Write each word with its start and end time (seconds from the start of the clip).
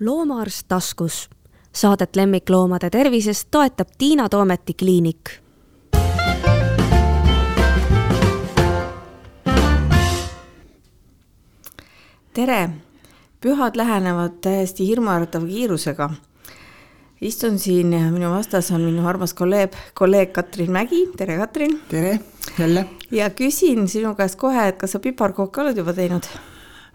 loomaarst 0.00 0.68
taskus. 0.68 1.30
Saadet 1.72 2.16
lemmikloomade 2.16 2.90
tervisest 2.90 3.48
toetab 3.50 3.88
Tiina 3.98 4.28
Toometi 4.28 4.74
kliinik. 4.74 5.30
tere, 12.38 12.70
pühad 13.40 13.76
lähenevad 13.76 14.36
täiesti 14.40 14.86
hirmuäratava 14.86 15.46
kiirusega. 15.46 16.10
istun 17.20 17.58
siin 17.58 17.92
ja 17.92 18.10
minu 18.12 18.30
vastas 18.30 18.70
on 18.70 18.80
minu 18.80 19.06
armas 19.06 19.34
kolleeg, 19.34 19.72
kolleeg 19.94 20.32
Katrin 20.32 20.70
Mägi, 20.70 21.08
tere 21.16 21.36
Katrin. 21.36 21.80
tere, 21.88 22.20
jälle. 22.58 22.86
ja 23.10 23.30
küsin 23.30 23.88
sinu 23.88 24.14
käest 24.14 24.36
kohe, 24.38 24.68
et 24.68 24.76
kas 24.76 24.92
sa 24.92 24.98
piparkooke 24.98 25.60
oled 25.60 25.76
juba 25.76 25.92
teinud? 25.92 26.30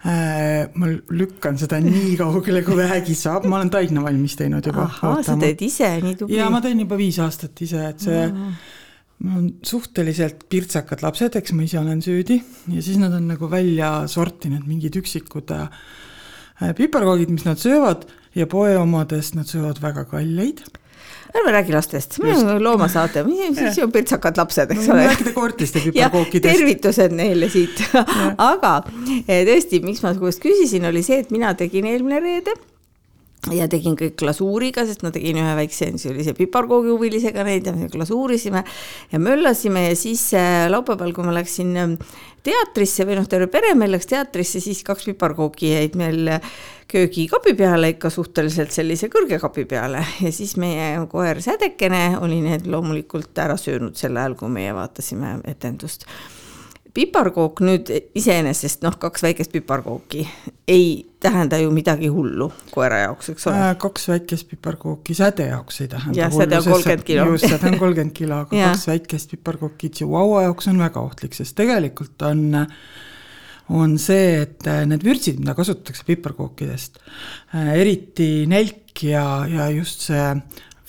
Äh, 0.04 0.66
ma 0.76 0.90
lükkan 1.16 1.56
seda 1.56 1.78
nii 1.80 2.18
kaugele, 2.20 2.60
kui 2.66 2.76
vähegi 2.76 3.14
saab, 3.16 3.46
ma 3.48 3.56
olen 3.56 3.70
taigna 3.72 4.02
valmis 4.04 4.34
teinud 4.36 4.66
juba. 4.68 4.84
ahhaa, 4.84 5.22
sa 5.24 5.36
teed 5.40 5.62
ise, 5.64 5.88
nii 6.04 6.18
tubli. 6.20 6.36
ja 6.36 6.50
ma 6.52 6.60
teen 6.60 6.82
juba 6.82 6.98
viis 7.00 7.16
aastat 7.24 7.62
ise, 7.64 7.86
et 7.88 8.04
see 8.04 8.18
mm. 8.26 8.50
mul 9.24 9.38
on 9.40 9.46
suhteliselt 9.64 10.44
pirtsakad 10.52 11.00
lapsed, 11.06 11.38
eks 11.40 11.54
ma 11.56 11.64
ise 11.64 11.80
olen 11.80 12.04
süüdi 12.04 12.36
ja 12.74 12.84
siis 12.84 13.00
nad 13.00 13.16
on 13.16 13.30
nagu 13.32 13.48
välja 13.48 13.94
sortinud 14.12 14.68
mingid 14.68 15.00
üksikud 15.00 15.56
äh, 15.56 15.88
piparkoogid, 16.76 17.32
mis 17.32 17.48
nad 17.48 17.64
söövad 17.64 18.04
ja 18.36 18.44
poe 18.44 18.76
omadest 18.76 19.38
nad 19.40 19.48
söövad 19.48 19.80
väga 19.80 20.04
kalleid 20.12 20.60
ärme 21.34 21.52
räägi 21.52 21.72
lastest, 21.74 22.18
me 22.22 22.34
oleme 22.36 22.58
loomasaade, 22.60 23.24
siis 23.54 23.78
on 23.82 23.92
pirtsakad 23.92 24.36
lapsed, 24.38 24.70
eks 24.70 24.88
ole. 24.88 25.06
rääkida 25.06 25.32
koertest 25.34 25.74
ja 25.74 25.82
piparkookidest. 25.86 26.58
tervitused 26.58 27.16
neile 27.16 27.48
siit. 27.50 27.82
Aga 28.38 28.76
eh, 29.26 29.42
tõesti, 29.48 29.82
miks 29.84 30.04
ma 30.04 30.14
sinust 30.14 30.42
küsisin, 30.44 30.86
oli 30.88 31.02
see, 31.02 31.24
et 31.24 31.34
mina 31.34 31.54
tegin 31.58 31.90
eelmine 31.90 32.22
reede 32.22 32.54
ja 33.52 33.66
tegin 33.68 33.96
kõik 33.98 34.16
glasuuriga, 34.20 34.84
sest 34.88 35.02
ma 35.04 35.10
tegin 35.14 35.38
ühe 35.42 35.54
väikse 35.58 35.90
sellise 36.00 36.32
piparkoogihuvilisega 36.38 37.44
neid 37.46 37.66
ja 37.68 37.74
me 37.76 37.88
glasuurisime 37.92 38.64
ja 39.12 39.20
möllasime 39.20 39.88
ja 39.88 39.96
siis 39.98 40.30
eh, 40.38 40.64
laupäeval, 40.72 41.12
kui 41.16 41.26
ma 41.26 41.34
läksin 41.36 41.74
eh, 41.76 41.96
teatrisse 42.44 43.06
või 43.08 43.18
noh, 43.18 43.28
terve 43.28 43.48
pere 43.52 43.74
meil 43.78 43.92
läks 43.94 44.08
teatrisse, 44.10 44.62
siis 44.64 44.84
kaks 44.86 45.10
piparkooki 45.10 45.74
jäid 45.74 45.98
meil 46.00 46.30
köögikapi 46.88 47.54
peale, 47.58 47.94
ikka 47.94 48.10
suhteliselt 48.12 48.72
sellise 48.74 49.08
kõrge 49.12 49.40
kapi 49.42 49.64
peale 49.68 50.04
ja 50.20 50.32
siis 50.32 50.56
meie 50.60 50.94
koer 51.10 51.40
Sädekene 51.44 52.20
oli 52.22 52.40
need 52.44 52.68
loomulikult 52.70 53.36
ära 53.44 53.58
söönud 53.60 53.98
sel 53.98 54.16
ajal, 54.16 54.38
kui 54.38 54.52
meie 54.52 54.72
vaatasime 54.76 55.38
etendust. 55.50 56.08
Piparkook 56.94 57.60
nüüd 57.66 57.90
iseenesest 58.14 58.84
noh, 58.86 58.96
kaks 59.00 59.24
väikest 59.26 59.52
piparkooki 59.54 60.24
ei 60.70 60.88
tähenda 61.22 61.58
ju 61.58 61.72
midagi 61.74 62.10
hullu 62.12 62.50
koera 62.74 63.00
jaoks, 63.04 63.32
eks 63.34 63.48
ole 63.50 63.62
äh,. 63.70 63.72
kaks 63.82 64.08
väikest 64.12 64.50
piparkooki 64.52 65.16
säde 65.18 65.48
jaoks 65.50 65.80
ei 65.80 65.88
tähenda. 65.88 66.20
jah, 66.20 66.34
säde 66.34 66.58
on 66.58 66.68
kolmkümmend 66.68 67.06
kilo. 67.08 67.26
just, 67.32 67.48
säde 67.48 67.72
on 67.72 67.78
kolmkümmend 67.78 68.14
kilo, 68.16 68.42
aga 68.44 68.60
kaks 68.68 68.86
väikest 68.92 69.34
piparkooki 69.34 69.90
Chihuahua 69.90 70.44
jaoks 70.46 70.70
on 70.70 70.78
väga 70.78 71.02
ohtlik, 71.02 71.34
sest 71.34 71.56
tegelikult 71.58 72.22
on 72.22 72.46
on 73.72 73.96
see, 73.98 74.42
et 74.42 74.66
äh, 74.68 74.82
need 74.84 75.04
vürtsid, 75.06 75.38
mida 75.40 75.54
kasutatakse 75.56 76.04
piparkookidest, 76.04 76.98
äh, 77.56 77.72
eriti 77.80 78.44
nelk 78.50 79.02
ja, 79.08 79.24
ja 79.48 79.70
just 79.72 80.04
see 80.10 80.26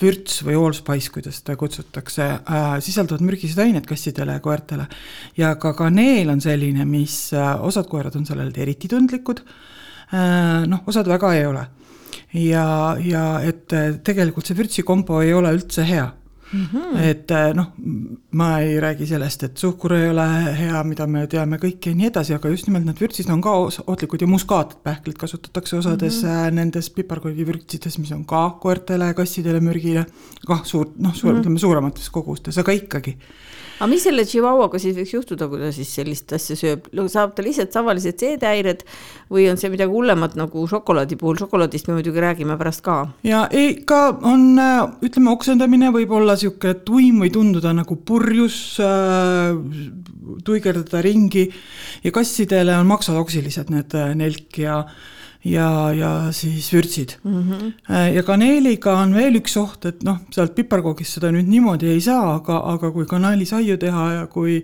vürts 0.00 0.42
või 0.44 0.56
allspice, 0.60 1.12
kuidas 1.14 1.40
seda 1.40 1.56
kutsutakse 1.60 2.26
äh,, 2.26 2.66
sisaldavad 2.84 3.24
mürgised 3.24 3.60
ained 3.62 3.86
kassidele 3.88 4.36
ja 4.36 4.44
koertele. 4.44 4.88
ja 5.36 5.54
ka 5.60 5.72
kaneel 5.78 6.30
on 6.34 6.42
selline, 6.44 6.84
mis 6.88 7.32
äh,, 7.32 7.54
osad 7.64 7.88
koerad 7.90 8.16
on 8.18 8.26
sellele 8.28 8.52
eriti 8.62 8.90
tundlikud 8.92 9.42
äh,, 9.42 10.66
noh, 10.68 10.84
osad 10.86 11.08
väga 11.08 11.32
ei 11.34 11.46
ole. 11.46 11.66
ja, 12.32 12.68
ja 13.00 13.26
et 13.44 13.72
tegelikult 14.04 14.46
see 14.46 14.58
vürtsikombo 14.58 15.22
ei 15.24 15.34
ole 15.34 15.54
üldse 15.56 15.86
hea 15.88 16.10
Mm 16.52 16.66
-hmm. 16.72 16.98
et 17.02 17.30
äh, 17.30 17.54
noh, 17.54 17.72
ma 18.30 18.58
ei 18.58 18.80
räägi 18.80 19.06
sellest, 19.06 19.42
et 19.42 19.56
suhkur 19.58 19.92
ei 19.92 20.10
ole 20.10 20.26
hea, 20.58 20.82
mida 20.84 21.06
me 21.06 21.26
teame 21.26 21.56
kõike 21.56 21.90
ja 21.90 21.94
nii 21.94 22.06
edasi, 22.06 22.34
aga 22.34 22.48
just 22.48 22.66
nimelt 22.66 22.84
need 22.86 23.00
vürtsid 23.00 23.30
on 23.32 23.40
ka 23.40 23.50
ohtlikud 23.86 24.20
ja 24.20 24.26
muskaatpähklid 24.26 25.18
kasutatakse 25.18 25.76
osades 25.76 26.22
mm 26.22 26.28
-hmm. 26.28 26.54
nendes 26.54 26.90
piparkoogivürtsides, 26.90 27.98
mis 27.98 28.12
on 28.12 28.24
ka 28.24 28.50
koertele, 28.60 29.14
kassidele 29.14 29.60
mürgile, 29.60 30.06
kah 30.46 30.64
suur, 30.64 30.86
noh, 30.98 31.14
suur 31.14 31.32
mm, 31.32 31.36
-hmm. 31.36 31.40
ütleme 31.40 31.58
suuremates 31.58 32.10
kogustes, 32.10 32.58
aga 32.58 32.72
ikkagi 32.72 33.18
aga 33.76 33.88
mis 33.90 34.04
selle 34.06 34.24
Chihuahuaga 34.28 34.80
siis 34.82 34.96
võiks 34.96 35.14
juhtuda, 35.14 35.48
kui 35.50 35.60
ta 35.60 35.70
siis 35.74 35.90
sellist 35.98 36.32
asja 36.36 36.56
sööb, 36.58 36.88
saab 37.12 37.34
ta 37.36 37.44
lihtsalt 37.44 37.72
tavalised 37.74 38.20
seedehäired 38.22 38.84
või 39.32 39.48
on 39.50 39.60
see 39.60 39.70
midagi 39.72 39.92
hullemat 39.92 40.36
nagu 40.38 40.66
šokolaadi 40.70 41.18
puhul, 41.20 41.38
šokolaadist 41.40 41.90
me 41.90 41.98
muidugi 41.98 42.22
räägime 42.24 42.56
pärast 42.60 42.84
ka. 42.86 42.98
ja 43.26 43.46
ei, 43.50 43.74
ka 43.88 44.00
on, 44.22 44.54
ütleme, 45.04 45.32
oksendamine 45.34 45.90
võib 45.94 46.14
olla 46.16 46.38
sihuke 46.40 46.76
tuim 46.86 47.20
või 47.24 47.32
tunduda 47.34 47.74
nagu 47.76 47.98
purjus 48.06 48.78
äh,, 48.82 49.52
tuigerdada 50.46 51.02
ringi 51.04 51.48
ja 52.04 52.14
kassidele 52.14 52.76
on 52.76 52.88
maksatoksilised 52.90 53.70
need 53.74 53.94
äh, 53.98 54.14
nelk 54.18 54.62
ja 54.62 54.80
ja, 55.46 55.92
ja 55.94 56.10
siis 56.32 56.72
vürtsid 56.72 57.16
mm. 57.22 57.42
-hmm. 57.42 58.14
ja 58.14 58.22
kaneeliga 58.22 58.96
on 58.98 59.14
veel 59.14 59.38
üks 59.40 59.56
oht, 59.60 59.84
et 59.86 60.02
noh, 60.06 60.18
sealt 60.34 60.54
piparkoogist 60.54 61.18
seda 61.18 61.30
nüüd 61.34 61.48
niimoodi 61.50 61.90
ei 61.92 62.00
saa, 62.00 62.34
aga, 62.34 62.58
aga 62.74 62.90
kui 62.94 63.06
kaneelisaiu 63.06 63.76
teha 63.78 64.06
ja 64.12 64.24
kui 64.26 64.56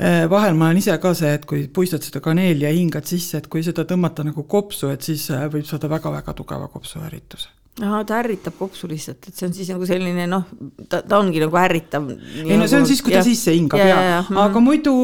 äh, 0.00 0.26
vahel 0.30 0.58
ma 0.58 0.68
olen 0.68 0.82
ise 0.82 0.98
ka 0.98 1.14
see, 1.14 1.32
et 1.38 1.46
kui 1.46 1.68
puistad 1.68 2.04
seda 2.04 2.20
kaneeli 2.24 2.66
ja 2.66 2.74
hingad 2.74 3.08
sisse, 3.08 3.38
et 3.38 3.48
kui 3.48 3.64
seda 3.66 3.86
tõmmata 3.88 4.26
nagu 4.26 4.44
kopsu, 4.44 4.92
et 4.92 5.02
siis 5.02 5.30
äh, 5.30 5.48
võib 5.52 5.64
saada 5.68 5.90
väga-väga 5.90 6.36
tugeva 6.36 6.68
kopsuärrituse 6.68 7.48
ahah, 7.80 8.04
ta 8.04 8.18
ärritab 8.20 8.58
kopsu 8.58 8.88
lihtsalt, 8.90 9.24
et 9.28 9.36
see 9.36 9.46
on 9.46 9.52
siis 9.56 9.68
nagu 9.72 9.86
selline 9.88 10.26
noh, 10.28 10.48
ta, 10.88 11.00
ta 11.00 11.18
ongi 11.18 11.40
nagu 11.40 11.56
ärritav. 11.56 12.10
ei 12.44 12.58
no 12.58 12.66
see 12.66 12.76
on 12.76 12.82
nagu 12.84 12.92
siis, 12.92 13.00
kui 13.02 13.14
ta 13.14 13.22
ja, 13.22 13.24
sisse 13.24 13.54
hingab 13.56 13.80
ja, 13.80 13.86
ja, 13.88 14.00
ja, 14.02 14.16
ja, 14.28 14.40
aga 14.44 14.60
muidu, 14.60 14.96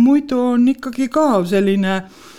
muidu 0.00 0.38
on 0.54 0.68
ikkagi 0.72 1.10
ka 1.12 1.26
selline 1.50 1.96
äh, 1.98 2.30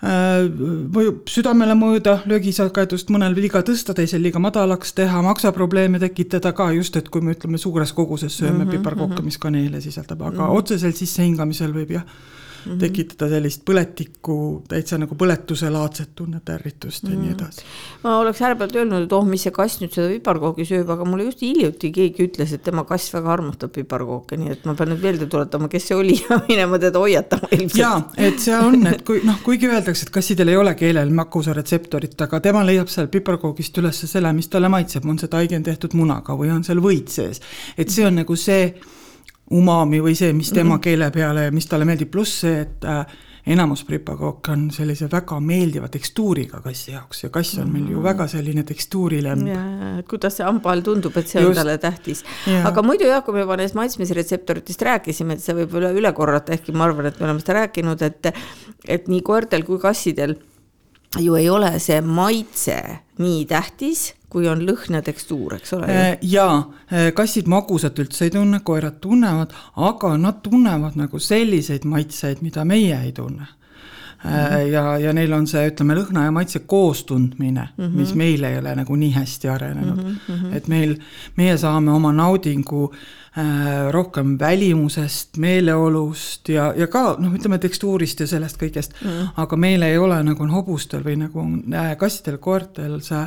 mõjub 0.00 1.28
südamele 1.28 1.74
mõõda, 1.76 2.20
löögisagedust 2.30 3.10
mõnel 3.12 3.34
liiga 3.36 3.60
tõsta, 3.66 3.92
teisel 3.94 4.22
liiga 4.24 4.40
madalaks 4.40 4.94
teha, 4.96 5.20
maksaprobleeme 5.22 6.00
tekitada 6.00 6.54
ka 6.56 6.70
just, 6.72 6.96
et 6.96 7.10
kui 7.12 7.20
me 7.20 7.34
ütleme 7.36 7.60
suures 7.60 7.92
koguses 7.92 8.32
sööme 8.32 8.64
mm 8.64 8.64
-hmm, 8.64 8.70
piparkooke 8.78 9.12
mm, 9.12 9.18
-hmm. 9.18 9.24
mis 9.24 9.38
kaneele 9.38 9.80
sisaldab, 9.80 10.22
aga 10.22 10.42
mm 10.42 10.46
-hmm. 10.46 10.56
otseselt 10.56 10.96
sissehingamisel 10.96 11.72
võib 11.72 11.90
jah 11.90 12.04
mm 12.64 12.72
-hmm. 12.72 12.78
tekitada 12.80 13.28
sellist 13.30 13.62
põletikku, 13.66 14.62
täitsa 14.68 14.98
nagu 14.98 15.14
põletuselaadset 15.14 16.10
tunnet, 16.14 16.48
ärritust 16.48 17.04
ja 17.04 17.10
mm 17.10 17.14
-hmm. 17.14 17.20
nii 17.20 17.30
mhm. 17.30 17.38
edasi. 17.38 17.62
ma 18.04 18.18
oleks 18.18 18.42
ärevalt 18.42 18.76
öelnud, 18.76 19.02
et 19.04 19.12
oh, 19.12 19.26
mis 19.26 19.42
see 19.42 19.52
kass 19.52 19.80
nüüd 19.80 19.94
seda 19.94 20.08
piparkoogi 20.08 20.64
sööb, 20.64 20.90
aga 20.90 21.04
mulle 21.04 21.24
just 21.24 21.42
hiljuti 21.42 21.92
keegi 21.92 22.26
ütles, 22.28 22.54
et 22.54 22.62
tema 22.62 22.84
kass 22.84 23.14
väga 23.14 23.32
armastab 23.32 23.72
piparkooke, 23.72 24.36
nii 24.36 24.52
et 24.52 24.64
ma 24.64 24.74
pean 24.74 24.92
nüüd 24.92 25.02
meelde 25.02 25.26
tuletama, 25.26 25.68
kes 25.68 25.88
see 25.88 25.96
oli 25.96 26.20
ja 26.28 26.40
minema 26.48 26.78
teda 26.78 26.98
hoiatama 26.98 27.48
ilmselt. 27.50 27.80
jaa, 27.80 28.10
et 28.16 28.38
see 28.38 28.56
on, 28.56 28.86
et 28.86 29.02
kui 29.02 29.20
noh, 29.24 29.40
kuigi 29.44 29.68
öeldakse, 29.68 30.06
et 30.06 30.10
kassidel 30.10 30.48
ei 30.48 30.56
ole 30.56 30.74
keelel 30.74 31.10
makusaretseptorit, 31.10 32.20
aga 32.20 32.40
tema 32.40 32.64
leiab 32.66 32.88
seal 32.88 33.08
piparkoogist 33.08 33.78
üles 33.78 34.04
selle, 34.12 34.32
mis 34.32 34.48
talle 34.48 34.68
maitseb, 34.68 35.06
on 35.06 35.18
see 35.18 35.28
taigen 35.28 35.62
tehtud 35.62 35.94
munaga 35.94 36.36
või 36.36 36.50
on 36.54 36.64
seal 36.64 36.80
võit 36.84 37.08
sees. 37.08 37.40
et 37.78 37.90
see 37.90 38.06
on 38.06 38.14
nagu 38.14 38.36
see 38.36 38.74
umami 39.50 39.98
või 40.02 40.14
see, 40.14 40.32
mis 40.32 40.52
tema 40.52 40.74
mm 40.74 40.76
-hmm. 40.76 40.84
keele 40.84 41.10
peale 41.10 41.48
ja 41.48 41.52
mis 41.52 41.66
talle 41.66 41.84
meeldib, 41.84 42.10
pluss 42.10 42.40
see, 42.44 42.60
et 42.60 42.84
äh, 42.84 43.06
enamus 43.46 43.84
pripakook 43.84 44.48
on 44.52 44.66
sellise 44.70 45.08
väga 45.10 45.38
meeldiva 45.40 45.88
tekstuuriga 45.88 46.60
kassi 46.60 46.92
jaoks 46.92 47.24
ja 47.24 47.30
kass 47.30 47.58
on 47.58 47.72
meil 47.72 47.88
ju 47.88 47.96
mhm. 47.96 48.04
väga 48.04 48.26
selline 48.28 48.62
tekstuurilemb. 48.68 49.48
kuidas 50.10 50.36
see 50.36 50.46
hamba 50.46 50.72
all 50.72 50.84
tundub, 50.86 51.16
et 51.16 51.28
see 51.28 51.40
Just. 51.40 51.50
on 51.50 51.56
talle 51.56 51.78
tähtis. 51.78 52.24
aga 52.64 52.82
muidu 52.82 53.08
jah, 53.08 53.24
kui 53.24 53.34
me 53.34 53.40
juba 53.40 53.56
nendest 53.56 53.74
maitsmisretseptoritest 53.74 54.82
rääkisime, 54.82 55.34
et 55.34 55.44
seda 55.44 55.58
võib 55.62 55.74
üle, 55.80 55.92
üle 56.02 56.12
korrata, 56.12 56.52
ehkki 56.52 56.72
ma 56.72 56.84
arvan, 56.84 57.10
et 57.10 57.20
me 57.20 57.26
oleme 57.26 57.40
seda 57.40 57.58
rääkinud, 57.62 58.02
et 58.02 58.32
et 58.88 59.08
nii 59.08 59.22
koertel 59.22 59.64
kui 59.64 59.78
kassidel 59.78 60.36
ju 61.18 61.34
ei 61.34 61.48
ole 61.50 61.78
see 61.82 62.00
maitse 62.00 62.78
nii 63.18 63.44
tähtis 63.50 64.10
kui 64.30 64.48
on 64.48 64.64
lõhn 64.66 64.94
ja 64.94 65.02
tekstuur, 65.02 65.56
eks 65.58 65.74
ole? 65.76 65.90
Äh, 65.90 66.10
jaa, 66.22 66.58
äh, 66.92 67.10
kassid 67.16 67.50
magusat 67.50 67.98
üldse 67.98 68.28
ei 68.28 68.34
tunne, 68.34 68.62
koerad 68.64 69.00
tunnevad, 69.02 69.54
aga 69.76 70.16
nad 70.20 70.42
tunnevad 70.44 70.98
nagu 71.00 71.18
selliseid 71.18 71.86
maitseid, 71.88 72.44
mida 72.46 72.64
meie 72.64 72.98
ei 73.04 73.12
tunne 73.16 73.46
mm. 74.24 74.30
-hmm. 74.30 74.58
ja, 74.72 74.98
ja 74.98 75.12
neil 75.12 75.32
on 75.32 75.46
see, 75.46 75.62
ütleme, 75.70 75.96
lõhna 75.98 76.26
ja 76.28 76.34
maitse 76.34 76.58
koostundmine 76.58 77.68
mm, 77.76 77.84
-hmm. 77.84 77.96
mis 77.96 78.14
meil 78.14 78.44
ei 78.44 78.58
ole 78.58 78.74
nagu 78.74 78.96
nii 78.96 79.12
hästi 79.12 79.48
arenenud 79.48 80.02
mm. 80.02 80.18
-hmm. 80.28 80.56
et 80.56 80.68
meil, 80.68 80.96
meie 81.36 81.56
saame 81.58 81.92
oma 81.92 82.12
naudingu 82.12 82.92
äh, 83.38 83.90
rohkem 83.90 84.38
välimusest, 84.38 85.36
meeleolust 85.36 86.48
ja, 86.48 86.74
ja 86.76 86.86
ka 86.86 87.16
noh, 87.18 87.34
ütleme 87.34 87.58
tekstuurist 87.58 88.20
ja 88.20 88.26
sellest 88.26 88.62
kõigest 88.62 88.94
mm, 89.02 89.10
-hmm. 89.10 89.28
aga 89.36 89.56
meil 89.56 89.82
ei 89.82 89.98
ole 89.98 90.22
nagu 90.22 90.42
on 90.42 90.50
hobustel 90.50 91.04
või 91.04 91.16
nagu 91.16 91.46
äh, 91.74 91.96
kassidel, 91.96 92.38
koertel 92.38 93.00
see 93.00 93.26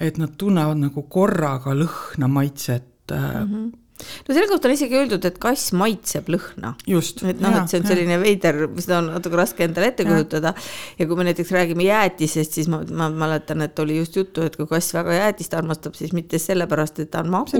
et 0.00 0.18
nad 0.18 0.32
tunnevad 0.36 0.80
nagu 0.80 1.04
korraga 1.12 1.74
lõhna, 1.76 2.28
maitset 2.28 3.12
mm. 3.12 3.46
-hmm 3.46 3.79
no 4.26 4.34
selle 4.34 4.48
kohta 4.50 4.68
on 4.68 4.74
isegi 4.74 4.96
öeldud, 4.98 5.24
et 5.28 5.38
kass 5.42 5.72
maitseb 5.76 6.30
lõhna. 6.32 6.72
et 6.86 7.42
noh, 7.42 7.56
et 7.60 7.72
see 7.72 7.80
on 7.80 7.88
selline 7.88 8.16
ja. 8.16 8.20
veider, 8.22 8.60
seda 8.80 8.98
on 9.00 9.10
natuke 9.14 9.38
raske 9.40 9.64
endale 9.66 9.90
ette 9.92 10.06
kujutada. 10.08 10.54
ja 10.98 11.06
kui 11.06 11.18
me 11.18 11.26
näiteks 11.28 11.52
räägime 11.56 11.86
jäätisest, 11.86 12.58
siis 12.58 12.70
ma, 12.72 12.82
ma 12.96 13.10
mäletan, 13.10 13.64
et 13.66 13.78
oli 13.82 13.98
just 13.98 14.16
juttu, 14.16 14.44
et 14.46 14.56
kui 14.56 14.68
kass 14.70 14.94
väga 14.96 15.16
jäätist 15.18 15.54
armastab, 15.58 15.96
siis 15.98 16.14
mitte 16.16 16.40
sellepärast, 16.42 17.02
et 17.04 17.10
ta 17.12 17.24
on 17.24 17.30
magus, 17.34 17.54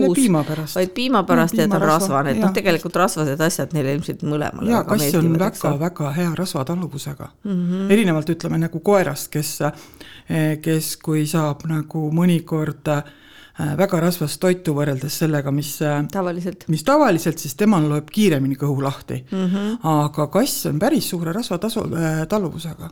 vaid 0.77 0.95
piima 0.97 1.25
pärast 1.29 1.59
ja, 1.59 1.67
ja 1.67 1.73
ta 1.73 1.81
on 1.81 1.87
rasvane, 1.89 2.35
et 2.35 2.43
noh, 2.43 2.55
tegelikult 2.57 2.99
rasvased 3.01 3.41
asjad 3.47 3.77
neile 3.77 3.95
ilmselt 3.99 4.25
mõlemale. 4.27 4.71
ja 4.73 4.83
kass 4.89 5.17
on 5.21 5.33
väga-väga 5.41 6.13
hea 6.19 6.35
rasvataluvusega 6.39 7.31
mm. 7.45 7.51
-hmm. 7.55 7.93
erinevalt 7.93 8.37
ütleme 8.37 8.61
nagu 8.61 8.81
koerast, 8.85 9.31
kes, 9.33 9.59
kes, 10.63 10.93
kui 11.03 11.27
saab 11.31 11.67
nagu 11.69 12.09
mõnikord 12.15 12.89
äh, 12.89 13.03
Äh, 13.03 13.17
väga 13.59 14.01
rasvast 14.01 14.41
toitu 14.41 14.75
võrreldes 14.77 15.19
sellega, 15.23 15.53
mis 15.55 15.75
äh, 15.83 16.01
tavaliselt, 16.13 16.67
mis 16.69 16.85
tavaliselt, 16.87 17.39
siis 17.43 17.57
temal 17.59 17.89
loeb 17.91 18.11
kiiremini 18.13 18.57
kõhu 18.61 18.83
lahti 18.83 19.25
mm. 19.31 19.47
-hmm. 19.47 19.79
aga 19.83 20.27
kass 20.27 20.67
on 20.67 20.79
päris 20.79 21.11
suure 21.11 21.33
rasvatasu 21.33 21.87
äh,, 21.95 22.27
taluvusega 22.29 22.91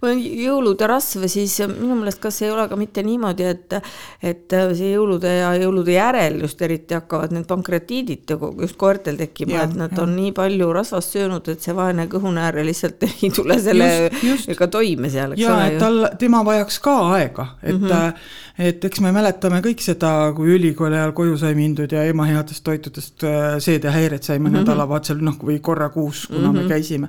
kui 0.00 0.12
on 0.12 0.20
jõulude 0.20 0.86
rasv, 0.88 1.26
siis 1.30 1.56
minu 1.70 1.96
meelest 1.98 2.20
kas 2.22 2.40
ei 2.44 2.50
ole 2.52 2.66
ka 2.70 2.78
mitte 2.78 3.02
niimoodi, 3.06 3.46
et, 3.50 3.76
et 4.22 4.56
see 4.76 4.92
jõulude 4.92 5.30
ja 5.30 5.52
jõulude 5.58 5.96
järel 5.96 6.40
just 6.44 6.62
eriti 6.62 6.96
hakkavad 6.96 7.34
need 7.34 7.46
pankreatiidid 7.50 8.34
just 8.36 8.78
koertel 8.80 9.18
tekkima, 9.20 9.64
et 9.64 9.76
nad 9.78 9.94
ja. 9.94 10.02
on 10.04 10.14
nii 10.16 10.32
palju 10.36 10.70
rasvast 10.76 11.16
söönud, 11.16 11.50
et 11.52 11.64
see 11.64 11.74
vaene 11.76 12.06
kõhunääre 12.12 12.64
lihtsalt 12.66 13.06
ei 13.10 13.32
tule 13.34 13.58
sellega 13.62 14.70
toime 14.72 15.10
seal, 15.12 15.36
eks 15.36 15.42
ja, 15.42 15.54
ole. 15.54 15.70
et 15.72 15.80
tal, 15.82 16.02
tema 16.20 16.42
vajaks 16.46 16.80
ka 16.84 16.96
aega, 17.16 17.48
et 17.62 17.74
mm, 17.80 17.88
-hmm. 17.88 18.28
et 18.70 18.84
eks 18.90 19.02
me 19.04 19.12
mäletame 19.16 19.62
kõik 19.64 19.82
seda, 19.84 20.12
kui 20.36 20.54
ülikooli 20.58 20.98
ajal 20.98 21.16
koju 21.16 21.38
sai 21.40 21.54
mindud 21.58 21.92
ja 21.92 22.04
ema 22.06 22.28
headest 22.28 22.64
toitudest 22.64 23.24
äh, 23.24 23.58
seedehäired 23.58 24.22
saime 24.22 24.48
mm 24.48 24.54
-hmm. 24.54 24.58
nädalavahetusel, 24.60 25.22
noh, 25.24 25.38
või 25.42 25.60
korra 25.60 25.88
kuus, 25.88 26.26
kuna 26.26 26.38
mm 26.38 26.46
-hmm. 26.46 26.52
me 26.52 26.60
mhm. 26.60 26.68
käisime 26.68 27.08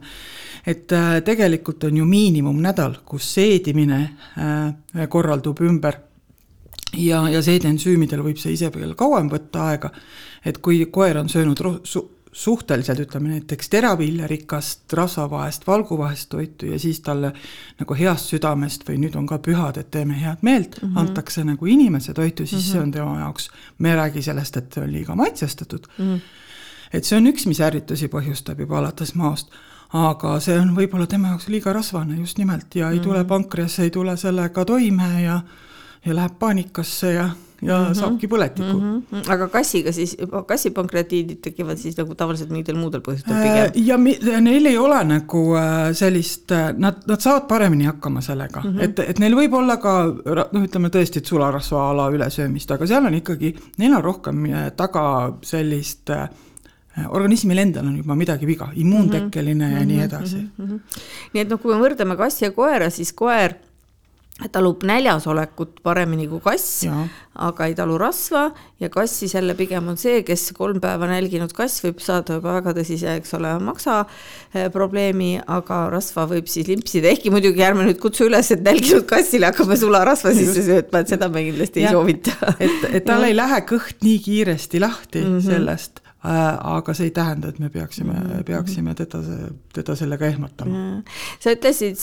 et 0.68 0.92
äh, 0.92 1.22
tegelikult 1.24 1.86
on 1.88 1.98
ju 2.02 2.06
miinimumnädal, 2.48 2.96
kus 3.06 3.34
seedimine 3.34 4.02
äh, 4.38 5.08
korraldub 5.10 5.60
ümber 5.62 6.00
ja, 6.98 7.28
ja 7.30 7.42
seedensüümidel 7.42 8.24
võib 8.24 8.38
see 8.40 8.54
ise 8.54 8.72
veel 8.74 8.96
kauem 8.96 9.30
võtta 9.30 9.72
aega, 9.72 9.92
et 10.46 10.60
kui 10.64 10.86
koer 10.92 11.18
on 11.18 11.30
söönud 11.30 11.62
su 11.84 12.12
suhteliselt, 12.38 13.00
ütleme 13.02 13.32
näiteks 13.32 13.70
teraviljarikast, 13.74 14.94
rasvavaest, 14.94 15.64
valguvahest 15.68 16.30
toitu 16.30 16.68
ja 16.70 16.78
siis 16.80 17.00
talle 17.02 17.32
nagu 17.80 17.96
heast 17.98 18.30
südamest 18.30 18.84
või 18.86 19.00
nüüd 19.02 19.16
on 19.18 19.26
ka 19.26 19.40
pühad, 19.42 19.80
et 19.82 19.90
teeme 19.92 20.14
head 20.20 20.44
meelt 20.46 20.78
mm, 20.78 20.90
-hmm. 20.92 21.00
antakse 21.02 21.44
nagu 21.44 21.66
inimese 21.66 22.14
toitu, 22.14 22.46
siis 22.46 22.62
mm 22.62 22.68
-hmm. 22.68 22.72
see 22.72 22.82
on 22.82 22.92
tema 22.92 23.20
jaoks, 23.20 23.50
me 23.80 23.90
ei 23.90 23.96
räägi 23.96 24.22
sellest, 24.22 24.58
et 24.58 24.74
see 24.74 24.84
on 24.84 24.92
liiga 24.92 25.16
maitsestatud 25.16 25.88
mm. 25.98 26.14
-hmm. 26.14 26.20
et 26.94 27.04
see 27.04 27.18
on 27.18 27.28
üks, 27.28 27.48
mis 27.48 27.60
ärritusi 27.60 28.08
põhjustab 28.08 28.60
juba 28.60 28.78
alates 28.78 29.16
maost 29.16 29.50
aga 29.94 30.40
see 30.44 30.58
on 30.60 30.76
võib-olla 30.76 31.08
tema 31.08 31.28
jaoks 31.28 31.48
liiga 31.48 31.74
rasvane 31.74 32.18
just 32.20 32.38
nimelt 32.38 32.76
ja 32.76 32.90
ei 32.90 32.98
mm 32.98 33.00
-hmm. 33.00 33.04
tule 33.04 33.24
pankreas, 33.24 33.80
ei 33.80 33.90
tule 33.90 34.18
sellega 34.18 34.66
toime 34.66 35.22
ja 35.24 35.42
ja 36.06 36.16
läheb 36.16 36.40
paanikasse 36.40 37.14
ja, 37.14 37.30
ja 37.62 37.78
mm 37.80 37.86
-hmm. 37.86 37.94
saabki 38.00 38.28
põletiku 38.28 38.80
mm. 38.80 39.04
-hmm. 39.12 39.32
aga 39.34 39.48
kassiga 39.48 39.92
siis, 39.92 40.18
kassi 40.46 40.70
pankreatiidid 40.72 41.38
tekivad 41.42 41.78
siis 41.78 41.98
nagu 41.98 42.16
tavaliselt 42.16 42.50
mingitel 42.50 42.76
muudel 42.76 43.02
põhjustel 43.02 43.34
äh, 43.34 43.44
pigem? 43.44 43.88
ja 43.88 43.98
mi, 43.98 44.18
neil 44.42 44.66
ei 44.66 44.78
ole 44.78 45.04
nagu 45.04 45.56
äh, 45.56 45.94
sellist, 45.94 46.52
äh, 46.52 46.74
nad, 46.78 47.02
nad 47.08 47.20
saavad 47.20 47.48
paremini 47.48 47.86
hakkama 47.86 48.22
sellega 48.22 48.62
mm, 48.64 48.70
-hmm. 48.70 48.84
et, 48.84 49.00
et 49.00 49.20
neil 49.20 49.36
võib 49.36 49.54
olla 49.54 49.78
ka 49.78 50.06
noh, 50.52 50.64
ütleme 50.64 50.90
tõesti, 50.90 51.18
et 51.18 51.26
sularasva 51.26 51.90
ala 51.90 52.10
ülesöömist, 52.10 52.72
aga 52.72 52.88
seal 52.88 53.06
on 53.06 53.14
ikkagi, 53.14 53.56
neil 53.78 53.94
on 53.94 54.04
rohkem 54.04 54.46
taga 54.76 55.34
sellist 55.42 56.10
äh, 56.10 56.30
organismil 57.06 57.62
endal 57.62 57.86
on 57.86 57.98
juba 58.00 58.16
midagi 58.18 58.50
viga, 58.50 58.72
immuuntekkeline 58.76 59.66
mm 59.66 59.72
-hmm. 59.74 59.80
ja 59.80 59.86
nii 59.86 59.96
mhm, 59.98 60.06
edasi 60.06 60.38
mm. 60.38 60.66
-hmm. 60.66 60.80
nii 61.34 61.42
et 61.42 61.50
noh, 61.50 61.62
kui 61.62 61.74
me 61.74 61.82
võrdleme 61.82 62.18
kassi 62.18 62.46
ja 62.46 62.52
koera, 62.52 62.90
siis 62.90 63.14
koer 63.14 63.56
talub 64.52 64.84
näljasolekut 64.86 65.80
paremini 65.84 66.28
kui 66.30 66.40
kass, 66.44 66.84
aga 67.34 67.66
ei 67.66 67.74
talu 67.78 67.98
rasva 67.98 68.44
ja 68.80 68.90
kass 68.94 69.20
siis 69.20 69.34
jälle 69.34 69.56
pigem 69.58 69.88
on 69.90 69.98
see, 69.98 70.22
kes 70.24 70.52
kolm 70.58 70.78
päeva 70.82 71.10
nälginud 71.10 71.54
kass 71.58 71.82
võib 71.82 72.02
saada 72.04 72.38
juba 72.38 72.54
väga 72.60 72.76
tõsise, 72.78 73.16
eks 73.18 73.34
ole, 73.34 73.56
maksa 73.66 74.04
eh, 74.54 74.70
probleemi, 74.74 75.40
aga 75.42 75.88
rasva 75.94 76.28
võib 76.30 76.50
siis 76.54 76.70
limpsida, 76.70 77.10
ehkki 77.10 77.34
muidugi 77.34 77.66
ärme 77.66 77.88
nüüd 77.90 78.02
kutsu 78.02 78.30
üles, 78.30 78.52
et 78.54 78.62
nälginud 78.66 79.08
kassile 79.10 79.50
hakkame 79.50 79.78
sularasva 79.78 80.34
sisse 80.38 80.68
söötma, 80.70 81.02
et 81.02 81.16
seda 81.16 81.32
me 81.34 81.46
kindlasti 81.50 81.82
ja. 81.82 81.90
ei 81.90 81.98
soovita. 81.98 82.54
et, 82.60 82.92
et 82.92 83.08
tal 83.10 83.26
ei 83.26 83.38
lähe 83.38 83.64
kõht 83.70 84.06
nii 84.06 84.20
kiiresti 84.22 84.84
lahti 84.86 85.26
mm 85.26 85.34
-hmm. 85.34 85.50
sellest 85.50 86.07
aga 86.24 86.94
see 86.98 87.08
ei 87.08 87.12
tähenda, 87.14 87.52
et 87.52 87.60
me 87.60 87.70
peaksime 87.70 88.14
mm, 88.14 88.30
-hmm. 88.30 88.44
peaksime 88.44 88.96
teda, 88.96 89.20
teda 89.74 89.96
sellega 89.96 90.26
ehmatama. 90.26 91.04
sa 91.40 91.52
ütlesid, 91.52 91.98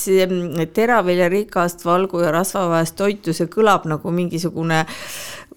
et 0.61 0.73
teraviljarikast 0.73 1.85
valgu 1.85 2.21
ja 2.21 2.31
rasvaväest 2.31 2.97
toitu, 2.97 3.33
see 3.33 3.47
kõlab 3.47 3.89
nagu 3.91 4.11
mingisugune 4.11 4.87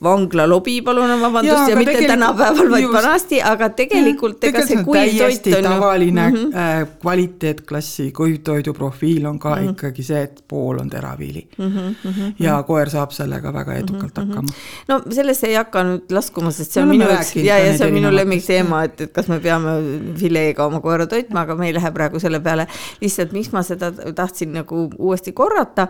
vanglalobi, 0.04 0.82
palun 0.86 1.10
vabandust, 1.22 1.70
ja, 1.72 1.76
mitte 1.76 2.08
tänapäeval, 2.08 2.70
vaid 2.70 2.88
vanasti, 2.94 3.40
aga 3.42 3.70
tegelikult 3.74 4.44
ega 4.46 4.62
see 4.68 4.84
kuivtoit 4.86 5.48
on 5.58 5.64
tavaline 5.66 6.28
mm 6.30 6.36
-hmm. 6.36 6.92
kvaliteetklassi 7.02 8.12
kuivtoidu 8.12 8.74
profiil 8.74 9.26
on 9.26 9.40
ka 9.40 9.56
mm 9.56 9.62
-hmm. 9.62 9.70
ikkagi 9.72 10.04
see, 10.04 10.22
et 10.22 10.44
pool 10.48 10.80
on 10.80 10.90
teraviili 10.90 11.48
mm. 11.58 11.72
-hmm. 11.72 12.34
ja 12.40 12.64
koer 12.64 12.90
saab 12.90 13.12
sellega 13.12 13.54
väga 13.54 13.74
edukalt 13.74 14.18
mm 14.18 14.24
-hmm. 14.24 14.28
hakkama. 14.28 14.48
no 14.88 15.02
sellesse 15.10 15.48
ei 15.48 15.56
hakka 15.56 15.84
nüüd 15.84 16.14
laskuma, 16.14 16.52
sest 16.52 16.72
see 16.72 16.84
on 16.84 16.90
minu 16.90 17.06
üks 17.06 17.36
ja, 17.36 17.58
ja 17.58 17.78
see 17.78 17.88
on 17.88 17.94
minu 17.94 18.16
lemmikteema, 18.16 18.84
et, 18.84 19.02
et 19.02 19.14
kas 19.14 19.28
me 19.28 19.40
peame 19.40 19.70
fileega 20.16 20.66
oma 20.66 20.80
koera 20.80 21.08
toitma, 21.08 21.42
aga 21.42 21.56
me 21.56 21.68
ei 21.68 21.74
lähe 21.74 21.92
praegu 21.92 22.20
selle 22.20 22.40
peale. 22.40 22.68
lihtsalt, 23.02 23.32
miks 23.32 23.52
ma 23.52 23.64
seda 23.64 23.92
tahtsin 23.92 24.54
nagu 24.54 24.90
uuesti 24.98 25.32
korrata, 25.32 25.88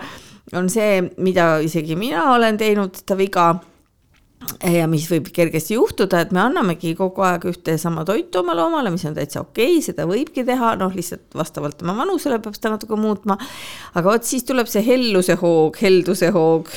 on 0.53 0.69
see, 0.69 1.01
mida 1.17 1.57
isegi 1.59 1.95
mina 1.95 2.31
olen 2.33 2.57
teinud, 2.57 2.95
seda 2.95 3.17
viga 3.17 3.55
ja 4.61 4.85
mis 4.89 5.07
võib 5.09 5.29
kergesti 5.33 5.75
juhtuda, 5.75 6.21
et 6.21 6.33
me 6.35 6.41
annamegi 6.43 6.93
kogu 6.97 7.23
aeg 7.25 7.47
ühte 7.49 7.73
ja 7.75 7.81
sama 7.81 8.03
toitu 8.07 8.41
oma 8.43 8.55
loomale, 8.57 8.91
mis 8.93 9.05
on 9.09 9.15
täitsa 9.17 9.41
okei 9.41 9.77
okay,, 9.77 9.85
seda 9.85 10.05
võibki 10.09 10.45
teha, 10.47 10.75
noh, 10.79 10.93
lihtsalt 10.93 11.37
vastavalt 11.37 11.79
tema 11.81 11.95
vanusele 11.97 12.39
peab 12.43 12.57
seda 12.57 12.75
natuke 12.75 12.99
muutma. 12.99 13.37
aga 13.93 14.05
vot 14.11 14.27
siis 14.27 14.45
tuleb 14.47 14.69
see 14.69 14.85
helluse 14.85 15.37
hoog, 15.41 15.79
helduse 15.81 16.31
hoog, 16.35 16.69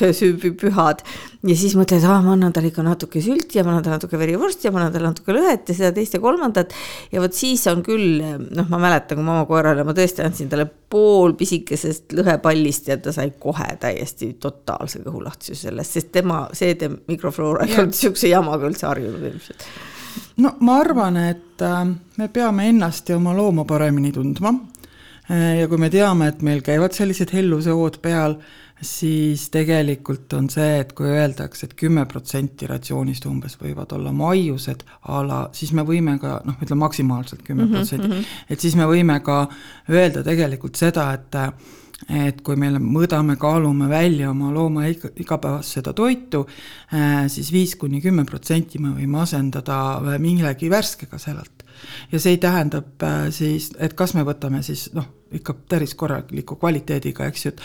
pühad 0.60 1.04
ja 1.46 1.56
siis 1.56 1.74
mõtled, 1.78 2.04
aa, 2.04 2.20
ma 2.24 2.34
annan 2.34 2.52
talle 2.52 2.68
ikka 2.68 2.84
natuke 2.84 3.22
sülti 3.24 3.58
ja 3.58 3.64
ma 3.64 3.72
annan 3.72 3.84
talle 3.86 3.98
natuke 4.00 4.20
verivorsti 4.20 4.68
ja 4.68 4.72
ma 4.74 4.82
annan 4.82 4.94
talle 4.96 5.12
natuke 5.12 5.36
lõhet 5.36 5.70
ja 5.72 5.76
seda 5.78 5.92
teist 5.96 6.16
ja 6.16 6.20
kolmandat. 6.20 6.74
ja 7.12 7.22
vot 7.22 7.36
siis 7.36 7.64
on 7.70 7.84
küll, 7.86 8.20
noh, 8.20 8.68
ma 8.68 8.80
mäletan, 8.82 9.16
kui 9.18 9.26
ma 9.26 9.38
oma 9.38 9.46
koerale, 9.48 9.84
ma 9.86 9.96
tõesti 9.96 10.24
andsin 10.26 10.50
talle 10.52 10.66
pool 10.90 11.36
pisikesest 11.38 12.12
lõhepallist 12.18 12.90
ja 12.92 12.98
ta 13.00 13.14
sai 13.16 13.32
kohe 13.38 13.70
täiesti 13.80 14.34
totaalse 14.42 15.00
kõhulahtisuse 15.06 15.70
sellest, 15.70 15.96
sest 15.96 16.12
tema 16.12 16.42
seede 16.56 16.90
mikrofloora 17.08 17.68
ei 17.68 17.78
olnud 17.78 17.96
sihukese 17.96 18.34
jamaga 18.34 18.68
üldse 18.68 18.90
harjunud 18.90 19.30
ilmselt 19.32 19.70
no 20.42 20.54
ma 20.66 20.80
arvan, 20.82 21.16
et 21.30 21.64
äh, 21.64 21.84
me 22.18 22.28
peame 22.32 22.68
ennast 22.70 23.08
ja 23.10 23.18
oma 23.18 23.34
looma 23.36 23.64
paremini 23.68 24.12
tundma. 24.14 24.52
Äh, 25.30 25.60
ja 25.60 25.68
kui 25.70 25.80
me 25.80 25.90
teame, 25.92 26.30
et 26.30 26.42
meil 26.46 26.62
käivad 26.66 26.96
sellised 26.96 27.32
hellusehood 27.34 28.00
peal, 28.04 28.38
siis 28.80 29.48
tegelikult 29.52 30.32
on 30.36 30.48
see, 30.52 30.78
et 30.80 30.92
kui 30.96 31.08
öeldakse 31.10 31.66
et, 31.66 31.74
et 31.74 31.80
kümme 31.82 32.06
protsenti 32.08 32.68
ratsioonist 32.70 33.26
umbes 33.28 33.58
võivad 33.60 33.92
olla 33.96 34.12
maiused 34.16 34.84
a 35.12 35.20
la, 35.26 35.40
siis 35.56 35.74
me 35.76 35.84
võime 35.86 36.16
ka 36.22 36.38
noh, 36.46 36.56
ütleme 36.62 36.86
maksimaalselt 36.86 37.44
kümme 37.46 37.66
mhm, 37.66 37.76
protsenti, 37.76 38.08
mhm. 38.08 38.32
et 38.48 38.64
siis 38.64 38.76
me 38.80 38.88
võime 38.88 39.20
ka 39.24 39.42
öelda 39.90 40.24
tegelikult 40.26 40.80
seda, 40.80 41.10
et 41.16 41.38
et 42.08 42.38
kui 42.40 42.56
me 42.56 42.70
mõõdame, 42.80 43.34
kaalume 43.36 43.84
välja 43.90 44.30
oma 44.30 44.48
looma 44.54 44.86
iga, 44.88 45.10
igapäevast 45.20 45.76
seda 45.76 45.92
toitu, 45.92 46.46
äh, 46.96 47.26
siis 47.28 47.50
viis 47.52 47.74
kuni 47.76 48.00
kümme 48.00 48.24
protsenti 48.24 48.80
me 48.80 48.94
võime 48.96 49.20
asendada 49.20 50.00
millegi 50.18 50.70
värskega 50.72 51.20
sellelt. 51.20 51.66
ja 52.12 52.20
see 52.20 52.38
tähendab 52.40 53.04
äh, 53.04 53.28
siis, 53.28 53.68
et 53.78 53.92
kas 53.94 54.16
me 54.16 54.24
võtame 54.24 54.62
siis 54.64 54.88
noh, 54.96 55.19
ikka 55.32 55.54
päris 55.68 55.94
korraliku 55.94 56.56
kvaliteediga, 56.60 57.26
eks 57.30 57.44
ju, 57.44 57.52
et 57.52 57.60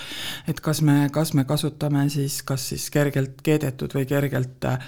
et 0.48 0.60
kas 0.62 0.81
me, 0.86 1.10
kas 1.13 1.34
me 1.34 1.45
kasutame 1.48 2.05
siis 2.13 2.41
kas 2.48 2.69
siis 2.72 2.88
kergelt 2.93 3.41
keedetud 3.45 3.93
või 3.95 4.05
kergelt 4.10 4.65
äh, 4.69 4.79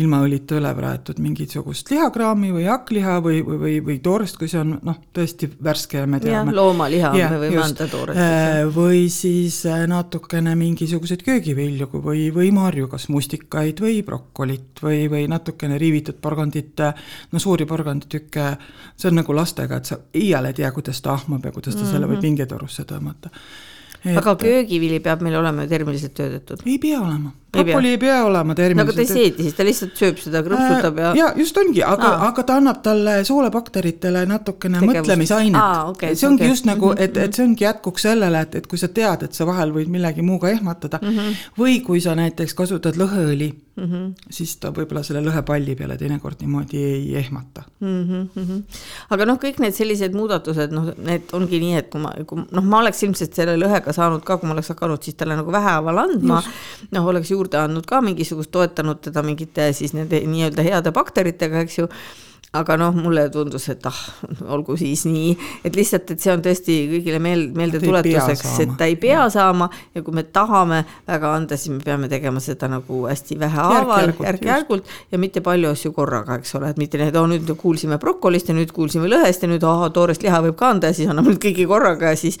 ilma 0.00 0.20
õlita 0.26 0.58
üle 0.60 0.72
praetud 0.76 1.20
mingisugust 1.22 1.90
lihakraami 1.90 2.52
või 2.54 2.66
hakkliha 2.68 3.16
või, 3.24 3.40
või, 3.46 3.58
või, 3.62 3.76
või 3.88 3.98
toorest, 4.04 4.38
kui 4.40 4.50
see 4.50 4.60
on 4.60 4.76
noh, 4.86 5.00
tõesti 5.16 5.48
värske 5.64 6.02
ja 6.02 6.10
me 6.10 6.20
teame. 6.22 6.54
loomaliha 6.56 7.12
ja, 7.18 7.30
me 7.32 7.40
võime 7.46 7.62
anda 7.64 7.88
toorest. 7.90 8.20
Äh, 8.20 8.60
või 8.76 9.06
siis 9.12 9.62
äh, 9.70 9.86
natukene 9.90 10.54
mingisuguseid 10.58 11.24
köögivilju 11.26 11.90
või, 11.94 12.28
või 12.34 12.52
marju, 12.54 12.90
kas 12.92 13.08
mustikaid 13.12 13.80
või 13.82 14.00
brokolit 14.06 14.82
või, 14.84 15.06
või 15.12 15.26
natukene 15.30 15.78
riivitud 15.80 16.20
porgandit, 16.22 16.84
no 17.32 17.42
suuri 17.42 17.66
porganditükke, 17.68 18.46
see 18.96 19.10
on 19.10 19.20
nagu 19.22 19.36
lastega, 19.36 19.80
et 19.80 19.90
sa 19.90 19.98
iial 20.16 20.50
ei 20.50 20.56
tea, 20.56 20.70
kuidas 20.74 21.00
ta 21.02 21.14
ahmab 21.16 21.44
ja 21.44 21.52
kuidas 21.54 21.74
ta 21.74 21.80
mm 21.80 21.86
-hmm. 21.86 21.92
selle 21.96 22.10
võib 22.10 22.25
pingetorusse 22.26 22.84
tõmmata. 22.88 23.32
aga 24.16 24.36
köögivili 24.42 25.00
peab 25.02 25.24
meil 25.26 25.38
olema 25.40 25.64
ju 25.64 25.74
termiliselt 25.74 26.14
töödetud? 26.18 26.66
ei 26.66 26.78
pea 26.82 27.00
olema 27.00 27.32
brokoli 27.52 27.88
ei 27.94 27.98
pea 27.98 28.24
olema 28.24 28.44
no 28.44 28.52
aga 28.52 28.56
ta 28.56 28.62
ei 28.62 28.68
termiliselt 28.74 29.08
seedi 29.12 29.42
siis, 29.42 29.54
ta 29.54 29.64
lihtsalt 29.64 29.94
sööb 29.96 30.18
seda, 30.18 30.42
krõpsutab 30.46 30.98
ja 31.00 31.12
ja 31.16 31.32
just 31.36 31.56
ongi, 31.56 31.82
aga 31.82 32.10
aga 32.28 32.42
ta 32.42 32.56
annab 32.60 32.82
talle 32.82 33.24
soolebakteritele 33.24 34.26
natukene 34.26 34.78
Tegevust. 34.80 35.00
mõtlemisainet 35.06 35.60
Aa, 35.60 35.84
okei, 35.90 36.16
see 36.16 36.28
ongi 36.28 36.42
okei. 36.44 36.50
just 36.50 36.64
nagu, 36.68 36.90
Mhm, 36.92 37.02
et, 37.02 37.16
et 37.16 37.34
see 37.34 37.44
ongi 37.44 37.64
jätkuks 37.64 38.02
sellele, 38.02 38.40
et, 38.40 38.54
et 38.54 38.66
kui 38.66 38.78
sa 38.78 38.88
tead, 38.88 39.22
et 39.22 39.32
sa 39.32 39.46
vahel 39.46 39.72
võid 39.72 39.88
millegi 39.88 40.22
muuga 40.22 40.50
ehmatada 40.50 40.98
mm 41.02 41.06
Mhm. 41.08 41.18
-hmm. 41.18 41.34
või 41.58 41.80
kui 41.86 42.00
sa 42.00 42.14
näiteks 42.14 42.54
kasutad 42.54 42.94
lõheõli 42.96 43.52
mm, 43.76 43.84
-hmm. 43.84 44.12
siis 44.30 44.56
ta 44.56 44.70
võib-olla 44.70 45.02
selle 45.02 45.20
lõhepalli 45.24 45.76
peale 45.76 45.96
teinekord 45.96 46.36
niimoodi 46.40 46.82
ei 46.84 47.16
ehmata. 47.16 47.62
mm. 47.80 48.28
-hmm. 48.36 48.62
aga 49.10 49.24
noh, 49.26 49.36
kõik 49.38 49.60
need 49.60 49.74
sellised 49.74 50.12
muudatused, 50.14 50.70
noh, 50.72 50.92
need 50.98 51.22
ongi 51.32 51.60
nii, 51.60 51.74
et 51.76 51.90
kui 51.90 52.00
ma, 52.00 52.12
kui 52.26 52.42
noh, 52.50 52.64
ma 52.64 52.78
oleks 52.78 53.02
ilmselt 53.02 53.34
selle 53.34 53.56
lõhega 53.56 53.92
saanud 53.92 54.24
ka, 54.24 54.36
kui 54.38 54.46
ma 54.48 54.52
oleks 54.54 54.68
hakanud 54.68 55.02
siis 55.02 55.14
talle 55.16 55.36
nagu 55.36 55.52
vähehaaval 55.52 55.98
andma, 55.98 56.42
noh, 56.90 57.06
oleks 57.06 57.30
juurde 57.30 57.45
andnud 57.54 57.86
ka 57.86 58.00
mingisugust, 58.04 58.50
toetanud 58.54 59.00
teda 59.08 59.22
mingite 59.22 59.70
siis 59.76 59.94
nende 59.96 60.20
nii-öelda 60.26 60.64
heade 60.66 60.92
bakteritega, 60.96 61.62
eks 61.66 61.78
ju 61.78 61.88
aga 62.60 62.76
noh, 62.80 62.96
mulle 62.96 63.26
tundus, 63.32 63.68
et 63.72 63.86
ah, 63.88 64.00
olgu 64.54 64.76
siis 64.80 65.04
nii, 65.08 65.34
et 65.66 65.76
lihtsalt, 65.76 66.10
et 66.14 66.22
see 66.22 66.32
on 66.32 66.42
tõesti 66.44 66.78
kõigile 66.90 67.20
meel, 67.22 67.46
meeldetuletuseks, 67.56 68.56
et 68.64 68.74
ta 68.78 68.88
ei 68.88 68.96
pea 69.00 69.28
saama. 69.32 69.68
ja 69.94 70.02
kui 70.02 70.14
me 70.14 70.22
tahame 70.22 70.82
väga 71.06 71.32
anda, 71.34 71.56
siis 71.56 71.74
me 71.76 71.80
peame 71.84 72.08
tegema 72.12 72.40
seda 72.42 72.68
nagu 72.70 73.02
hästi 73.06 73.38
vähehaaval, 73.40 74.12
järk-järgult 74.24 74.90
ja 75.12 75.18
mitte 75.18 75.42
palju 75.44 75.70
asju 75.72 75.92
korraga, 75.96 76.38
eks 76.40 76.54
ole, 76.58 76.70
et 76.72 76.80
mitte 76.80 77.00
need, 77.00 77.16
oh 77.16 77.28
nüüd 77.30 77.50
kuulsime 77.60 77.98
brokolist 78.02 78.50
ja 78.50 78.56
nüüd 78.56 78.72
kuulsime 78.74 79.10
lõhest 79.10 79.44
ja 79.44 79.50
nüüd 79.50 79.64
ahah, 79.66 79.90
toorest 79.94 80.24
liha 80.24 80.40
võib 80.48 80.56
ka 80.58 80.72
anda 80.74 80.92
ja 80.92 80.96
siis 80.96 81.10
anname 81.10 81.34
nüüd 81.34 81.42
kõiki 81.42 81.66
korraga 81.68 82.12
ja 82.14 82.20
siis 82.20 82.38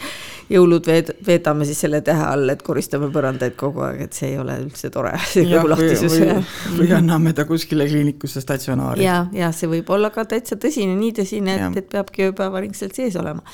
jõulud 0.52 0.86
veed, 0.86 1.12
veedame 1.26 1.66
siis 1.68 1.80
selle 1.84 2.00
tähe 2.06 2.22
all, 2.26 2.48
et 2.52 2.62
koristame 2.66 3.08
põrandaid 3.14 3.56
kogu 3.58 3.84
aeg, 3.86 4.06
et 4.06 4.16
see 4.16 4.32
ei 4.32 4.40
ole 4.40 4.58
üldse 4.62 4.90
tore, 4.94 5.14
see 5.32 5.46
kõhulahtisus. 5.50 6.18
või, 6.22 6.38
või 6.80 6.92
anname 6.96 7.34
ta 7.36 7.46
kuskile 7.48 7.88
kliinikusse 7.90 8.42
statsionaari. 8.44 9.04
ja, 9.04 9.24
ja 9.34 9.52
see 9.56 9.70
võib 9.70 9.90
olla 9.96 10.05
ka 10.14 10.24
täitsa 10.28 10.58
tõsine, 10.60 10.94
nii 10.98 11.12
tõsine, 11.20 11.56
et, 11.56 11.78
et 11.82 11.88
peabki 11.92 12.30
ööpäevaringselt 12.30 12.96
sees 12.96 13.16
olema. 13.20 13.44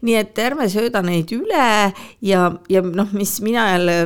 nii 0.00 0.14
et 0.16 0.38
ärme 0.40 0.64
sööda 0.72 1.02
neid 1.04 1.28
üle 1.36 1.64
ja, 2.24 2.44
ja 2.72 2.82
noh, 2.82 3.10
mis 3.12 3.34
mina 3.44 3.66
jälle 3.74 3.96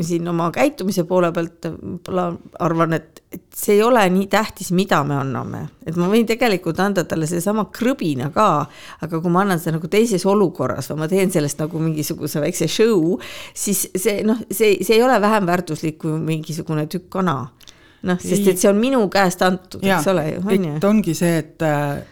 siin 0.00 0.28
oma 0.28 0.46
käitumise 0.54 1.04
poole 1.04 1.28
pealt 1.32 1.68
võib-olla 1.68 2.30
arvan, 2.64 2.96
et, 2.96 3.20
et 3.32 3.44
see 3.56 3.76
ei 3.76 3.82
ole 3.84 4.04
nii 4.14 4.30
tähtis, 4.32 4.72
mida 4.72 5.02
me 5.04 5.18
anname, 5.20 5.66
et 5.84 5.98
ma 6.00 6.08
võin 6.08 6.24
tegelikult 6.28 6.80
anda 6.80 7.04
talle 7.04 7.28
sellesama 7.28 7.66
krõbina 7.74 8.30
ka, 8.32 8.48
aga 9.04 9.20
kui 9.20 9.32
ma 9.32 9.44
annan 9.44 9.60
seda 9.60 9.76
nagu 9.76 9.92
teises 9.92 10.24
olukorras 10.28 10.88
või 10.92 11.02
ma 11.04 11.10
teen 11.12 11.34
sellest 11.34 11.60
nagu 11.60 11.82
mingisuguse 11.82 12.40
väikse 12.40 12.70
show, 12.70 13.18
siis 13.52 13.90
see 13.92 14.22
noh, 14.24 14.40
see, 14.48 14.78
see 14.80 14.96
ei 14.96 15.04
ole 15.04 15.20
vähem 15.20 15.48
väärtuslik 15.48 16.00
kui 16.00 16.16
mingisugune 16.16 16.88
tükk 16.88 17.10
kana 17.18 17.42
noh, 18.02 18.18
sest 18.20 18.48
et 18.48 18.58
see 18.58 18.70
on 18.70 18.80
minu 18.80 19.04
käest 19.12 19.42
antud, 19.46 19.82
eks 19.82 20.08
ole 20.12 20.26
ju, 20.30 20.42
on 20.46 20.64
ju. 20.68 20.74
ongi 20.88 21.14
see, 21.14 21.38
et 21.42 21.62
äh, 21.66 22.02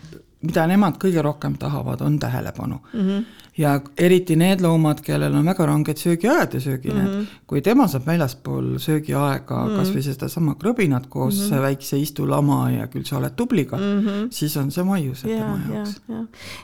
mida 0.46 0.66
nemad 0.70 0.98
kõige 1.02 1.22
rohkem 1.24 1.56
tahavad, 1.60 2.00
on 2.06 2.18
tähelepanu 2.18 2.80
mm. 2.92 3.00
-hmm. 3.00 3.24
Ja 3.58 3.80
eriti 3.98 4.36
need 4.38 4.62
loomad, 4.62 5.00
kellel 5.04 5.34
on 5.34 5.46
väga 5.46 5.66
ranged 5.66 5.98
söögiajad 5.98 6.54
ja 6.54 6.60
söögineed 6.60 7.06
mm, 7.06 7.20
-hmm. 7.20 7.26
kui 7.46 7.62
tema 7.62 7.88
saab 7.88 8.06
väljaspool 8.06 8.78
söögiaega 8.78 9.56
mm 9.56 9.70
-hmm. 9.70 9.76
kas 9.76 9.90
või 9.94 10.02
sedasama 10.02 10.54
krõbinat 10.54 11.06
koos 11.08 11.40
mm 11.40 11.50
-hmm. 11.50 11.62
väikse 11.62 11.98
istulama 11.98 12.70
ja 12.70 12.86
küll 12.86 13.04
sa 13.04 13.16
oled 13.18 13.32
tubliga 13.36 13.76
mm, 13.76 14.00
-hmm. 14.00 14.26
siis 14.30 14.56
on 14.56 14.70
see 14.70 14.84
maius 14.84 15.22
tema 15.22 15.58
jaoks. 15.74 16.00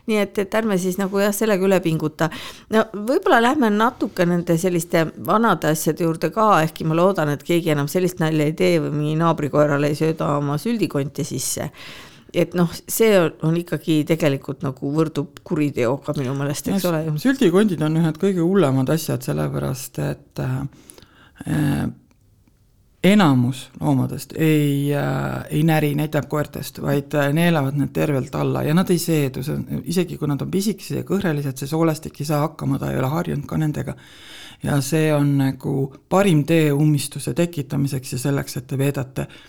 nii 0.07 0.19
et, 0.19 0.39
et 0.39 0.55
ärme 0.55 0.79
siis 0.79 0.99
nagu 0.99 1.19
jah, 1.19 1.35
sellega 1.35 1.67
üle 1.67 1.81
pinguta. 1.81 2.31
no 2.71 2.85
võib-olla 2.95 3.43
lähme 3.43 3.71
natuke 3.71 4.27
nende 4.27 4.59
selliste 4.59 5.07
vanade 5.27 5.69
asjade 5.69 6.05
juurde 6.05 6.31
ka, 6.31 6.63
ehkki 6.63 6.85
ma 6.85 6.97
loodan, 6.97 7.29
et 7.29 7.43
keegi 7.43 7.71
enam 7.71 7.89
sellist 7.89 8.21
nalja 8.21 8.45
ei 8.45 8.53
tee 8.53 8.81
või 8.81 8.91
mingi 8.91 9.17
naabrikoerale 9.17 9.87
ei 9.87 9.95
sööda 9.95 10.37
oma 10.37 10.59
süldikonti 10.59 11.25
sisse 11.25 11.71
et 12.37 12.57
noh, 12.59 12.71
see 12.71 13.13
on, 13.19 13.55
ikkagi 13.57 14.01
tegelikult 14.09 14.65
nagu 14.67 14.91
võrdub 14.93 15.41
kuriteoga 15.47 16.15
minu 16.19 16.35
meelest, 16.37 16.69
eks 16.73 16.89
ole 16.91 17.05
ju. 17.07 17.15
süldikondid 17.23 17.83
on 17.87 17.97
ühed 18.03 18.19
kõige 18.21 18.45
hullemad 18.45 18.91
asjad, 18.93 19.25
sellepärast 19.25 20.01
et 20.05 20.43
äh, 20.45 21.87
enamus 23.07 23.67
loomadest 23.81 24.35
ei 24.37 24.93
äh,, 24.97 25.47
ei 25.51 25.63
näri, 25.67 25.95
näitab 25.99 26.29
koertest, 26.29 26.83
vaid 26.85 27.17
äh, 27.17 27.33
neelavad 27.37 27.79
need 27.81 27.95
tervelt 27.97 28.35
alla 28.37 28.65
ja 28.67 28.77
nad 28.77 28.91
ei 28.93 29.01
seedu, 29.01 29.45
see 29.47 29.57
on, 29.57 29.83
isegi 29.89 30.21
kui 30.21 30.29
nad 30.29 30.45
on 30.45 30.53
pisikesed 30.53 31.01
ja 31.01 31.09
kõhrelised, 31.09 31.57
see 31.57 31.73
soolestik 31.73 32.21
ei 32.21 32.29
saa 32.29 32.43
hakkama, 32.45 32.81
ta 32.83 32.93
ei 32.93 33.01
ole 33.01 33.13
harjunud 33.13 33.49
ka 33.49 33.61
nendega. 33.61 33.97
ja 34.63 34.81
see 34.85 35.13
on 35.15 35.37
nagu 35.39 35.77
parim 36.09 36.45
tee 36.49 36.73
ummistuse 36.73 37.35
tekitamiseks 37.37 38.17
ja 38.17 38.25
selleks, 38.29 38.57
et 38.57 38.67
te 38.67 38.79
veedate 38.81 39.29
äh, 39.29 39.45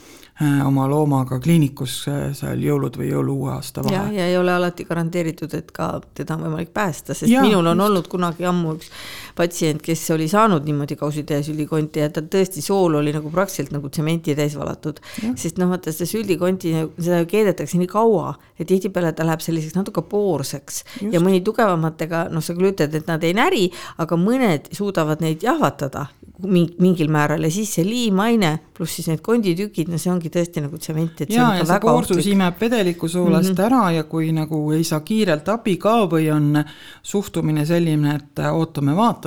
oma 0.65 0.85
loomaga 0.89 1.39
kliinikus 1.41 1.93
äh, 2.11 2.27
seal 2.37 2.61
jõulud 2.61 2.97
või 2.99 3.09
jõulu-uue 3.09 3.51
aasta 3.55 3.81
ja, 3.81 3.89
vahel. 3.89 4.17
ja 4.19 4.27
ei 4.29 4.37
ole 4.37 4.53
alati 4.53 4.85
garanteeritud, 4.85 5.53
et 5.57 5.71
ka 5.73 5.95
teda 6.13 6.37
on 6.37 6.45
võimalik 6.45 6.69
päästa, 6.73 7.15
sest 7.17 7.31
ja, 7.31 7.41
minul 7.41 7.65
on 7.65 7.73
just. 7.77 7.87
olnud 7.87 8.09
kunagi 8.11 8.45
ammu 8.45 8.75
üks 8.77 8.91
patsient, 9.37 9.81
kes 9.85 10.03
oli 10.15 10.27
saanud 10.31 10.65
niimoodi 10.67 10.97
kausitäie 10.99 11.43
süldikonti 11.45 12.03
ja 12.03 12.09
tal 12.13 12.27
tõesti 12.31 12.63
sool 12.65 12.97
oli 12.99 13.13
nagu 13.15 13.31
praktiliselt 13.33 13.73
nagu 13.75 13.91
tsementi 13.93 14.35
täis 14.37 14.57
valatud. 14.57 15.01
sest 15.35 15.61
noh, 15.61 15.71
vaata 15.71 15.93
seda 15.93 16.09
süldikonti, 16.09 16.73
seda 16.97 17.23
keedetakse 17.29 17.79
nii 17.81 17.89
kaua, 17.91 18.33
et 18.57 18.67
tihtipeale 18.69 19.13
ta 19.13 19.25
läheb 19.27 19.43
selliseks 19.43 19.77
natuke 19.77 20.03
poorseks 20.09 20.83
just. 21.01 21.13
ja 21.13 21.21
mõni 21.23 21.41
tugevamatega, 21.45 22.27
noh, 22.33 22.43
sa 22.43 22.57
küll 22.57 22.71
ütled, 22.71 22.95
et 22.97 23.09
nad 23.09 23.23
ei 23.23 23.35
näri, 23.37 23.67
aga 23.97 24.19
mõned 24.19 24.71
suudavad 24.75 25.23
neid 25.23 25.45
jahvatada 25.45 26.07
mingil 26.37 27.09
määral 27.09 27.41
ja 27.47 27.49
siis 27.51 27.71
see 27.77 27.85
liimaine 27.85 28.51
pluss 28.77 28.99
siis 28.99 29.07
need 29.09 29.23
konditükid, 29.25 29.89
no 29.89 29.97
see 29.97 30.11
ongi 30.11 30.29
tõesti 30.33 30.61
nagu 30.61 30.77
tsementi, 30.77 31.25
et 31.25 31.31
see 31.31 31.39
ja, 31.39 31.47
on 31.49 31.61
ja 31.61 31.65
see 31.65 31.79
poorsus 31.81 32.27
imeb 32.29 32.59
vedeliku 32.61 33.09
soolast 33.09 33.49
mm 33.49 33.55
-hmm. 33.55 33.65
ära 33.65 33.91
ja 33.95 34.03
kui 34.03 34.29
nagu 34.31 34.59
ei 34.71 34.83
saa 34.83 34.99
kiirelt 35.01 35.49
abi 35.49 35.77
ka 35.81 35.95
või 36.05 36.29
on 36.33 36.63
suhtumine 37.01 37.65
selline, 37.65 38.15
et 38.15 38.43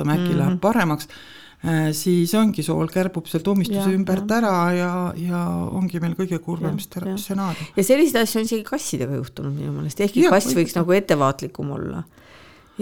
ootame-vaatame, 0.01 0.17
äkki 0.17 0.33
mm 0.33 0.33
-hmm. 0.33 0.43
läheb 0.43 0.61
paremaks, 0.61 1.07
siis 1.93 2.33
ongi 2.33 2.63
sool 2.65 2.87
kärbub 2.89 3.27
sealt 3.29 3.47
ummistuse 3.47 3.91
ja, 3.91 3.97
ümbert 3.97 4.29
ja. 4.29 4.37
ära 4.37 4.71
ja, 4.73 4.93
ja 5.15 5.41
ongi 5.71 5.99
meil 6.01 6.15
kõige 6.17 6.39
kurvem 6.41 6.79
stsenaarium. 6.79 7.67
ja 7.75 7.83
selliseid 7.83 8.23
asju 8.23 8.39
on 8.39 8.47
isegi 8.49 8.63
kassidega 8.63 9.15
juhtunud 9.15 9.53
minu 9.53 9.75
meelest, 9.75 10.01
ehkki 10.01 10.23
ja, 10.25 10.31
kass 10.33 10.55
võiks 10.57 10.73
nagu 10.75 10.91
ettevaatlikum 10.91 11.69
olla 11.77 12.03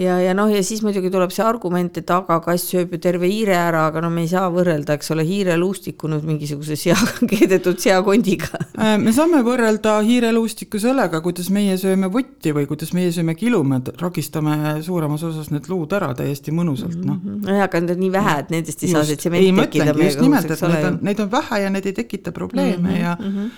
ja, 0.00 0.16
ja 0.22 0.32
noh, 0.36 0.48
ja 0.50 0.62
siis 0.64 0.80
muidugi 0.84 1.10
tuleb 1.12 1.32
see 1.34 1.44
argument, 1.44 1.98
et 2.00 2.10
aga 2.14 2.38
kass 2.44 2.70
sööb 2.72 2.94
ju 2.94 3.00
terve 3.02 3.28
hiire 3.30 3.56
ära, 3.58 3.84
aga 3.90 4.02
no 4.04 4.10
me 4.12 4.24
ei 4.24 4.30
saa 4.30 4.48
võrrelda, 4.52 4.96
eks 4.96 5.12
ole, 5.14 5.24
hiireluustikku 5.28 6.08
nüüd 6.10 6.24
mingisuguse 6.28 6.76
sea, 6.80 6.96
keedetud 7.30 7.80
seakondiga. 7.82 8.62
me 9.02 9.14
saame 9.16 9.42
võrrelda 9.46 9.98
hiireluustikku 10.06 10.80
sellega, 10.82 11.22
kuidas 11.24 11.50
meie 11.54 11.76
sööme 11.80 12.10
võtti 12.12 12.54
või 12.56 12.66
kuidas 12.70 12.94
meie 12.96 13.12
sööme 13.14 13.36
kilume, 13.38 13.82
ragistame 14.00 14.78
suuremas 14.86 15.24
osas 15.28 15.52
need 15.52 15.68
luud 15.70 15.92
ära 15.96 16.12
täiesti 16.16 16.54
mõnusalt, 16.56 16.98
noh. 17.04 17.20
nojah, 17.44 17.66
aga 17.68 17.84
need 17.84 17.96
on 17.96 18.02
nii 18.06 18.14
vähe, 18.16 18.38
et 18.44 18.54
nendest 18.56 18.86
ei 18.86 18.94
saa 18.94 19.04
see 19.08 19.20
tsement 19.20 19.64
tekkida. 19.64 19.94
just 20.00 20.24
nimelt, 20.24 20.50
et 20.50 20.66
neid 20.70 20.90
on, 20.92 20.98
neid 21.10 21.24
on 21.26 21.32
vähe 21.32 21.62
ja 21.66 21.72
need 21.72 21.90
ei 21.90 21.96
tekita 21.96 22.32
probleeme 22.32 22.88
mm 22.88 22.94
-hmm, 22.94 23.00
ja 23.00 23.16
mm, 23.20 23.36
-hmm. 23.36 23.50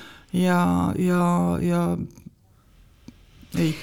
ja, 0.43 0.61
ja, 0.99 1.25
ja 1.63 1.83
ei 3.59 3.75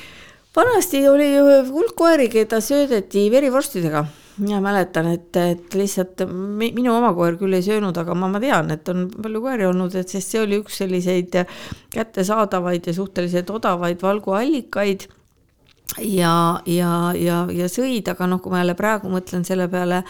vanasti 0.59 1.03
oli 1.09 1.29
hulk 1.69 1.93
koeri, 1.97 2.29
keda 2.31 2.61
söödeti 2.61 3.29
verivorstidega. 3.31 4.05
mina 4.39 4.61
mäletan, 4.63 5.09
et, 5.11 5.35
et 5.35 5.73
lihtsalt 5.75 6.21
minu 6.31 6.93
oma 6.95 7.09
koer 7.11 7.35
küll 7.35 7.57
ei 7.57 7.63
söönud, 7.65 7.97
aga 7.99 8.13
ma, 8.15 8.29
ma 8.31 8.39
tean, 8.39 8.69
et 8.71 8.87
on 8.87 9.09
palju 9.11 9.41
koeri 9.43 9.65
olnud, 9.67 9.95
et 9.99 10.07
sest 10.07 10.31
see 10.31 10.39
oli 10.39 10.61
üks 10.61 10.77
selliseid 10.79 11.35
kättesaadavaid 11.91 12.87
ja 12.87 12.93
suhteliselt 12.95 13.51
odavaid 13.51 13.99
valguallikaid. 14.01 15.09
ja, 15.99 16.33
ja, 16.65 16.93
ja, 17.19 17.41
ja 17.51 17.67
sõid, 17.67 18.07
aga 18.07 18.29
noh, 18.31 18.39
kui 18.39 18.53
ma 18.53 18.63
jälle 18.63 18.77
praegu 18.79 19.11
mõtlen 19.11 19.43
selle 19.43 19.67
peale 19.67 20.05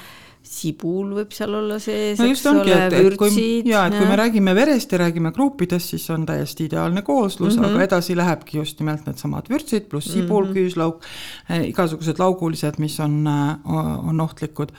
sibul 0.49 1.11
võib 1.13 1.33
seal 1.35 1.53
olla 1.59 1.77
sees, 1.81 2.17
no 2.17 2.27
eks 2.31 2.45
ole, 2.49 2.77
vürtsid. 2.93 3.67
ja, 3.69 3.83
et 3.85 3.97
kui 3.99 4.07
me 4.09 4.15
räägime 4.17 4.55
verest 4.57 4.95
ja 4.95 5.01
räägime 5.03 5.31
gruupidest, 5.35 5.93
siis 5.93 6.07
on 6.13 6.25
täiesti 6.25 6.65
ideaalne 6.65 7.03
kooslus 7.05 7.55
mm, 7.55 7.63
-hmm. 7.63 7.75
aga 7.75 7.83
edasi 7.85 8.17
lähebki 8.17 8.57
just 8.57 8.79
nimelt 8.81 9.05
needsamad 9.05 9.51
vürtsid 9.51 9.85
pluss 9.91 10.09
sibul 10.13 10.45
mm, 10.45 10.49
-hmm. 10.49 10.57
küüslauk 10.57 11.05
eh,, 11.49 11.69
igasugused 11.69 12.19
laugulised, 12.19 12.81
mis 12.81 12.99
on, 12.99 13.21
on 13.27 14.25
ohtlikud 14.25 14.73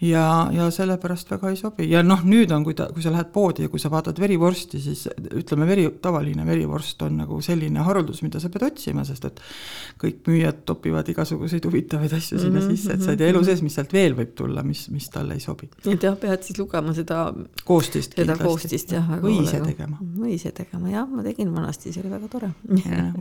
ja, 0.00 0.50
ja 0.52 0.66
sellepärast 0.70 1.30
väga 1.30 1.50
ei 1.50 1.56
sobi 1.56 1.86
ja 1.88 2.02
noh, 2.04 2.20
nüüd 2.28 2.50
on, 2.52 2.64
kui 2.66 2.74
ta, 2.76 2.88
kui 2.92 3.04
sa 3.04 3.12
lähed 3.14 3.30
poodi 3.32 3.64
ja 3.64 3.72
kui 3.72 3.80
sa 3.80 3.88
vaatad 3.92 4.18
verivorsti, 4.20 4.80
siis 4.82 5.06
ütleme, 5.30 5.68
veri, 5.68 5.86
tavaline 6.02 6.44
verivorst 6.46 7.00
on 7.06 7.16
nagu 7.22 7.38
selline 7.44 7.84
haruldus, 7.86 8.20
mida 8.26 8.40
sa 8.42 8.50
pead 8.52 8.66
otsima, 8.68 9.06
sest 9.08 9.24
et 9.30 9.40
kõik 10.02 10.28
müüjad 10.28 10.60
topivad 10.68 11.08
igasuguseid 11.08 11.64
huvitavaid 11.64 12.12
asju 12.12 12.42
sinna 12.42 12.60
-hmm, 12.60 12.76
sisse, 12.76 12.92
et 12.92 13.06
sa 13.06 13.14
ei 13.16 13.22
tea 13.22 13.32
elu 13.32 13.42
sees, 13.48 13.64
mis 13.64 13.78
sealt 13.78 13.96
veel 13.96 14.18
võib 14.18 14.36
tulla, 14.36 14.62
mis, 14.62 14.84
mis 14.92 15.08
talle 15.08 15.34
ei 15.34 15.40
sobi. 15.40 15.70
et 15.86 16.02
jah, 16.02 16.18
pead 16.20 16.44
siis 16.44 16.58
lugema 16.58 16.94
seda 16.94 17.32
koostist 17.64 18.12
seda 18.12 18.36
kindlasti. 18.36 18.44
koostist 18.44 18.92
jah. 18.92 19.10
või 19.22 19.40
ise 19.42 19.60
tegema. 19.64 19.98
või 20.02 20.36
ise 20.36 20.52
tegema, 20.52 20.90
jah, 20.90 21.08
ma 21.08 21.24
tegin 21.24 21.54
vanasti, 21.54 21.92
see 21.92 22.04
oli 22.04 22.12
väga 22.12 22.28
tore 22.28 22.52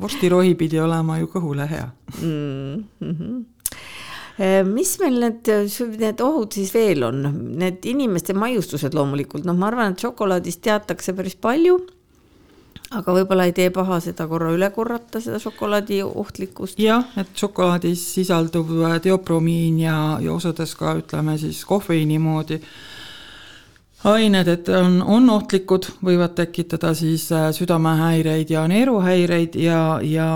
vorstirohi 0.01 0.55
pidi 0.55 0.79
olema 0.79 1.20
ju 1.20 1.32
kõhule 1.32 1.70
hea 1.70 1.89
mm. 2.22 2.84
-hmm 3.01 3.54
mis 4.67 4.95
meil 4.99 5.19
need, 5.21 5.51
need 5.99 6.21
ohud 6.23 6.55
siis 6.57 6.73
veel 6.75 7.05
on, 7.07 7.21
need 7.59 7.85
inimeste 7.87 8.35
maiustused 8.35 8.95
loomulikult, 8.97 9.45
noh, 9.47 9.55
ma 9.55 9.69
arvan, 9.69 9.95
et 9.95 10.03
šokolaadist 10.03 10.63
teatakse 10.65 11.15
päris 11.15 11.37
palju 11.39 11.79
aga 12.93 13.15
võib-olla 13.17 13.47
ei 13.49 13.53
tee 13.55 13.71
paha 13.73 13.97
seda 14.03 14.27
korra 14.29 14.51
üle 14.53 14.69
korrata, 14.75 15.21
seda 15.23 15.39
šokolaadi 15.41 16.01
ohtlikkust. 16.05 16.79
jah, 16.79 17.07
et 17.17 17.31
šokolaadis 17.37 18.03
sisalduv 18.17 18.71
diopromiin 19.03 19.79
ja, 19.85 19.97
ja 20.21 20.35
osades 20.35 20.75
ka 20.77 20.95
ütleme 20.99 21.37
siis 21.41 21.63
kofeiini 21.65 22.19
moodi 22.21 22.59
ained, 24.05 24.47
et 24.47 24.69
on, 24.69 25.00
on 25.01 25.29
ohtlikud, 25.33 25.88
võivad 26.05 26.35
tekitada 26.38 26.93
siis 26.97 27.25
äh, 27.33 27.47
südamehäireid 27.55 28.51
ja 28.53 28.67
neeruhäireid 28.69 29.57
ja, 29.57 29.79
ja, 30.05 30.29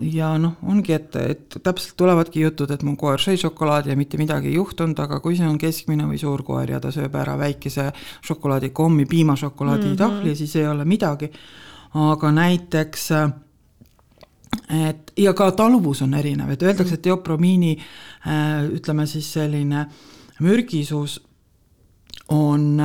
ja 0.00 0.32
noh, 0.38 0.56
ongi, 0.62 0.94
et, 0.94 1.16
et 1.16 1.58
täpselt 1.58 1.96
tulevadki 1.98 2.44
jutud, 2.44 2.70
et 2.70 2.84
mu 2.86 2.94
koer 3.00 3.22
sõi 3.22 3.34
šokolaadi 3.40 3.90
ja 3.90 3.98
mitte 3.98 4.20
midagi 4.20 4.52
ei 4.52 4.58
juhtunud, 4.60 4.98
aga 5.02 5.20
kui 5.24 5.38
see 5.38 5.48
on 5.48 5.58
keskmine 5.58 6.06
või 6.06 6.20
suur 6.22 6.46
koer 6.46 6.76
ja 6.76 6.80
ta 6.82 6.94
sööb 6.94 7.14
ära 7.18 7.34
väikese 7.40 7.90
šokolaadikommi, 8.26 9.08
piimašokolaadi 9.10 9.86
mm 9.86 9.92
-hmm. 9.92 10.02
tahvli, 10.04 10.36
siis 10.36 10.56
ei 10.56 10.68
ole 10.68 10.84
midagi 10.84 11.32
aga 11.96 12.30
näiteks 12.32 13.10
et 14.90 15.12
ja 15.16 15.32
ka 15.36 15.50
taluvus 15.56 16.02
on 16.02 16.14
erinev, 16.14 16.50
et 16.52 16.62
öeldakse, 16.62 16.98
et 16.98 17.04
diopromiini 17.04 17.76
ütleme 18.76 19.06
siis 19.06 19.28
selline 19.32 19.86
mürgisus 20.44 21.20
on 22.28 22.82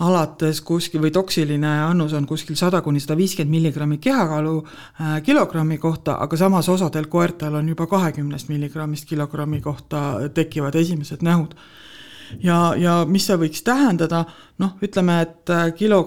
alates 0.00 0.60
kuskil 0.60 1.02
või 1.02 1.10
toksiline 1.14 1.70
annus 1.84 2.12
on 2.14 2.26
kuskil 2.26 2.56
sada 2.56 2.80
kuni 2.82 3.00
sada 3.00 3.16
viiskümmend 3.18 3.50
milligrammi 3.50 3.98
kehakaalu 3.98 4.54
äh, 4.62 5.18
kilogrammi 5.26 5.78
kohta, 5.78 6.16
aga 6.22 6.36
samas 6.36 6.68
osadel 6.68 7.10
koertel 7.10 7.58
on 7.58 7.68
juba 7.68 7.86
kahekümnest 7.90 8.48
milligrammist 8.48 9.08
kilogrammi 9.10 9.60
kohta 9.60 10.30
tekivad 10.34 10.74
esimesed 10.74 11.22
nähud. 11.26 11.54
ja, 12.42 12.74
ja 12.78 13.04
mis 13.06 13.26
see 13.26 13.36
võiks 13.36 13.64
tähendada, 13.66 14.24
noh, 14.58 14.76
ütleme, 14.82 15.20
et 15.26 15.54
kilo 15.76 16.04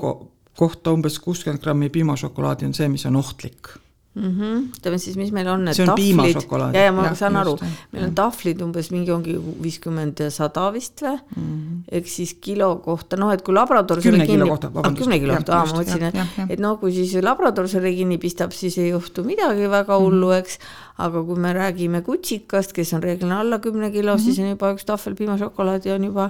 kohta 0.55 0.91
umbes 0.91 1.19
kuuskümmend 1.19 1.61
grammi 1.61 1.89
piimašokolaadi 1.89 2.65
on 2.65 2.73
see, 2.73 2.87
mis 2.87 3.05
on 3.05 3.19
ohtlik 3.19 3.82
mm. 4.15 4.39
-hmm. 4.39 4.61
ütleme 4.77 4.97
siis, 4.97 5.17
mis 5.17 5.31
meil 5.31 5.47
on 5.47 5.65
need 5.65 5.75
see 5.75 5.85
on 5.85 5.95
tahvlid, 5.95 6.75
ja, 6.75 6.85
ja 6.85 6.91
ma 6.91 7.07
ja, 7.07 7.15
saan 7.15 7.37
just, 7.37 7.63
aru, 7.63 7.71
meil 7.91 8.05
on 8.07 8.15
tahvlid 8.15 8.61
umbes 8.65 8.91
mingi 8.93 9.11
ongi 9.11 9.35
viiskümmend 9.63 10.23
ja 10.23 10.29
sada 10.33 10.69
vist 10.73 11.01
või 11.01 11.17
mm 11.17 11.43
-hmm., 11.43 11.81
ehk 11.99 12.07
siis 12.07 12.33
kilo 12.41 12.75
kohta, 12.85 13.17
noh, 13.17 13.33
et 13.33 13.41
kui 13.41 13.53
labrador 13.53 14.01
kümne 14.01 14.27
kilo 14.29 14.47
kohta, 14.47 14.67
ah, 14.67 14.73
vabandust. 14.73 15.03
kümne 15.03 15.19
kilo 15.19 15.35
kohta, 15.35 15.57
aa, 15.57 15.65
ma 15.65 15.81
mõtlesin, 15.81 16.49
et, 16.49 16.59
no 16.59 16.77
kui 16.77 16.93
siis 16.93 17.15
labrador 17.23 17.67
selle 17.67 17.93
kinni 17.95 18.17
pistab, 18.17 18.51
siis 18.51 18.77
ei 18.77 18.89
juhtu 18.89 19.23
midagi 19.23 19.69
väga 19.69 19.99
hullu, 19.99 20.29
mhm. 20.29 20.39
eks, 20.39 20.59
aga 20.97 21.23
kui 21.23 21.39
me 21.39 21.53
räägime 21.53 22.01
kutsikast, 22.01 22.73
kes 22.73 22.93
on 22.93 23.03
reeglina 23.03 23.39
alla 23.39 23.59
kümne 23.59 23.91
kilo 23.91 24.13
mm, 24.13 24.19
-hmm. 24.19 24.23
siis 24.23 24.39
on 24.39 24.49
juba 24.49 24.73
üks 24.73 24.85
tahvel 24.85 25.15
piimašokolaadi 25.15 25.91
on 25.91 26.03
juba 26.03 26.29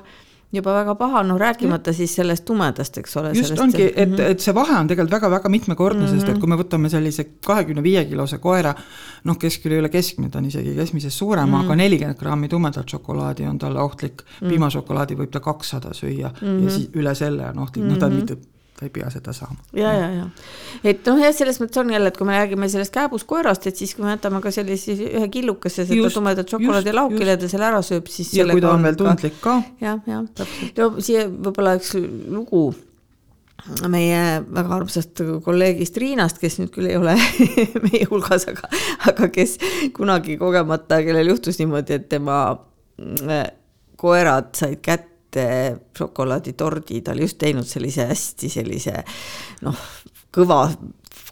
juba 0.53 0.73
väga 0.75 0.95
paha, 0.95 1.23
noh 1.25 1.39
rääkimata 1.41 1.93
siis 1.95 2.13
sellest 2.15 2.45
tumedast, 2.45 2.97
eks 3.01 3.17
ole. 3.17 3.31
just 3.37 3.59
ongi, 3.59 3.87
et, 3.89 4.09
mhm. 4.09 4.33
et 4.35 4.43
see 4.43 4.53
vahe 4.55 4.75
on 4.77 4.89
tegelikult 4.89 5.15
väga-väga 5.17 5.49
mitmekordne 5.49 6.03
mm, 6.03 6.07
-hmm. 6.07 6.19
sest 6.19 6.29
et 6.29 6.35
mhm. 6.35 6.39
kui 6.41 6.49
me 6.49 6.59
võtame 6.61 6.91
sellise 6.93 7.25
kahekümne 7.45 7.83
viie 7.83 8.05
kilose 8.05 8.37
koera, 8.43 8.73
noh, 9.23 9.37
kes 9.39 9.57
küll 9.63 9.77
ei 9.77 9.83
ole 9.83 9.89
keskmine, 9.89 10.29
ta 10.29 10.39
on 10.39 10.49
isegi 10.51 10.75
keskmisest 10.77 11.17
suurem 11.17 11.49
mm, 11.49 11.55
-hmm. 11.55 11.65
aga 11.65 11.75
nelikümmend 11.75 12.19
grammi 12.19 12.49
tumedat 12.49 12.89
šokolaadi 12.89 13.47
on 13.49 13.59
talle 13.59 13.81
ohtlik 13.81 14.21
mm, 14.21 14.27
-hmm. 14.27 14.49
piimašokolaadi 14.49 15.15
võib 15.15 15.31
ta 15.31 15.39
kakssada 15.39 15.93
süüa 15.93 16.29
mm 16.29 16.47
-hmm. 16.47 16.63
ja 16.63 16.69
siis 16.69 16.89
üle 16.93 17.15
selle 17.15 17.49
on 17.49 17.59
ohtlik 17.59 17.85
mm, 17.85 17.89
-hmm. 17.89 17.93
no 17.93 17.99
ta 17.99 18.05
on 18.05 18.13
mitte 18.13 18.37
ta 18.83 18.89
ei 18.89 18.93
pea 18.93 19.09
seda 19.13 19.33
saama. 19.35 19.57
ja, 19.77 19.91
ja, 19.95 20.07
ja 20.17 20.91
et 20.91 21.07
noh, 21.07 21.19
jah, 21.21 21.33
selles 21.35 21.59
mõttes 21.61 21.79
on 21.79 21.91
jälle, 21.93 22.11
et 22.11 22.17
kui 22.19 22.27
me 22.27 22.35
räägime 22.35 22.67
sellest 22.71 22.93
kääbuskoerast, 22.95 23.67
et 23.69 23.79
siis 23.79 23.93
kui 23.95 24.05
me 24.05 24.15
jätame 24.15 24.41
ka 24.43 24.51
sellise 24.51 24.95
ühe 25.07 25.27
killukese 25.31 25.87
seda 25.87 26.09
tumedat 26.13 26.51
šokolaadi 26.51 26.95
laukile, 26.95 27.37
ta 27.39 27.49
selle 27.51 27.69
ära 27.69 27.83
sööb, 27.85 28.09
siis. 28.11 28.33
ja 28.35 28.47
kui 28.49 28.63
ta 28.63 28.73
on 28.75 28.83
veel 28.83 28.97
tundlik 28.99 29.37
ka. 29.43 29.59
jah, 29.83 30.01
jah, 30.09 30.25
no 30.79 30.89
siia 30.99 31.27
võib-olla 31.31 31.77
üks 31.79 31.95
lugu 32.33 32.65
meie 33.87 34.19
väga 34.43 34.75
armsast 34.75 35.21
kolleegist 35.45 35.97
Riinast, 36.01 36.41
kes 36.41 36.59
nüüd 36.59 36.73
küll 36.73 36.89
ei 36.91 36.99
ole 36.99 37.15
meie 37.85 38.03
hulgas, 38.11 38.49
aga, 38.51 38.67
aga 39.13 39.31
kes 39.31 39.55
kunagi 39.95 40.35
kogemata, 40.41 40.99
kellel 41.05 41.31
juhtus 41.31 41.61
niimoodi, 41.61 42.01
et 42.01 42.09
tema 42.11 42.43
äh, 42.51 43.47
koerad 44.01 44.51
said 44.59 44.83
kätte 44.83 45.12
šokolaaditordi, 45.97 47.01
ta 47.01 47.13
oli 47.15 47.25
just 47.25 47.39
teinud 47.41 47.67
sellise 47.67 48.07
hästi 48.09 48.49
sellise 48.51 48.97
noh, 49.65 49.79
kõva 50.33 50.65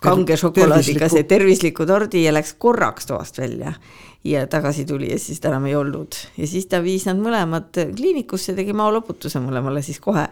kange 0.02 0.38
šokolaadiga 0.40 1.10
see 1.12 1.26
tervisliku 1.30 1.86
tordi 1.90 2.24
ja 2.26 2.34
läks 2.34 2.56
korraks 2.62 3.10
toast 3.10 3.42
välja. 3.42 3.74
Ja 4.24 4.46
tagasi 4.46 4.86
tuli 4.86 5.10
ja 5.10 5.18
siis 5.20 5.40
ta 5.42 5.50
enam 5.50 5.66
ei 5.66 5.76
olnud. 5.76 6.18
Ja 6.38 6.48
siis 6.48 6.68
ta 6.70 6.82
viis 6.84 7.08
nad 7.10 7.18
mõlemad 7.18 7.74
kliinikusse, 7.96 8.54
tegi 8.58 8.74
maoloputuse 8.78 9.42
mõlemale 9.42 9.82
siis 9.82 10.00
kohe. 10.00 10.28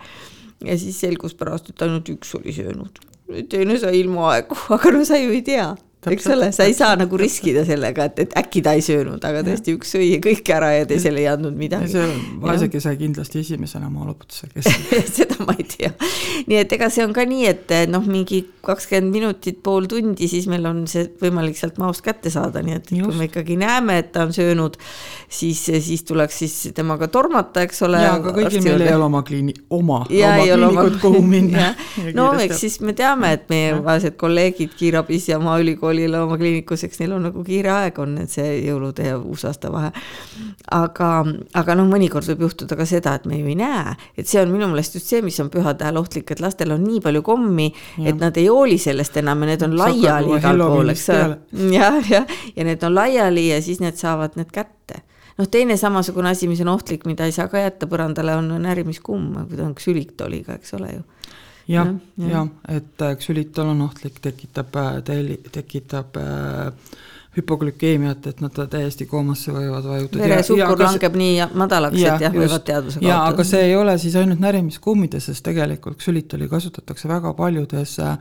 ja 0.66 0.78
siis 0.78 1.00
selgus 1.00 1.34
pärast, 1.40 1.70
et 1.70 1.82
ainult 1.82 2.10
üks 2.12 2.36
oli 2.36 2.52
söönud, 2.54 3.00
teine 3.50 3.78
sai 3.80 4.02
ilmaaegu, 4.02 4.58
aga 4.76 4.92
no 4.92 5.06
sa 5.08 5.18
ju 5.18 5.32
ei 5.32 5.42
tea 5.42 5.70
eks 6.08 6.28
ole, 6.32 6.52
sa 6.56 6.64
ei 6.70 6.74
saa 6.78 6.96
nagu 7.00 7.18
riskida 7.20 7.66
sellega, 7.68 8.06
et, 8.08 8.20
et 8.24 8.36
äkki 8.40 8.62
ta 8.64 8.72
ei 8.78 8.84
söönud, 8.86 9.24
aga 9.26 9.42
tõesti 9.44 9.76
üks 9.76 9.92
sõi 9.98 10.14
kõik 10.24 10.48
ära 10.56 10.72
ja 10.78 10.86
teisel 10.88 11.20
ei 11.20 11.28
andnud 11.28 11.58
midagi. 11.60 11.92
see 11.92 12.06
vaeseke 12.40 12.80
sai 12.84 12.96
kindlasti 13.00 13.42
esimesena 13.44 13.90
maa 13.92 14.08
loputuse 14.08 14.48
keskel 14.54 15.04
seda 15.18 15.44
ma 15.44 15.58
ei 15.60 15.68
tea. 15.68 15.92
nii 16.48 16.62
et 16.62 16.78
ega 16.78 16.88
see 16.94 17.04
on 17.04 17.16
ka 17.16 17.26
nii, 17.28 17.46
et 17.52 17.76
noh, 17.92 18.06
mingi 18.08 18.46
kakskümmend 18.64 19.12
minutit, 19.12 19.60
pool 19.64 19.90
tundi, 19.92 20.30
siis 20.32 20.48
meil 20.52 20.68
on 20.70 20.86
see 20.90 21.10
võimalik 21.20 21.58
sealt 21.60 21.80
maost 21.82 22.04
kätte 22.06 22.32
saada, 22.32 22.64
nii 22.64 22.78
et 22.78 22.92
Just. 22.92 23.10
kui 23.10 23.20
me 23.20 23.28
ikkagi 23.30 23.60
näeme, 23.60 24.00
et 24.04 24.12
ta 24.16 24.24
on 24.28 24.34
söönud, 24.36 24.76
siis, 25.28 25.66
siis 25.68 26.04
tuleks 26.08 26.40
siis 26.44 26.56
temaga 26.76 27.10
tormata, 27.12 27.64
eks 27.68 27.84
ole. 27.88 28.02
jaa, 28.04 28.16
aga 28.20 28.34
kõigil 28.36 28.64
meil 28.64 28.86
ei 28.88 28.96
ole 28.96 29.08
oma 29.10 29.24
kliini-, 29.28 29.56
oma, 29.68 30.02
oma 30.08 30.34
kliinikud, 30.44 31.00
kuhu 31.04 31.24
minna. 31.28 31.74
no 32.18 32.32
eks 32.40 32.64
siis 32.66 32.80
me 32.86 32.96
teame, 32.98 33.34
et 33.36 33.48
meie 33.52 33.76
vaesed 33.84 34.16
kolleegid 34.20 34.76
kiirabis 34.80 35.30
ja 35.32 35.40
Maaülikool 35.44 35.89
ülikoolile 35.90 36.20
oma 36.22 36.38
kliinikus, 36.38 36.84
eks 36.86 37.00
neil 37.02 37.14
on 37.16 37.26
nagu 37.28 37.44
kiire 37.46 37.72
aeg 37.74 38.00
on, 38.02 38.16
et 38.24 38.32
see 38.32 38.62
jõulude 38.66 39.06
ja 39.06 39.18
uusaasta 39.18 39.72
vahe. 39.72 39.92
aga, 40.72 41.10
aga 41.54 41.76
noh, 41.76 41.88
mõnikord 41.90 42.28
võib 42.30 42.46
juhtuda 42.48 42.78
ka 42.78 42.86
seda, 42.86 43.16
et 43.18 43.26
me 43.26 43.40
ju 43.40 43.50
ei 43.50 43.58
näe, 43.58 43.96
et 44.18 44.28
see 44.28 44.42
on 44.42 44.52
minu 44.54 44.70
meelest 44.70 44.96
just 44.96 45.10
see, 45.10 45.22
mis 45.26 45.40
on 45.40 45.50
pühade 45.50 45.86
ajal 45.86 46.02
ohtlik, 46.02 46.32
et 46.32 46.42
lastel 46.44 46.74
on 46.76 46.84
nii 46.84 47.02
palju 47.02 47.24
kommi, 47.26 47.70
et 48.06 48.20
nad 48.20 48.38
ei 48.38 48.48
hooli 48.48 48.78
sellest 48.78 49.18
enam 49.22 49.46
ja 49.46 49.54
need 49.54 49.68
on 49.68 49.78
laiali 49.80 50.36
igal 50.38 50.66
pool, 50.66 50.94
eks 50.94 51.08
ole. 51.16 51.40
jah, 51.80 52.00
jah, 52.10 52.40
ja 52.56 52.68
need 52.68 52.84
on 52.84 52.96
laiali 52.96 53.50
ja 53.50 53.62
siis 53.62 53.82
need 53.84 53.98
saavad 54.00 54.38
need 54.40 54.52
kätte. 54.54 55.04
Noh, 55.40 55.48
teine 55.48 55.78
samasugune 55.80 56.34
asi, 56.34 56.50
mis 56.52 56.60
on 56.66 56.74
ohtlik, 56.74 57.06
mida 57.08 57.24
ei 57.24 57.32
saa 57.32 57.48
ka 57.48 57.62
jätta 57.62 57.88
põrandale, 57.88 58.34
on 58.36 58.52
närimiskumm, 58.60 59.46
kui 59.48 59.56
ta 59.56 59.64
on 59.64 59.78
ksülitoliga, 59.78 60.60
eks 60.60 60.76
ole 60.76 60.98
ju 60.98 61.06
jah, 61.70 61.94
jah 62.18 62.34
ja,, 62.34 62.48
et 62.68 63.06
äh, 63.06 63.62
on 63.64 63.86
ohtlik, 63.86 64.20
tekitab, 64.24 64.76
äh, 64.76 65.40
tekitab 65.52 66.18
äh, 66.18 66.74
hüpoglükeemiat, 67.38 68.28
et 68.28 68.42
nad 68.42 68.56
täiesti 68.72 69.06
koomasse 69.06 69.54
võivad 69.54 69.86
vajutada. 69.86 70.24
veresuhkur 70.24 70.82
langeb 70.82 71.18
nii 71.22 71.50
madalaks, 71.54 72.00
et 72.02 72.24
jah, 72.26 72.34
võivad 72.34 72.66
teadvuse 72.66 73.00
kaotada. 73.00 73.26
aga 73.30 73.46
see 73.48 73.68
ei 73.70 73.76
ole 73.78 73.98
siis 74.02 74.18
ainult 74.20 74.42
närimiskummides, 74.44 75.30
sest 75.30 75.46
tegelikult 75.46 76.02
ksülitoli 76.02 76.50
kasutatakse 76.50 77.12
väga 77.12 77.36
paljudes 77.38 78.00
äh, 78.04 78.18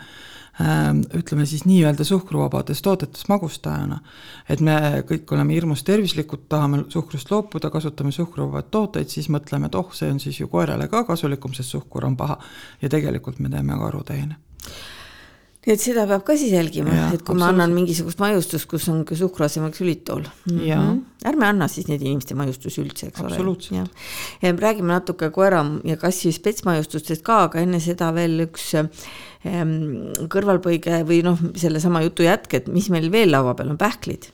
ütleme 1.14 1.46
siis 1.46 1.62
nii-öelda 1.68 2.04
suhkruvabades 2.04 2.82
toodetes 2.82 3.28
magustajana. 3.28 4.00
et 4.48 4.60
me 4.60 5.04
kõik 5.06 5.32
oleme 5.32 5.54
hirmus 5.54 5.84
tervislikud, 5.86 6.48
tahame 6.48 6.84
suhkrust 6.88 7.30
loobuda, 7.30 7.70
kasutame 7.70 8.12
suhkruvabad 8.12 8.70
tooteid, 8.70 9.08
siis 9.08 9.28
mõtleme, 9.28 9.66
et 9.66 9.74
oh, 9.78 9.92
see 9.94 10.10
on 10.10 10.20
siis 10.20 10.40
ju 10.40 10.48
koerale 10.48 10.88
ka 10.88 11.04
kasulikum, 11.04 11.54
sest 11.54 11.76
suhkur 11.76 12.04
on 12.04 12.16
paha. 12.16 12.38
ja 12.82 12.88
tegelikult 12.88 13.38
me 13.38 13.48
teeme 13.48 13.78
karuteene 13.78 14.36
nii 15.68 15.76
et 15.76 15.83
seda 15.83 16.07
peab 16.09 16.22
ka 16.24 16.33
siis 16.40 16.54
jälgima, 16.57 16.94
et 17.12 17.22
kui 17.26 17.37
ma 17.37 17.50
annan 17.52 17.74
mingisugust 17.76 18.22
maiustust, 18.22 18.64
kus 18.70 18.87
on 18.88 19.02
ka 19.09 19.16
suhkru 19.18 19.44
asemel 19.44 19.74
ksülitool 19.74 20.24
mm. 20.24 20.62
-hmm. 20.64 21.02
ärme 21.28 21.46
anna 21.46 21.68
siis 21.68 21.90
neid 21.90 22.00
inimeste 22.00 22.35
maiustusi 22.35 22.81
üldse, 22.81 23.11
eks 23.11 23.20
ole. 23.20 23.37
räägime 24.64 24.88
natuke 24.94 25.31
koera 25.31 25.61
ja 25.85 25.96
kassi 25.96 26.33
spetsmaiustustest 26.33 27.22
ka, 27.22 27.42
aga 27.50 27.61
enne 27.61 27.81
seda 27.85 28.09
veel 28.14 28.48
üks 28.48 28.72
ähm, 28.81 29.76
kõrvalpõige 30.33 31.04
või 31.04 31.20
noh, 31.22 31.38
sellesama 31.54 32.02
jutu 32.02 32.24
jätk, 32.24 32.54
et 32.54 32.68
mis 32.72 32.88
meil 32.88 33.12
veel 33.12 33.31
laua 33.31 33.54
peal 33.54 33.68
on, 33.68 33.78
pähklid 33.78 34.33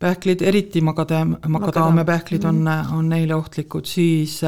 pähklid, 0.00 0.40
eriti 0.40 0.80
makadaam, 0.80 1.36
makadaamiapähklid 1.48 2.44
on, 2.44 2.62
mhm. 2.64 2.94
on 2.96 3.08
neile 3.08 3.34
ohtlikud, 3.34 3.84
siis 3.84 4.40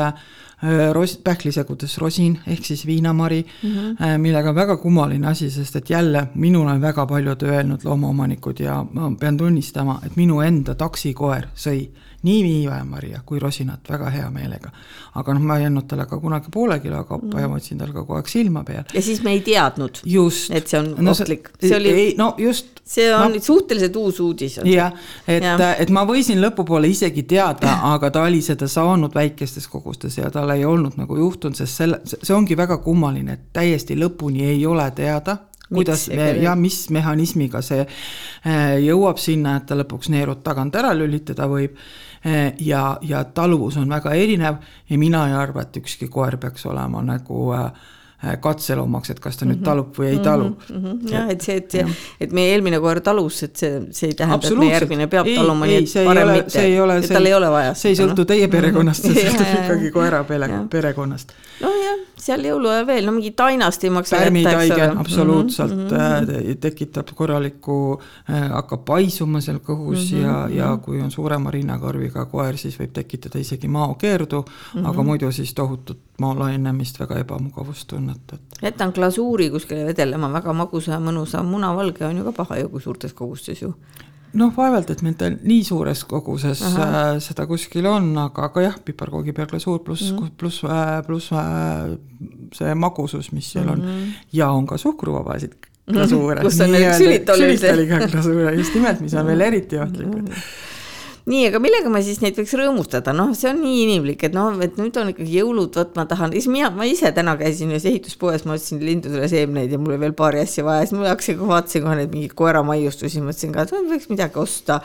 ros-, 0.92 1.18
pähklisegudes 1.24 1.98
rosin 1.98 2.38
ehk 2.46 2.64
siis 2.64 2.86
viinamari 2.86 3.46
mm, 3.62 3.70
-hmm. 3.70 4.18
millega 4.18 4.50
on 4.50 4.54
väga 4.54 4.76
kummaline 4.76 5.26
asi, 5.26 5.50
sest 5.50 5.76
et 5.76 5.90
jälle 5.90 6.26
minul 6.34 6.66
on 6.66 6.80
väga 6.80 7.06
paljud 7.06 7.42
öelnud 7.42 7.84
loomaomanikud 7.84 8.60
ja 8.60 8.84
ma 8.92 9.12
pean 9.20 9.36
tunnistama, 9.36 10.00
et 10.06 10.16
minu 10.16 10.40
enda 10.40 10.74
taksikoer 10.74 11.46
sõi 11.54 11.88
nii 12.22 12.42
viivaemaria 12.44 13.22
kui 13.26 13.40
rosinat 13.42 13.88
väga 13.90 14.10
hea 14.10 14.30
meelega. 14.30 14.70
aga 15.14 15.34
noh, 15.34 15.42
ma 15.46 15.58
ei 15.58 15.66
andnud 15.68 15.86
talle 15.90 16.06
ka 16.06 16.18
kunagi 16.22 16.52
poole 16.52 16.78
kilo 16.80 17.04
kaupa 17.04 17.26
mm. 17.26 17.40
ja 17.40 17.48
ma 17.48 17.58
hoidsin 17.58 17.78
tal 17.78 17.92
ka 17.92 18.00
kogu 18.00 18.18
aeg 18.18 18.30
silma 18.30 18.64
peal. 18.64 18.84
ja 18.94 19.02
siis 19.02 19.22
me 19.22 19.34
ei 19.36 19.40
teadnud, 19.46 20.02
et 20.50 20.68
see 20.68 20.78
on 20.78 20.94
no, 20.98 21.10
ohtlik. 21.10 21.50
see 21.60 21.76
oli, 21.76 22.14
no 22.18 22.32
just. 22.38 22.82
see 22.84 23.08
on 23.14 23.36
ma, 23.36 23.42
suhteliselt 23.42 23.96
uus 23.96 24.20
uudis. 24.20 24.58
jah, 24.64 24.94
et 25.26 25.44
ja., 25.44 25.56
et 25.78 25.90
ma 25.90 26.06
võisin 26.08 26.40
lõpupoole 26.42 26.90
isegi 26.90 27.26
teada, 27.28 27.78
aga 27.92 28.10
ta 28.10 28.26
oli 28.28 28.42
seda 28.42 28.68
saanud 28.68 29.14
väikestes 29.14 29.68
kogustes 29.68 30.18
ja 30.18 30.30
tal 30.30 30.50
ei 30.54 30.64
olnud 30.64 30.98
nagu 31.00 31.18
juhtunud, 31.18 31.58
sest 31.58 31.82
selle, 31.82 32.02
see 32.12 32.34
ongi 32.36 32.56
väga 32.58 32.78
kummaline, 32.84 33.38
et 33.38 33.48
täiesti 33.52 33.98
lõpuni 33.98 34.46
ei 34.54 34.66
ole 34.66 34.90
teada 34.96 35.38
kuidas 35.74 36.10
ja 36.40 36.54
mis 36.56 36.90
mehhanismiga 36.90 37.62
see 37.64 37.82
äh, 37.82 38.78
jõuab 38.84 39.20
sinna, 39.20 39.56
et 39.58 39.68
ta 39.68 39.78
lõpuks 39.78 40.12
neerud 40.12 40.42
tagant 40.44 40.76
ära 40.78 40.94
lülitada 40.96 41.48
võib. 41.50 41.76
Äh, 42.26 42.52
ja, 42.60 42.98
ja 43.02 43.24
taluvus 43.24 43.76
on 43.76 43.88
väga 43.90 44.12
erinev 44.14 44.60
ja 44.90 44.98
mina 44.98 45.26
ei 45.28 45.34
arva, 45.34 45.66
et 45.66 45.76
ükski 45.76 46.08
koer 46.08 46.36
peaks 46.38 46.66
olema 46.66 47.02
nagu 47.02 47.48
äh, 47.56 47.72
Äh, 48.22 48.36
katseloomaks, 48.38 49.10
et 49.10 49.18
kas 49.18 49.34
ta 49.34 49.46
nüüd 49.48 49.56
mhm. 49.56 49.64
talub 49.66 49.96
või 49.98 50.12
ei 50.12 50.18
talu 50.22 50.44
mm. 50.52 50.82
-hmm. 50.82 51.08
jah, 51.10 51.30
et 51.32 51.42
see, 51.42 51.56
et, 51.58 51.74
et 52.22 52.34
meie 52.38 52.52
eelmine 52.52 52.78
koer 52.78 53.00
talus, 53.02 53.40
et 53.42 53.58
see, 53.58 53.80
see 53.90 54.12
ei 54.12 54.14
tähenda, 54.20 54.46
et 54.46 54.60
meie 54.60 54.76
järgmine 54.76 55.08
peab 55.10 55.26
ei, 55.26 55.34
taluma, 55.40 55.66
nii 55.66 55.80
et 55.80 55.94
parem 56.06 56.30
ole, 56.30 56.36
mitte, 56.36 56.60
et 57.08 57.08
tal 57.16 57.26
ei 57.26 57.34
ole 57.34 57.48
vaja. 57.50 57.72
see 57.80 57.90
ei 57.90 57.98
sõltu 57.98 58.26
teie 58.30 58.46
perekonnast, 58.52 59.08
see 59.08 59.24
sõltub 59.26 59.50
ikkagi 59.56 59.90
koera 59.96 60.22
perekonnast. 60.70 61.34
nojah, 61.64 61.98
seal 62.22 62.44
jõuluajal 62.46 62.86
veel, 62.86 63.06
no 63.06 63.14
mingi 63.16 63.32
tainast 63.36 63.84
ei 63.84 63.90
maksa 63.90 64.20
pärmitaige 64.20 64.88
absoluutselt 64.90 65.74
mm 65.74 65.88
-hmm. 65.88 66.60
tekitab 66.60 67.10
korralikku 67.18 67.78
äh,, 68.30 68.48
hakkab 68.52 68.84
paisuma 68.84 69.40
seal 69.40 69.58
kõhus 69.58 70.12
mm 70.12 70.18
-hmm. 70.18 70.22
ja, 70.22 70.66
ja 70.66 70.76
kui 70.76 71.00
on 71.02 71.10
suurema 71.10 71.50
rinnakarviga 71.50 72.24
koer, 72.26 72.56
siis 72.56 72.78
võib 72.80 72.92
tekitada 72.92 73.38
isegi 73.38 73.68
maokeerdu 73.68 74.42
mm, 74.42 74.80
-hmm. 74.80 74.88
aga 74.88 75.02
muidu 75.02 75.32
siis 75.32 75.54
tohutut 75.54 75.98
maa 76.20 76.38
laienemist, 76.38 77.00
väga 77.00 77.18
ebamugavustunnet, 77.18 78.32
et. 78.32 78.62
jätan 78.62 78.92
glasuuri 78.94 79.50
kuskile 79.50 79.84
vedelema, 79.86 80.32
väga 80.32 80.52
magusa 80.52 80.92
ja 80.92 81.00
mõnusa 81.00 81.42
munavalge 81.42 82.06
on 82.06 82.16
ju 82.16 82.24
ka 82.24 82.32
paha 82.32 82.56
ju 82.56 82.80
suurtes 82.80 83.12
kogustes 83.12 83.62
ju. 83.62 83.74
Noh, 84.38 84.52
vaevalt, 84.56 84.90
et 84.94 85.02
meil 85.04 85.16
ta 85.18 85.28
nii 85.32 85.64
suures 85.66 86.04
koguses 86.08 86.62
äh, 86.68 86.96
seda 87.24 87.46
kuskil 87.50 87.86
on, 87.90 88.10
aga, 88.24 88.48
aga 88.48 88.64
jah, 88.66 88.78
piparkoogi 88.84 89.34
peal 89.36 89.50
glasuur 89.50 89.82
pluss 89.84 90.08
mm 90.10 90.18
-hmm., 90.18 90.32
pluss, 90.40 90.64
äh, 90.64 90.94
pluss 91.06 91.32
äh, 91.32 91.92
see 92.56 92.74
magusus, 92.74 93.32
mis 93.32 93.52
seal 93.52 93.68
on 93.68 93.80
mm 93.80 93.88
-hmm. 93.88 94.26
ja 94.32 94.50
on 94.50 94.66
ka 94.66 94.78
suhkruvabasid 94.78 95.54
glasuure. 95.92 96.40
kus 96.42 96.60
on 96.60 96.72
need 96.72 96.90
ksülitolid. 96.90 97.56
ksülitoliga 97.56 98.06
glasuure, 98.06 98.56
just 98.56 98.74
nimelt, 98.74 99.00
mis 99.00 99.14
on 99.14 99.26
veel 99.26 99.40
eriti 99.40 99.78
ohtlikud 99.78 100.22
mm. 100.22 100.28
-hmm 100.28 100.70
nii, 101.30 101.42
aga 101.48 101.60
millega 101.62 101.90
ma 101.92 102.00
siis 102.02 102.18
neid 102.22 102.38
võiks 102.38 102.54
rõõmustada, 102.58 103.14
noh, 103.14 103.30
see 103.38 103.50
on 103.52 103.60
nii 103.62 103.82
inimlik, 103.84 104.24
et 104.26 104.34
noh, 104.34 104.56
et 104.64 104.78
nüüd 104.80 104.96
on 104.98 105.12
ikkagi 105.12 105.36
jõulud, 105.38 105.76
vot 105.78 105.94
ma 105.98 106.06
tahan, 106.10 106.34
siis 106.34 106.48
mina, 106.50 106.72
ma 106.74 106.88
ise 106.88 107.12
täna 107.14 107.36
käisin 107.40 107.70
ühes 107.70 107.86
ehituspoes, 107.88 108.46
ma 108.48 108.56
ostsin 108.58 108.82
lindudele 108.82 109.28
seemneid 109.30 109.72
ja 109.72 109.78
mul 109.78 109.94
oli 109.94 110.02
veel 110.06 110.16
paari 110.18 110.42
asja 110.42 110.66
vaja, 110.66 110.88
siis 110.88 110.98
ma 110.98 111.12
hakkasin, 111.12 111.38
vaatasin 111.46 111.86
kohe 111.86 112.00
neid 112.00 112.14
mingeid 112.14 112.34
koeramaiustusi, 112.38 113.22
mõtlesin 113.22 113.54
ka, 113.54 113.68
et 113.68 113.92
võiks 113.92 114.10
midagi 114.10 114.42
osta. 114.42 114.80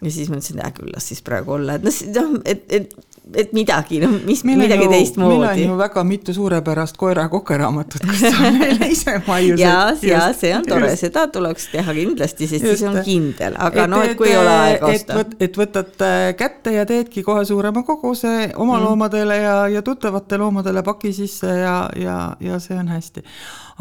ja 0.00 0.10
siis 0.10 0.30
mõtlesin, 0.30 0.60
et 0.60 0.68
hea 0.68 0.76
küll, 0.78 0.94
las 0.94 1.10
siis 1.10 1.24
praegu 1.26 1.56
olla, 1.58 1.80
et 1.80 1.86
noh, 1.86 2.38
et, 2.46 2.66
et 2.70 2.94
et 3.34 3.52
midagi, 3.56 3.98
noh, 3.98 4.12
mis 4.26 4.42
meil 4.46 4.58
midagi 4.60 4.86
teistmoodi. 4.90 5.38
meil 5.40 5.48
on 5.48 5.62
ju 5.72 5.76
väga 5.80 6.04
mitu 6.06 6.34
suurepärast 6.34 6.96
koera-kokeraamatut, 7.00 8.04
kus 8.06 8.22
on 8.28 8.58
meile 8.58 8.88
ise 8.94 9.16
maiused. 9.26 9.62
ja, 9.62 9.90
ja 10.06 10.20
see 10.36 10.52
on 10.54 10.66
tore, 10.68 10.92
seda 11.00 11.26
tuleks 11.34 11.66
teha 11.72 11.94
kindlasti, 11.96 12.46
sest 12.46 12.64
just. 12.68 12.78
siis 12.78 12.90
on 12.90 13.00
kindel, 13.06 13.58
aga 13.58 13.88
noh, 13.90 14.04
et 14.06 14.14
kui 14.18 14.30
ei 14.30 14.38
ole 14.38 14.54
aega 14.54 14.92
osta. 14.92 15.24
et 15.42 15.58
võtad 15.58 16.06
kätte 16.38 16.76
ja 16.76 16.86
teedki 16.86 17.26
kohe 17.26 17.42
suurema 17.48 17.82
koguse 17.86 18.52
oma 18.54 18.78
mm. 18.78 18.84
loomadele 18.86 19.40
ja, 19.42 19.58
ja 19.74 19.82
tuttavate 19.82 20.38
loomadele 20.38 20.84
paki 20.86 21.12
sisse 21.16 21.58
ja, 21.58 21.76
ja, 21.98 22.20
ja 22.40 22.60
see 22.62 22.78
on 22.78 22.94
hästi. 22.94 23.26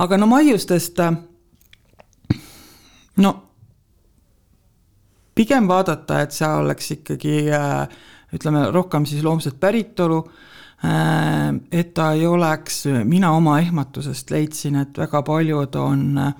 aga 0.02 0.18
no 0.18 0.30
maiustest, 0.32 1.04
no 3.22 3.36
pigem 5.36 5.68
vaadata, 5.68 6.24
et 6.24 6.34
see 6.34 6.50
oleks 6.50 6.92
ikkagi 6.96 7.38
äh, 7.54 8.04
ütleme 8.36 8.68
rohkem 8.72 9.06
siis 9.10 9.24
loomset 9.24 9.60
päritolu, 9.60 10.20
äh, 10.86 11.50
et 11.72 11.94
ta 11.98 12.12
ei 12.14 12.28
oleks, 12.28 12.86
mina 13.04 13.32
oma 13.36 13.60
ehmatusest 13.64 14.32
leidsin, 14.32 14.82
et 14.84 14.98
väga 14.98 15.24
paljud 15.26 15.76
on 15.82 16.08
äh, 16.18 16.34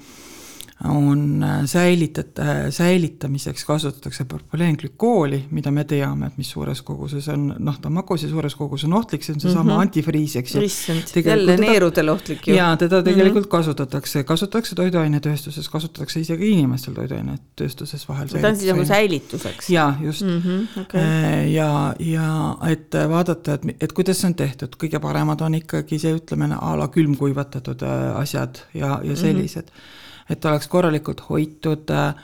on 0.90 1.44
äh, 1.44 1.64
säilitat-, 1.64 2.40
äh, 2.40 2.70
säilitamiseks 2.70 3.66
kasutatakse 3.66 4.26
propoleenglükooli, 4.26 5.46
mida 5.52 5.72
me 5.72 5.84
teame, 5.84 6.28
et 6.28 6.38
mis 6.38 6.50
suures 6.52 6.82
koguses 6.86 7.28
on, 7.34 7.48
noh, 7.60 7.78
ta 7.82 7.90
magus 7.90 8.26
ja 8.26 8.30
suures 8.30 8.56
kogus 8.56 8.86
on 8.88 8.94
ohtlik, 8.98 9.24
see 9.24 9.34
on 9.36 9.42
seesama 9.42 9.64
mm 9.64 9.70
-hmm. 9.70 9.82
antifriis, 9.82 10.36
eks 10.36 10.56
ju. 10.56 10.62
issand, 10.62 11.26
jälle 11.26 11.58
neerudel 11.58 12.10
ohtlik 12.10 12.48
ju. 12.48 12.56
jaa, 12.56 12.78
teda 12.78 13.04
tegelikult 13.04 13.46
mm 13.46 13.48
-hmm. 13.48 13.58
kasutatakse, 13.58 14.24
kasutatakse 14.24 14.76
toiduainetööstuses, 14.76 15.70
kasutatakse 15.70 16.20
isegi 16.20 16.50
inimestel 16.50 16.94
toiduainetööstuses 16.94 18.08
vahel. 18.10 18.28
ta 18.28 18.48
on 18.48 18.56
siis 18.56 18.72
nagu 18.74 18.86
säilituseks? 18.86 19.70
jaa, 19.70 19.98
just 20.02 20.22
mm. 20.22 20.42
-hmm, 20.42 20.82
okay. 20.82 21.02
Äh, 21.02 21.52
ja, 21.52 21.96
ja 22.00 22.58
et 22.70 22.94
vaadata, 23.10 23.54
et, 23.54 23.62
et 23.82 23.94
kuidas 23.94 24.22
see 24.22 24.28
on 24.28 24.36
tehtud, 24.36 24.76
kõige 24.84 25.00
paremad 25.00 25.42
on 25.42 25.56
ikkagi 25.56 26.00
see, 26.00 26.16
ütleme, 26.16 26.50
a 26.62 26.78
la 26.78 26.88
külmkuivatatud 26.88 27.82
asjad 28.16 28.58
ja, 28.74 29.00
ja 29.04 29.16
sellised 29.16 29.64
mm. 29.64 29.80
-hmm 29.80 30.06
et 30.30 30.46
oleks 30.46 30.70
korralikult 30.72 31.22
hoitud, 31.30 31.92
äh, 31.92 32.16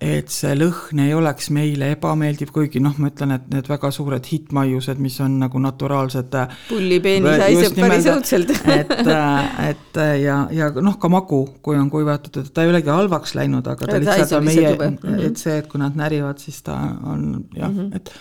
et 0.00 0.32
see 0.32 0.54
lõhn 0.56 1.02
ei 1.04 1.12
oleks 1.12 1.50
meile 1.52 1.90
ebameeldiv, 1.92 2.48
kuigi 2.54 2.80
noh, 2.80 2.94
ma 2.96 3.10
ütlen, 3.10 3.34
et 3.36 3.50
need 3.52 3.68
väga 3.68 3.90
suured 3.92 4.24
hittmaiused, 4.30 5.00
mis 5.02 5.18
on 5.20 5.36
nagu 5.42 5.60
naturaalsed. 5.60 6.32
Äh, 6.40 6.58
pullipeenis 6.70 7.42
haiseb 7.44 7.76
päris 7.76 8.08
õudselt 8.14 8.54
et, 8.56 8.94
äh, 9.02 9.64
et 9.68 10.02
ja, 10.22 10.38
ja 10.56 10.70
noh, 10.80 10.96
ka 11.00 11.12
magu, 11.12 11.42
kui 11.60 11.76
on 11.76 11.90
kuivatatud, 11.92 12.48
ta 12.54 12.64
ei 12.64 12.72
olegi 12.72 12.92
halvaks 12.92 13.36
läinud, 13.36 13.68
aga 13.74 13.90
ta 13.90 14.00
lihtsalt 14.00 14.38
on 14.40 14.48
meie, 14.48 14.76
et 15.28 15.42
see, 15.42 15.58
et 15.60 15.68
kui 15.68 15.82
nad 15.84 16.00
närivad, 16.00 16.40
siis 16.40 16.62
ta 16.64 16.78
on 17.04 17.44
jah 17.52 17.68
mm, 17.68 17.90
-hmm. 17.90 17.96
et 17.96 18.14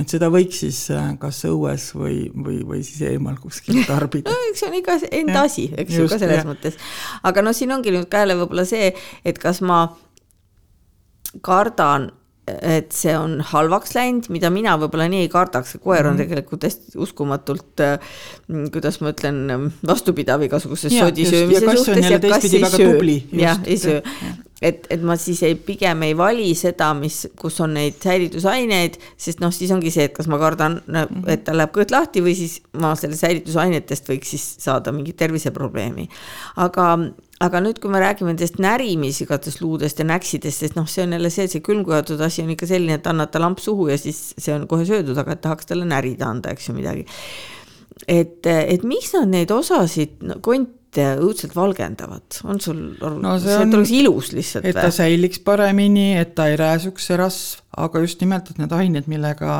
et 0.00 0.10
seda 0.10 0.30
võiks 0.32 0.62
siis 0.64 0.80
äh, 0.94 1.12
kas 1.20 1.42
õues 1.48 1.90
või, 1.96 2.18
või, 2.34 2.58
või 2.66 2.82
siis 2.86 3.04
eemal 3.12 3.38
kuskil 3.42 3.82
tarbida. 3.90 4.32
No 4.32 4.50
eks 4.50 4.64
see 4.64 4.70
on 4.70 4.80
ikka 4.80 4.98
enda 5.10 5.38
ja, 5.38 5.46
asi, 5.50 5.68
eks 5.70 6.00
ju, 6.00 6.08
ka 6.10 6.18
selles 6.22 6.42
ja. 6.42 6.48
mõttes. 6.48 6.80
aga 7.22 7.46
noh, 7.46 7.56
siin 7.56 7.74
ongi 7.74 7.94
nüüd 7.94 8.10
ka 8.10 8.24
jälle 8.24 8.38
võib-olla 8.42 8.66
see, 8.68 8.92
et 9.26 9.40
kas 9.42 9.62
ma 9.64 9.86
kardan, 11.44 12.10
et 12.44 12.92
see 12.92 13.14
on 13.16 13.38
halvaks 13.54 13.94
läinud, 13.96 14.28
mida 14.34 14.50
mina 14.52 14.74
võib-olla 14.80 15.06
nii 15.08 15.24
ei 15.24 15.30
kardaks, 15.32 15.78
koer 15.82 16.04
on 16.04 16.18
mm 16.18 16.24
tegelikult 16.24 16.66
hästi 16.66 16.98
uskumatult, 17.00 17.82
äh, 17.84 18.18
kuidas 18.74 19.00
ma 19.02 19.14
ütlen, 19.14 19.70
vastupidav 19.86 20.44
igasuguse 20.46 20.92
sodi 20.92 21.26
söömise 21.28 21.76
suhtes 21.78 22.10
ja 22.10 22.20
kass 22.22 22.50
ei 22.50 22.66
söö. 22.74 23.20
jah, 23.40 23.62
ei 23.64 23.78
söö 23.80 24.02
et, 24.64 24.86
et 24.92 25.02
ma 25.04 25.16
siis 25.20 25.42
ei, 25.44 25.56
pigem 25.60 26.02
ei 26.06 26.14
vali 26.16 26.46
seda, 26.56 26.90
mis, 26.96 27.24
kus 27.40 27.58
on 27.64 27.74
neid 27.76 27.98
säilitusaineid, 28.02 28.96
sest 29.20 29.42
noh, 29.42 29.52
siis 29.54 29.72
ongi 29.74 29.92
see, 29.92 30.06
et 30.08 30.14
kas 30.16 30.28
ma 30.30 30.38
kardan, 30.40 30.78
mhm. 30.86 31.26
et 31.30 31.44
tal 31.46 31.60
läheb 31.60 31.74
kõht 31.74 31.92
lahti 31.94 32.22
või 32.24 32.36
siis 32.38 32.58
ma 32.80 32.94
sellest 32.98 33.24
säilitusainetest 33.24 34.08
võiks 34.10 34.34
siis 34.34 34.46
saada 34.64 34.94
mingit 34.94 35.18
terviseprobleemi. 35.20 36.06
aga, 36.64 36.88
aga 37.44 37.62
nüüd, 37.64 37.80
kui 37.82 37.92
me 37.92 38.00
räägime 38.02 38.32
nendest 38.32 38.60
närimisigatest 38.62 39.60
luudest 39.64 40.00
ja 40.00 40.08
näksidest, 40.08 40.64
sest 40.64 40.78
noh, 40.78 40.88
see 40.90 41.04
on 41.04 41.16
jälle 41.18 41.32
see, 41.32 41.48
et 41.48 41.56
see 41.56 41.64
külmkuivatud 41.64 42.22
asi 42.24 42.44
on 42.44 42.54
ikka 42.54 42.68
selline, 42.70 43.00
et 43.00 43.10
annad 43.10 43.32
ta 43.32 43.42
lamp 43.42 43.60
suhu 43.62 43.90
ja 43.92 43.98
siis 44.00 44.30
see 44.38 44.54
on 44.56 44.68
kohe 44.70 44.86
söödud, 44.88 45.18
aga 45.20 45.36
tahaks 45.48 45.68
talle 45.68 45.88
närida 45.88 46.30
anda, 46.30 46.54
eks 46.54 46.70
ju 46.70 46.76
midagi. 46.78 47.04
et, 48.08 48.46
et 48.46 48.82
miks 48.84 49.12
nad 49.14 49.28
neid 49.30 49.52
osasid 49.54 50.24
no, 50.24 50.40
konti 50.44 50.83
õudselt 51.02 51.54
valgendavad, 51.56 52.38
on 52.46 52.60
sul 52.62 52.80
aru 53.00 53.18
no, 53.22 53.34
see, 53.42 53.50
see 53.50 53.66
on, 53.66 53.76
oleks 53.78 53.92
ilus 53.94 54.30
lihtsalt 54.36 54.68
et 54.68 54.76
ta 54.76 54.88
või? 54.88 54.96
säiliks 54.98 55.40
paremini, 55.44 56.08
et 56.20 56.34
ta 56.38 56.46
ei 56.50 56.58
rääsuks, 56.60 57.08
see 57.10 57.18
rasv, 57.18 57.62
aga 57.84 58.02
just 58.04 58.20
nimelt, 58.22 58.52
et 58.52 58.60
need 58.62 58.74
ained, 58.76 59.08
millega 59.10 59.54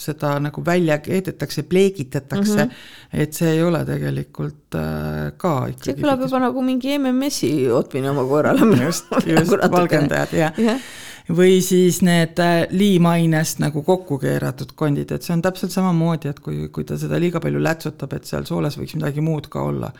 seda 0.00 0.32
nagu 0.42 0.64
välja 0.66 0.98
keedetakse, 1.02 1.62
pleegitatakse 1.70 2.56
mm, 2.56 2.72
-hmm. 2.72 3.20
et 3.24 3.38
see 3.38 3.52
ei 3.56 3.62
ole 3.62 3.84
tegelikult 3.86 4.78
äh, 4.80 5.30
ka 5.36 5.54
ikkagi 5.70 5.92
see 5.92 6.00
kõlab 6.00 6.26
juba 6.26 6.42
nagu 6.48 6.66
mingi 6.66 6.96
MMS-i 6.98 7.52
otmine 7.74 8.10
oma 8.10 8.26
koerale. 8.26 8.66
just, 8.84 9.06
just 9.26 9.54
valgendajad, 9.76 10.34
jah 10.34 10.58
ja. 10.58 10.80
Või 11.28 11.60
siis 11.64 12.00
need 12.06 12.40
äh, 12.42 12.64
liimainest 12.70 13.60
nagu 13.62 13.82
kokku 13.86 14.18
keeratud 14.22 14.72
kondid, 14.78 15.12
et 15.12 15.26
see 15.26 15.34
on 15.36 15.44
täpselt 15.44 15.74
samamoodi, 15.74 16.32
et 16.32 16.40
kui, 16.44 16.66
kui 16.72 16.86
ta 16.88 16.98
seda 17.00 17.20
liiga 17.20 17.42
palju 17.42 17.62
lätsutab, 17.62 18.16
et 18.16 18.28
seal 18.28 18.46
sooles 18.48 18.78
võiks 18.80 18.96
midagi 18.98 19.24
muud 19.24 19.50
ka 19.52 19.62
olla 19.68 19.92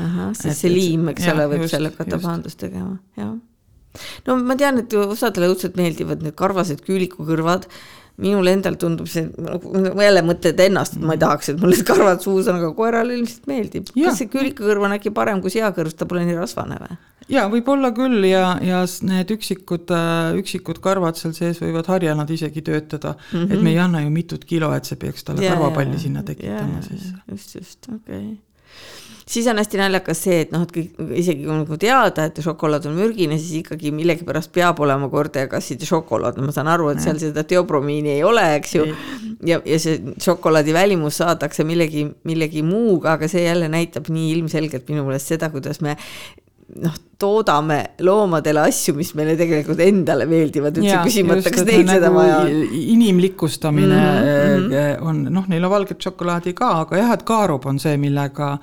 ahah, 0.00 0.32
sest 0.36 0.64
see 0.64 0.72
liim, 0.72 1.08
eks 1.12 1.30
ole, 1.34 1.48
võib 1.52 1.66
seal 1.70 1.90
hakata 1.90 2.18
pahandust 2.18 2.60
tegema, 2.62 2.96
jah. 3.18 3.34
no 4.26 4.38
ma 4.40 4.56
tean, 4.58 4.80
et 4.82 4.96
osadele 4.98 5.50
õudselt 5.52 5.76
meeldivad 5.80 6.24
need 6.24 6.36
karvased 6.38 6.84
küülikukõrvad, 6.86 7.68
minule 8.22 8.56
endal 8.56 8.76
tundub 8.80 9.08
see, 9.10 9.28
ma 9.36 10.06
jälle 10.06 10.24
mõtled 10.26 10.60
ennast, 10.66 10.98
et 10.98 11.06
ma 11.06 11.16
ei 11.16 11.22
tahaks, 11.22 11.52
et 11.52 11.62
mul 11.62 11.74
need 11.74 11.86
karvad 11.88 12.22
suus 12.24 12.50
on, 12.50 12.60
aga 12.60 12.72
koerale 12.76 13.16
ilmselt 13.18 13.48
meeldib. 13.50 13.90
kas 13.96 14.20
see 14.20 14.30
külikakõrv 14.32 14.88
on 14.88 14.96
äkki 14.98 15.14
parem 15.14 15.42
kui 15.44 15.54
seakõrv, 15.54 15.96
ta 15.96 16.08
pole 16.10 16.26
nii 16.28 16.38
rasvane 16.38 16.78
või? 16.82 17.00
ja 17.32 17.46
võib-olla 17.50 17.92
küll 17.96 18.26
ja, 18.28 18.44
ja 18.64 18.82
need 19.08 19.34
üksikud, 19.36 19.90
äh, 19.94 20.38
üksikud 20.40 20.80
karvad 20.84 21.18
seal 21.20 21.34
sees 21.36 21.60
võivad 21.62 21.90
harjana 21.90 22.26
isegi 22.28 22.64
töötada 22.66 23.16
mm, 23.16 23.36
-hmm. 23.38 23.52
et 23.52 23.62
me 23.62 23.74
ei 23.74 23.82
anna 23.82 24.02
ju 24.02 24.14
mitut 24.14 24.44
kilo, 24.44 24.72
et 24.74 24.88
see 24.88 24.98
peaks 25.00 25.28
talle 25.28 25.44
karvapalli 25.46 26.00
sinna 26.02 26.24
tekitama 26.26 26.80
ja, 26.80 26.86
siis. 26.88 27.12
just, 27.30 27.54
just, 27.60 27.92
okei 27.92 28.24
okay 28.24 28.51
siis 29.28 29.46
on 29.50 29.60
hästi 29.60 29.80
naljakas 29.80 30.22
see, 30.26 30.40
et 30.44 30.52
noh, 30.54 30.64
et 30.66 30.74
kõik, 30.74 30.98
isegi 31.18 31.46
kui 31.46 31.54
nagu 31.54 31.78
teada, 31.80 32.26
et 32.28 32.40
šokolaad 32.44 32.86
on 32.90 32.96
mürgine, 32.98 33.38
siis 33.40 33.62
ikkagi 33.62 33.92
millegipärast 33.94 34.52
peab 34.54 34.82
olema 34.84 35.08
kordajagassid 35.12 35.82
ja 35.82 35.90
šokolaad, 35.92 36.38
no 36.38 36.48
ma 36.48 36.54
saan 36.54 36.70
aru, 36.72 36.90
et 36.92 37.02
seal 37.04 37.20
seda 37.22 37.46
teopromiini 37.48 38.16
ei 38.16 38.22
ole, 38.26 38.44
eks 38.58 38.76
ju. 38.78 38.86
ja, 39.48 39.60
ja 39.64 39.80
see 39.82 40.14
šokolaadi 40.22 40.74
välimus 40.76 41.20
saadakse 41.22 41.66
millegi, 41.68 42.06
millegi 42.28 42.64
muuga, 42.66 43.16
aga 43.16 43.30
see 43.30 43.46
jälle 43.46 43.70
näitab 43.72 44.10
nii 44.12 44.32
ilmselgelt 44.36 44.88
minu 44.92 45.06
meelest 45.08 45.34
seda, 45.34 45.50
kuidas 45.54 45.82
me 45.84 45.96
noh, 46.82 46.94
toodame 47.22 47.78
loomadele 48.02 48.64
asju, 48.66 48.94
mis 48.98 49.12
meile 49.18 49.36
tegelikult 49.38 49.80
endale 49.84 50.26
meeldivad, 50.30 50.78
üldse 50.80 50.98
küsimata, 51.06 51.52
kas 51.54 51.66
neil 51.68 51.86
seda 51.86 52.08
nagu 52.08 52.18
vaja 52.18 52.40
on. 52.42 52.74
inimlikustamine 52.80 54.00
mm 54.00 54.66
-hmm. 54.66 55.06
on, 55.06 55.22
noh, 55.30 55.48
neil 55.48 55.64
on 55.64 55.74
valget 55.76 56.02
šokolaadi 56.02 56.54
ka, 56.58 56.72
aga 56.82 56.98
jah, 57.02 57.14
et 57.14 57.22
kaarup 57.28 57.66
on 57.66 57.78
see, 57.78 57.96
millega, 57.96 58.58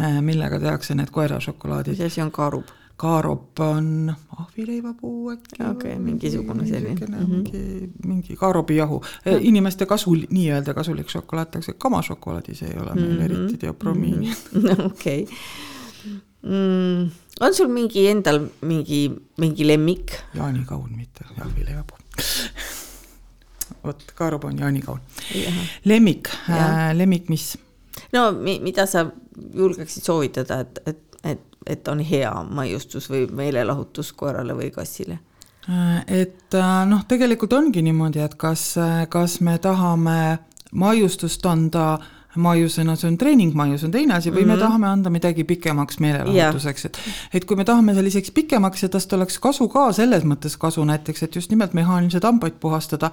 äh, 0.00 0.20
millega 0.22 0.60
tehakse 0.60 0.94
need 0.94 1.10
koerašokolaadid. 1.12 1.98
mis 1.98 2.12
asi 2.12 2.22
on 2.22 2.30
kaarup? 2.30 2.74
kaarup 2.98 3.60
on 3.60 4.14
ahvileivapuu 4.38 5.30
äkki. 5.30 5.62
okei 5.62 5.70
okay,, 5.70 5.98
mingisugune 5.98 6.66
selline. 6.66 7.06
Mm 7.06 7.14
-hmm. 7.14 7.28
mingi, 7.30 7.90
mingi 8.06 8.36
kaarupijahu, 8.36 9.02
inimeste 9.40 9.86
kasu, 9.86 10.16
nii-öelda 10.30 10.74
kasulik 10.74 11.08
šokolaad, 11.08 11.46
tehakse 11.50 11.72
kamašokolaadis 11.72 12.62
ei 12.62 12.74
ole 12.80 12.94
meil 12.94 13.06
mm 13.10 13.18
-hmm. 13.18 13.24
eriti 13.24 13.58
teopromiini. 13.58 14.32
okei 14.92 15.26
mm, 16.42 17.10
on 17.40 17.54
sul 17.54 17.68
mingi 17.72 18.06
endal 18.10 18.42
mingi, 18.60 19.08
mingi 19.38 19.66
lemmik? 19.66 20.18
jaanikaun, 20.34 20.90
mitte 20.96 21.26
jahvileivapuu 21.38 21.98
vot, 23.84 24.02
Kaarup 24.14 24.44
on 24.44 24.58
jaanikaun. 24.58 25.00
lemmik 25.84 26.28
äh,, 26.50 26.96
lemmik 26.96 27.28
mis? 27.28 27.58
no 28.12 28.32
mi, 28.32 28.58
mida 28.60 28.86
sa 28.86 29.06
julgeksid 29.54 30.04
soovitada, 30.04 30.60
et, 30.60 30.82
et, 30.86 31.00
et, 31.24 31.40
et 31.66 31.88
on 31.88 32.00
hea 32.00 32.32
maiustus 32.50 33.10
või 33.10 33.26
meelelahutus 33.30 34.12
koerale 34.12 34.56
või 34.58 34.70
kassile? 34.74 35.18
Äh, 35.68 36.04
et 36.24 36.54
äh, 36.54 36.84
noh, 36.88 37.04
tegelikult 37.08 37.52
ongi 37.52 37.82
niimoodi, 37.82 38.22
et 38.24 38.38
kas, 38.40 38.72
kas 39.10 39.40
me 39.40 39.58
tahame 39.62 40.38
maiustust 40.72 41.46
anda 41.46 41.92
äh, 41.94 42.14
maiusena, 42.38 42.96
see 42.98 43.10
on 43.10 43.18
treeningmaius 43.18 43.84
on 43.84 43.92
teine 43.94 44.14
asi, 44.14 44.30
või 44.30 44.44
mm 44.44 44.44
-hmm. 44.44 44.46
me 44.46 44.54
mhm. 44.54 44.62
tahame 44.62 44.86
anda 44.86 45.10
midagi 45.10 45.44
pikemaks 45.44 45.98
meelelahutuseks, 46.00 46.84
et 46.84 46.98
et 47.34 47.44
kui 47.44 47.56
me 47.56 47.64
tahame 47.64 47.94
selliseks 47.94 48.30
pikemaks 48.30 48.82
ja 48.82 48.88
tast 48.88 49.12
oleks 49.12 49.38
kasu 49.38 49.68
ka 49.68 49.92
selles 49.92 50.24
mõttes 50.24 50.56
kasu 50.58 50.84
näiteks, 50.84 51.22
et 51.22 51.36
just 51.36 51.50
nimelt 51.50 51.74
mehaanilised 51.74 52.24
hambaid 52.24 52.58
puhastada, 52.60 53.10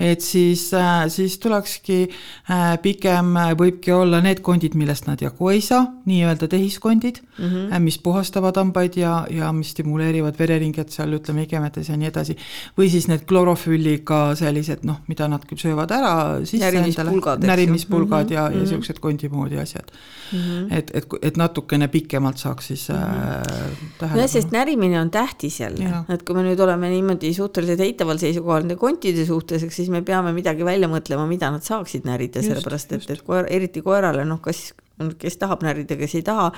et 0.00 0.20
siis, 0.20 0.72
äh, 0.74 1.08
siis 1.08 1.38
tulekski 1.38 2.08
äh, 2.50 2.78
pigem, 2.82 3.34
võibki 3.58 3.92
olla 3.94 4.20
need 4.20 4.40
kondid, 4.40 4.74
millest 4.74 5.06
nad 5.06 5.22
jagu 5.22 5.48
ei 5.48 5.60
saa, 5.60 5.86
nii-öelda 6.06 6.48
tehiskondid 6.48 7.20
mm, 7.38 7.44
-hmm. 7.44 7.78
mis 7.78 7.98
puhastavad 7.98 8.56
hambaid 8.56 8.96
ja, 8.96 9.26
ja 9.30 9.52
mis 9.52 9.70
stimuleerivad 9.70 10.38
vereringet 10.38 10.90
seal 10.90 11.12
ütleme 11.12 11.42
igemetes 11.42 11.88
ja 11.88 11.96
nii 11.96 12.08
edasi. 12.08 12.36
või 12.78 12.90
siis 12.90 13.08
need 13.08 13.24
klorofülliga 13.28 14.34
sellised 14.34 14.84
noh, 14.88 15.00
mida 15.08 15.28
nad 15.28 15.44
küll 15.48 15.58
söövad 15.58 15.90
ära 15.90 16.14
sisse 16.44 16.68
endale, 16.68 17.38
närimispulgad 17.46 18.30
mm 18.30 18.30
-hmm. 18.30 18.34
ja, 18.34 18.42
ja 18.50 18.56
mm 18.56 18.67
-hmm. 18.68 18.80
niisugused 18.80 19.00
kondi 19.00 19.28
moodi 19.28 19.58
asjad 19.58 19.90
mm. 19.90 20.38
-hmm. 20.38 20.78
et, 20.78 20.90
et, 20.94 21.06
et 21.22 21.36
natukene 21.36 21.88
pikemalt 21.88 22.38
saaks 22.38 22.66
siis 22.66 22.88
mm 22.88 22.94
-hmm. 22.94 23.90
tähelepanu. 23.98 24.14
nojah, 24.14 24.30
sest 24.30 24.50
närimine 24.50 25.00
on 25.00 25.10
tähtis 25.10 25.60
jälle, 25.60 26.04
et 26.08 26.22
kui 26.22 26.36
me 26.36 26.42
nüüd 26.42 26.60
oleme 26.60 26.90
niimoodi 26.90 27.34
suhteliselt 27.34 27.80
eitaval 27.80 28.18
seisukohal 28.18 28.62
nende 28.62 28.76
kontide 28.76 29.26
suhtes, 29.26 29.62
eks 29.62 29.76
siis 29.76 29.88
me 29.88 30.02
peame 30.02 30.32
midagi 30.32 30.64
välja 30.64 30.88
mõtlema, 30.88 31.26
mida 31.26 31.50
nad 31.50 31.62
saaksid 31.62 32.04
närida, 32.04 32.42
sellepärast 32.42 32.92
et, 32.92 33.10
et 33.10 33.22
koer, 33.22 33.46
eriti 33.50 33.82
koerale, 33.82 34.24
noh, 34.24 34.40
kas, 34.40 34.72
kes 35.18 35.36
tahab 35.36 35.62
närida, 35.62 35.96
kes 35.96 36.14
ei 36.14 36.22
taha 36.22 36.52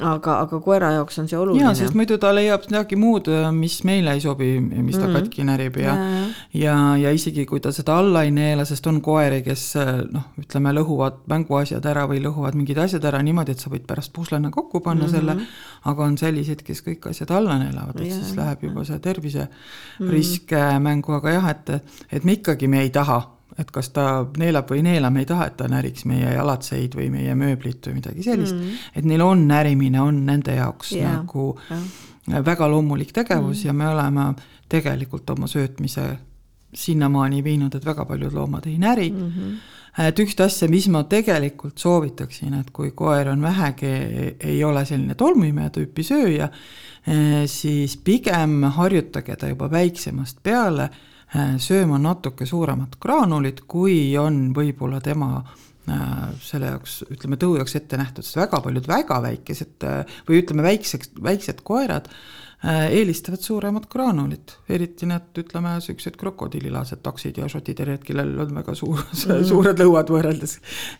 aga, 0.00 0.36
aga 0.44 0.58
koera 0.64 0.90
jaoks 0.96 1.18
on 1.20 1.28
see 1.30 1.38
oluline. 1.38 1.62
jaa, 1.64 1.74
sest 1.76 1.96
muidu 1.98 2.16
ta 2.20 2.32
leiab 2.34 2.64
midagi 2.68 2.96
muud, 2.96 3.28
mis 3.56 3.78
meile 3.88 4.14
ei 4.16 4.22
sobi, 4.24 4.48
mis 4.60 4.96
ta 4.96 5.06
mm 5.06 5.08
-hmm. 5.08 5.18
katki 5.18 5.44
närib 5.44 5.76
ja, 5.76 5.94
ja, 5.94 6.30
ja, 6.62 6.76
ja 7.04 7.12
isegi 7.12 7.44
kui 7.46 7.60
ta 7.60 7.72
seda 7.72 7.98
alla 7.98 8.22
ei 8.24 8.30
neela, 8.30 8.64
sest 8.64 8.86
on 8.86 9.00
koeri, 9.00 9.42
kes 9.42 9.74
noh, 10.12 10.24
ütleme, 10.40 10.72
lõhuvad 10.78 11.22
mänguasjad 11.28 11.84
ära 11.86 12.06
või 12.08 12.22
lõhuvad 12.24 12.54
mingid 12.54 12.78
asjad 12.78 13.04
ära 13.04 13.22
niimoodi, 13.22 13.52
et 13.52 13.60
sa 13.60 13.70
võid 13.70 13.86
pärast 13.86 14.12
puslena 14.12 14.50
kokku 14.50 14.80
panna 14.80 15.06
mm 15.06 15.12
-hmm. 15.12 15.16
selle, 15.16 15.36
aga 15.84 16.04
on 16.04 16.18
selliseid, 16.18 16.62
kes 16.62 16.82
kõik 16.82 17.10
asjad 17.10 17.30
alla 17.30 17.58
neelavad, 17.58 18.00
et 18.00 18.08
ja, 18.08 18.14
siis 18.14 18.36
läheb 18.36 18.62
juba 18.62 18.84
see 18.84 18.98
terviserisk 18.98 20.50
mm 20.50 20.58
-hmm. 20.58 20.80
mängu, 20.80 21.12
aga 21.12 21.30
jah, 21.30 21.50
et, 21.50 21.70
et 22.12 22.24
me 22.24 22.32
ikkagi, 22.32 22.68
me 22.68 22.80
ei 22.80 22.90
taha 22.90 23.41
et 23.58 23.70
kas 23.70 23.90
ta 23.92 24.06
neelab 24.40 24.70
või 24.70 24.80
ei 24.80 24.86
neela, 24.86 25.10
me 25.12 25.22
ei 25.24 25.28
taha, 25.28 25.50
et 25.50 25.58
ta 25.60 25.68
näriks 25.70 26.06
meie 26.08 26.32
jalatseid 26.34 26.96
või 26.96 27.10
meie 27.12 27.34
mööblit 27.38 27.86
või 27.88 27.98
midagi 28.00 28.24
sellist 28.24 28.56
mm. 28.56 28.62
-hmm. 28.62 28.88
et 28.96 29.08
neil 29.08 29.24
on 29.24 29.46
närimine, 29.48 30.00
on 30.00 30.22
nende 30.26 30.56
jaoks 30.56 30.94
yeah. 30.96 31.18
nagu 31.18 31.52
yeah. 31.68 32.44
väga 32.44 32.68
loomulik 32.70 33.12
tegevus 33.12 33.56
mm. 33.56 33.62
-hmm. 33.62 33.66
ja 33.66 33.72
me 33.72 33.88
oleme 33.88 34.26
tegelikult 34.68 35.30
oma 35.30 35.46
söötmise 35.46 36.16
sinnamaani 36.74 37.44
viinud, 37.44 37.74
et 37.74 37.84
väga 37.84 38.04
paljud 38.08 38.32
loomad 38.32 38.66
ei 38.66 38.78
näri 38.78 39.10
mm. 39.10 39.32
-hmm. 39.36 40.08
et 40.08 40.18
ühte 40.18 40.44
asja, 40.44 40.68
mis 40.68 40.88
ma 40.88 41.04
tegelikult 41.04 41.78
soovitaksin, 41.78 42.54
et 42.54 42.70
kui 42.70 42.90
koer 42.90 43.28
on 43.28 43.42
vähegi, 43.42 43.86
ei 44.40 44.64
ole 44.64 44.84
selline 44.84 45.14
tolmuimeja 45.14 45.68
tüüpi 45.70 46.02
sööja, 46.02 46.48
eh, 47.06 47.46
siis 47.46 47.96
pigem 47.96 48.62
harjutage 48.62 49.36
ta 49.36 49.48
juba 49.48 49.70
väiksemast 49.70 50.38
peale 50.42 50.90
sööma 51.32 51.98
natuke 52.00 52.46
suuremat 52.48 52.98
graanulit, 53.00 53.64
kui 53.70 54.12
on 54.20 54.50
võib-olla 54.56 55.00
tema 55.04 55.38
äh, 55.40 56.28
selle 56.44 56.74
jaoks, 56.74 57.02
ütleme 57.12 57.40
tõu 57.40 57.56
jaoks 57.60 57.78
ette 57.78 58.00
nähtud, 58.00 58.26
sest 58.26 58.40
väga 58.42 58.60
paljud 58.64 58.88
väga 58.90 59.22
väikesed 59.24 59.88
äh, 59.88 60.20
või 60.28 60.42
ütleme, 60.42 60.66
väikseks, 60.68 61.14
väiksed 61.22 61.64
koerad 61.66 62.12
eelistavad 62.62 63.42
suuremat 63.42 63.88
graanulit, 63.90 64.52
eriti 64.70 65.02
need, 65.10 65.32
ütleme, 65.40 65.72
niisugused 65.80 66.14
krokodillilased 66.14 67.00
taksid 67.02 67.40
ja 67.40 67.48
šotiterjed, 67.50 68.04
kellel 68.06 68.36
on 68.44 68.52
väga 68.54 68.76
suur 68.78 69.00
mm., 69.02 69.40
suured 69.48 69.82
lõuad 69.82 70.12
võrreldes 70.14 70.52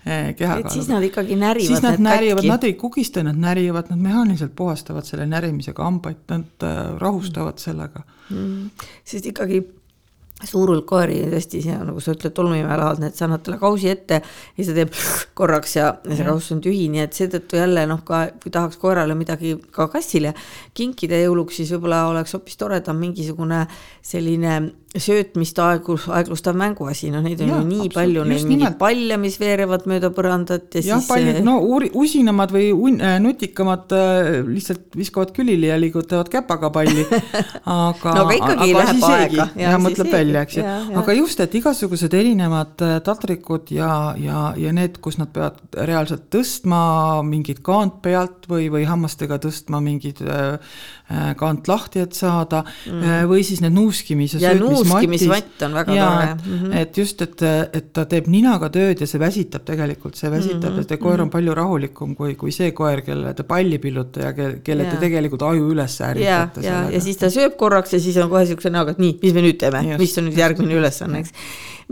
kehaga. 0.03 0.57
et 0.65 0.75
siis 0.75 0.89
nad 0.91 1.07
ikkagi 1.07 1.37
närivad 1.39 1.69
siis 1.69 1.85
nad 1.85 2.03
närivad, 2.03 2.49
nad 2.51 2.67
ei 2.67 2.75
kugista, 2.81 3.23
nad 3.23 3.39
närivad, 3.39 3.93
nad 3.95 4.03
mehaaniliselt 4.09 4.57
puhastavad 4.59 5.07
selle 5.07 5.29
närimisega 5.31 5.87
hambaid, 5.87 6.25
nad 6.35 6.67
rahustavad 6.99 7.63
sellega. 7.63 8.03
Mm.. 8.33 8.91
sest 9.07 9.31
ikkagi 9.31 9.63
suur 10.49 10.73
hulk 10.73 10.87
koeri 10.89 11.21
tõesti, 11.33 11.63
nagu 11.73 12.01
sa 12.03 12.15
ütled, 12.17 12.35
tolmuimelaadne, 12.37 13.11
et 13.11 13.19
sa 13.19 13.27
annad 13.29 13.45
talle 13.45 13.59
kausi 13.61 13.91
ette 13.93 14.21
ja 14.23 14.67
see 14.67 14.77
teeb 14.77 14.95
korraks 15.39 15.77
ja, 15.79 15.89
ja 16.09 16.19
see 16.19 16.27
kauss 16.27 16.55
on 16.55 16.63
tühi, 16.65 16.89
nii 16.93 17.05
et 17.05 17.17
seetõttu 17.17 17.61
jälle 17.61 17.87
noh, 17.91 18.03
ka 18.07 18.25
kui 18.43 18.53
tahaks 18.55 18.81
koerale 18.83 19.17
midagi 19.19 19.55
ka 19.75 19.89
kassile 19.93 20.35
kinkida 20.75 21.21
jõuluks, 21.23 21.61
siis 21.61 21.73
võib-olla 21.77 22.05
oleks 22.11 22.37
hoopis 22.37 22.59
toredam 22.61 23.01
mingisugune 23.03 23.65
selline 24.03 24.59
söötmist 24.93 25.57
aeglus, 25.63 26.05
aeglustav 26.13 26.57
mänguasi, 26.59 27.09
noh 27.13 27.23
neid 27.25 27.41
on 27.41 27.49
ja, 27.49 27.59
ju 27.63 27.69
nii 27.69 27.89
palju, 27.95 28.25
neid 28.29 28.45
mingeid 28.49 28.75
palle, 28.81 29.17
mis 29.21 29.39
veerevad 29.41 29.87
mööda 29.89 30.11
põrandat 30.13 30.77
ja, 30.77 30.83
ja 30.85 30.99
siis. 31.01 31.09
paljud, 31.09 31.39
no 31.47 31.55
uuri-, 31.65 31.89
usinamad 31.97 32.53
või 32.53 32.67
un-, 32.77 32.99
äh, 33.01 33.17
nutikamad 33.25 33.95
äh, 33.97 34.29
lihtsalt 34.45 34.93
viskavad 34.99 35.33
külili 35.37 35.71
ja 35.71 35.79
liigutavad 35.81 36.29
käpaga 36.33 36.69
palli. 36.75 37.07
aga 37.65 38.15
no 38.19 38.27
aga 38.27 38.37
ikkagi 38.37 38.69
aga 38.69 38.83
läheb 38.83 39.07
aega. 39.09 39.49
ja 39.63 39.79
mõtleb 39.81 40.13
välja, 40.13 40.45
eks 40.45 40.59
ju. 40.61 40.67
aga 41.01 41.17
just, 41.17 41.41
et 41.41 41.57
igasugused 41.63 42.19
erinevad 42.19 42.85
äh, 42.85 42.99
taldrikud 43.07 43.73
ja, 43.73 43.91
ja, 44.21 44.45
ja 44.61 44.77
need, 44.77 45.01
kus 45.01 45.17
nad 45.23 45.33
peavad 45.33 45.81
reaalselt 45.89 46.29
tõstma 46.33 46.83
mingit 47.25 47.65
kaant 47.65 48.03
pealt 48.05 48.45
või, 48.51 48.69
või 48.73 48.85
hammastega 48.89 49.41
tõstma 49.41 49.81
mingid 49.81 50.21
kaant 51.39 51.69
lahti, 51.69 52.03
et 52.07 52.17
saada 52.17 52.63
mm. 52.65 53.29
või 53.31 53.45
siis 53.47 53.63
need 53.65 53.75
nuuskimis- 53.77 54.39
ja 54.41 54.55
nuuskimisvatt 54.59 55.65
on 55.67 55.77
väga 55.77 55.97
ja, 55.97 56.09
tore 56.09 56.29
mm. 56.35 56.59
-hmm. 56.59 56.77
et 56.83 56.99
just, 56.99 57.23
et, 57.23 57.43
et 57.73 57.93
ta 57.93 58.05
teeb 58.09 58.29
ninaga 58.33 58.71
tööd 58.73 59.03
ja 59.03 59.09
see 59.09 59.21
väsitab 59.21 59.67
tegelikult, 59.69 60.17
see 60.19 60.31
väsitab 60.31 60.71
mm, 60.71 60.79
-hmm. 60.79 60.93
et 60.93 61.01
koer 61.01 61.21
on 61.21 61.27
mhm. 61.29 61.33
palju 61.37 61.55
rahulikum 61.55 62.15
kui, 62.17 62.35
kui 62.41 62.53
see 62.53 62.73
koer, 62.77 63.03
kelle 63.07 63.35
te 63.35 63.47
palli 63.49 63.79
pilluta 63.83 64.29
ja 64.29 64.33
kelle, 64.37 64.61
kelle 64.65 64.89
te 64.91 64.97
tegelikult 65.03 65.43
aju 65.49 65.69
üles 65.75 65.99
ärritate. 66.01 66.65
ja, 66.65 66.79
ja, 66.85 66.91
ja 66.97 67.03
siis 67.05 67.21
ta 67.21 67.31
sööb 67.33 67.57
korraks 67.61 67.93
ja 67.93 68.01
siis 68.01 68.17
on 68.23 68.31
kohe 68.33 68.45
niisuguse 68.47 68.73
näoga, 68.73 68.97
et 68.97 69.03
nii, 69.03 69.19
mis 69.23 69.37
me 69.37 69.45
nüüd 69.45 69.61
teeme, 69.61 69.83
mis 70.01 70.17
on 70.19 70.29
nüüd 70.29 70.39
järgmine 70.39 70.79
ülesanne, 70.79 71.23
eks. 71.23 71.35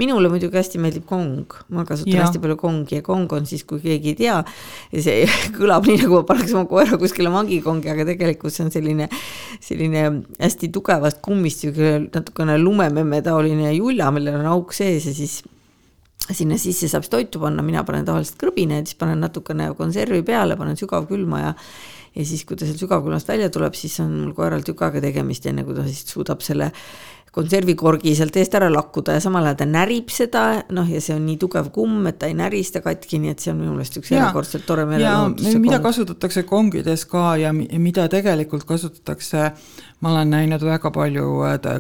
minule 0.01 0.31
muidugi 0.33 0.57
hästi 0.57 0.81
meeldib 0.81 1.05
kong, 1.09 1.57
ma 1.77 1.85
kasutan 1.89 2.15
ja. 2.15 2.25
hästi 2.25 2.41
palju 2.43 2.57
kongi 2.61 3.01
ja 3.01 3.05
kong 3.07 3.33
on 3.37 3.49
siis, 3.49 3.67
kui 3.69 3.83
keegi 3.83 4.15
ei 4.15 4.19
tea, 4.23 4.39
see 4.95 5.27
kõlab 5.59 5.89
nii, 5.89 6.01
nagu 6.05 6.21
ma 6.21 6.27
paneks 6.31 6.55
oma 6.57 6.69
koera 6.71 6.99
kuskile 7.01 7.33
mangikongi, 7.33 7.91
aga 7.93 8.07
tegelikult 8.09 8.55
see 8.55 8.67
on 8.67 8.73
selline, 8.75 9.10
selline 9.61 10.05
hästi 10.41 10.71
tugevast 10.75 11.21
kummist, 11.25 11.65
natukene 12.15 12.59
lumememme 12.59 13.23
taoline 13.27 13.75
julla, 13.77 14.11
millel 14.15 14.41
on 14.41 14.51
auk 14.55 14.75
sees 14.77 15.09
ja 15.11 15.15
siis 15.17 15.41
sinna 16.31 16.59
sisse 16.61 16.89
saab 16.91 17.05
siis 17.05 17.13
toitu 17.13 17.41
panna, 17.43 17.63
mina 17.67 17.83
panen 17.87 18.07
tavaliselt 18.07 18.39
krõbineid, 18.41 18.89
siis 18.89 18.99
panen 19.01 19.23
natukene 19.25 19.71
konservi 19.79 20.23
peale, 20.27 20.59
panen 20.61 20.79
sügavkülma 20.79 21.43
ja 21.43 21.55
ja 22.11 22.25
siis, 22.27 22.43
kui 22.43 22.59
ta 22.59 22.67
sealt 22.67 22.81
sügavkülmast 22.83 23.29
välja 23.31 23.51
tuleb, 23.55 23.77
siis 23.79 23.95
on 24.03 24.11
mul 24.25 24.33
koeral 24.35 24.65
tükk 24.67 24.83
aega 24.83 25.03
tegemist, 25.05 25.45
enne 25.47 25.63
kui 25.67 25.77
ta 25.77 25.85
siis 25.87 26.03
suudab 26.11 26.43
selle 26.43 26.73
konservikorgi 27.35 28.15
sealt 28.19 28.37
eest 28.41 28.55
ära 28.59 28.71
lakkuda 28.73 29.15
ja 29.15 29.23
samal 29.23 29.47
ajal 29.47 29.59
ta 29.61 29.67
närib 29.69 30.11
seda, 30.11 30.45
noh, 30.75 30.89
ja 30.91 31.03
see 31.03 31.15
on 31.15 31.23
nii 31.29 31.39
tugev 31.41 31.69
kumm, 31.75 32.09
et 32.11 32.19
ta 32.19 32.31
ei 32.31 32.35
näri 32.39 32.63
seda 32.67 32.83
katki, 32.85 33.21
nii 33.23 33.35
et 33.35 33.45
see 33.45 33.53
on 33.53 33.61
minu 33.61 33.75
meelest 33.77 34.01
üks 34.01 34.11
erakordselt 34.17 34.67
tore 34.67 34.87
meelelahutus. 34.91 35.55
mida 35.63 35.79
kong. 35.79 35.87
kasutatakse 35.87 36.43
kongides 36.49 37.07
ka 37.11 37.37
ja 37.39 37.53
mida 37.55 38.09
tegelikult 38.11 38.67
kasutatakse, 38.67 39.51
ma 40.01 40.15
olen 40.15 40.35
näinud 40.35 40.67
väga 40.67 40.91
palju 40.95 41.29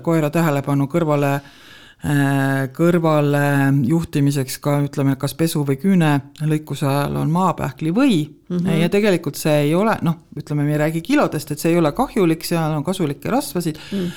koera 0.06 0.30
tähelepanu 0.30 0.86
kõrvale 0.92 1.34
äh, 1.34 2.70
kõrvale 2.76 3.44
juhtimiseks 3.90 4.60
ka 4.62 4.78
ütleme, 4.86 5.18
kas 5.18 5.34
pesu 5.34 5.66
või 5.66 5.80
küünelõikuse 5.82 6.86
ajal 6.86 7.18
on 7.24 7.34
maapähkli 7.34 7.94
või 7.94 8.22
mm 8.50 8.58
-hmm. 8.58 8.80
ja 8.82 8.88
tegelikult 8.88 9.36
see 9.36 9.54
ei 9.60 9.74
ole 9.74 9.96
noh, 10.02 10.16
ütleme, 10.36 10.64
me 10.64 10.72
ei 10.72 10.78
räägi 10.78 11.02
kilodest, 11.06 11.50
et 11.50 11.58
see 11.58 11.72
ei 11.72 11.78
ole 11.78 11.92
kahjulik, 11.92 12.44
seal 12.44 12.74
on 12.76 12.84
kasulikke 12.84 13.30
rasvasid 13.30 13.78
mm, 13.92 14.10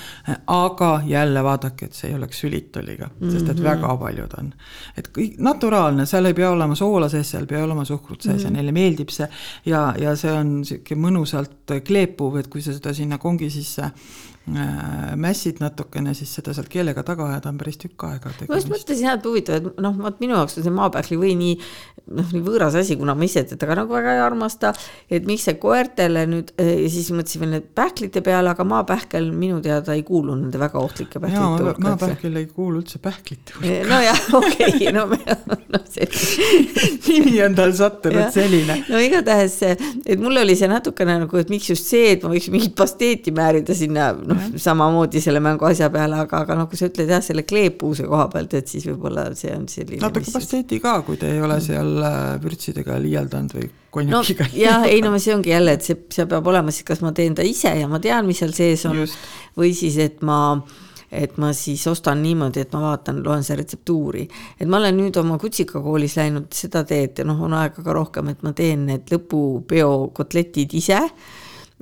aga 0.47 0.91
jälle 1.07 1.43
vaadake, 1.43 1.85
et 1.85 1.93
see 1.93 2.09
ei 2.09 2.15
oleks 2.15 2.39
sülitoliga 2.39 3.07
mm, 3.07 3.27
-hmm. 3.27 3.31
sest 3.31 3.49
et 3.49 3.57
mhm. 3.57 3.63
väga 3.63 3.97
paljud 3.97 4.33
on. 4.39 4.53
et 4.97 5.09
kõik 5.17 5.37
naturaalne, 5.37 6.05
seal 6.05 6.25
ei 6.25 6.33
pea 6.33 6.51
olema 6.51 6.75
soola 6.75 7.09
sees, 7.09 7.31
seal 7.31 7.43
ei 7.43 7.53
pea 7.55 7.63
olema 7.63 7.85
suhkrut 7.85 8.21
sees 8.21 8.35
mm 8.35 8.39
-hmm. 8.39 8.43
ja 8.43 8.49
mhm. 8.49 8.57
neile 8.57 8.71
meeldib 8.71 9.09
see 9.09 9.29
ja, 9.65 9.93
ja 9.99 10.15
see 10.15 10.31
on 10.31 10.59
niisugune 10.59 11.01
mõnusalt 11.07 11.79
kleepuv, 11.85 12.37
et 12.37 12.47
kui 12.47 12.61
sa 12.61 12.73
seda 12.73 12.93
sinna 12.93 13.17
kongi 13.17 13.49
sisse 13.49 13.91
Äh, 14.43 15.15
mässid 15.15 15.61
natukene, 15.63 16.11
siis 16.13 16.33
seda 16.35 16.51
sealt 16.51 16.67
keelega 16.67 16.99
taga 17.07 17.29
ajada 17.29 17.47
on 17.47 17.59
päris 17.61 17.77
tükk 17.79 18.03
aega. 18.09 18.31
ma 18.49 18.57
just 18.57 18.67
mõtlesin 18.67 19.05
jah, 19.07 19.15
et 19.15 19.23
huvitav, 19.23 19.55
et 19.55 19.77
noh, 19.79 19.93
vot 20.03 20.17
minu 20.19 20.35
jaoks 20.35 20.57
on 20.59 20.65
see 20.65 20.73
maapähkli 20.75 21.15
või 21.21 21.29
nii 21.39 21.53
noh, 22.17 22.33
nii 22.35 22.41
võõras 22.43 22.75
asi, 22.75 22.97
kuna 22.99 23.15
ma 23.15 23.23
ise 23.23 23.45
teda 23.47 23.69
ka 23.69 23.77
nagu 23.79 23.95
väga 23.95 24.17
armasta, 24.25 24.73
et 25.11 25.27
miks 25.29 25.47
see 25.49 25.57
koertele 25.61 26.25
nüüd 26.29 26.53
äh, 26.57 26.73
ja 26.85 26.91
siis 26.93 27.11
mõtlesin 27.15 27.43
veel 27.43 27.53
need 27.57 27.69
pähklite 27.77 28.23
peale, 28.25 28.53
aga 28.53 28.65
maapähkel 28.67 29.31
minu 29.35 29.61
teada 29.63 29.97
ei 29.97 30.05
kuulu 30.07 30.37
nende 30.39 30.61
väga 30.61 30.81
ohtlike 30.81 31.21
pähklite 31.23 31.63
hulka. 31.67 31.87
maapähkel 31.89 32.41
ei 32.41 32.49
kuulu 32.49 32.81
üldse 32.81 33.01
pähklite 33.03 33.59
hulka. 33.59 33.89
nojah, 33.91 34.25
okei 34.41 34.69
okay,, 34.69 34.93
no 34.95 35.07
me, 35.11 35.21
noh 35.73 35.87
selline 35.93 37.03
nimi 37.13 37.43
on 37.43 37.55
tal 37.55 37.73
sattunud 37.75 38.31
selline. 38.33 38.77
no 38.89 39.01
igatahes, 39.01 39.57
et 40.05 40.21
mul 40.21 40.41
oli 40.43 40.55
see 40.59 40.69
natukene 40.71 41.17
nagu, 41.23 41.39
et 41.39 41.51
miks 41.53 41.69
just 41.73 41.89
see, 41.89 42.13
et 42.15 42.25
ma 42.25 42.31
võiks 42.33 42.49
mingit 42.53 42.75
pasteeti 42.77 43.33
määrida 43.35 43.75
sinna 43.77 44.11
no, 44.17 44.33
noh, 44.33 44.57
samamoodi 44.61 45.21
selle 45.23 45.41
mängu 45.43 45.67
asja 45.69 45.89
peale, 45.93 46.19
aga, 46.25 46.43
aga 46.45 46.57
noh, 46.59 46.69
kui 46.71 46.79
sa 46.79 46.89
ütled 46.89 47.11
jah, 47.13 47.23
selle 47.25 47.45
kleepuvuse 47.47 48.07
koha 48.09 48.27
pealt, 48.33 48.57
et 48.59 48.71
siis 48.71 48.87
võib-olla 48.89 49.29
see 49.37 49.53
on 49.55 49.67
selline. 49.71 50.01
natuke 50.03 50.33
pasteti 50.33 50.81
ka, 50.83 50.99
kui 51.07 51.19
te 51.21 51.31
ei 51.33 51.41
ole 51.43 51.59
seal 51.63 51.95
äh, 52.01 52.19
vürtsidega 52.43 52.99
liialdanud 53.03 53.57
või 53.59 53.71
konjakiga 53.93 54.47
no,. 54.49 54.55
jah, 54.57 54.87
ei 54.89 55.01
no 55.05 55.13
see 55.19 55.35
ongi 55.35 55.53
jälle, 55.53 55.77
et 55.77 55.85
see, 55.85 55.99
see 56.13 56.25
peab 56.29 56.47
olema 56.49 56.73
siis, 56.73 56.87
kas 56.87 57.03
ma 57.05 57.13
teen 57.15 57.35
ta 57.37 57.45
ise 57.45 57.73
ja 57.79 57.89
ma 57.91 58.01
tean, 58.03 58.27
mis 58.29 58.41
seal 58.43 58.55
sees 58.55 58.87
on, 58.89 59.03
või 59.59 59.73
siis, 59.77 59.99
et 60.01 60.25
ma 60.25 60.39
et 61.13 61.37
ma 61.37 61.51
siis 61.53 61.83
ostan 61.87 62.23
niimoodi, 62.23 62.63
et 62.63 62.73
ma 62.73 62.81
vaatan, 62.87 63.19
loen 63.25 63.43
seda 63.45 63.59
retseptuuri. 63.61 64.23
et 64.57 64.67
ma 64.67 64.79
olen 64.79 64.97
nüüd 64.97 65.17
oma 65.21 65.37
kutsikakoolis 65.41 66.17
läinud 66.17 66.49
seda 66.57 66.83
teed 66.89 67.21
ja 67.21 67.27
noh, 67.29 67.41
on 67.45 67.53
aega 67.57 67.85
ka 67.85 67.93
rohkem, 67.93 68.33
et 68.33 68.41
ma 68.43 68.53
teen 68.57 68.87
need 68.89 69.13
lõpupeo 69.13 70.09
kotletid 70.17 70.73
ise 70.73 70.99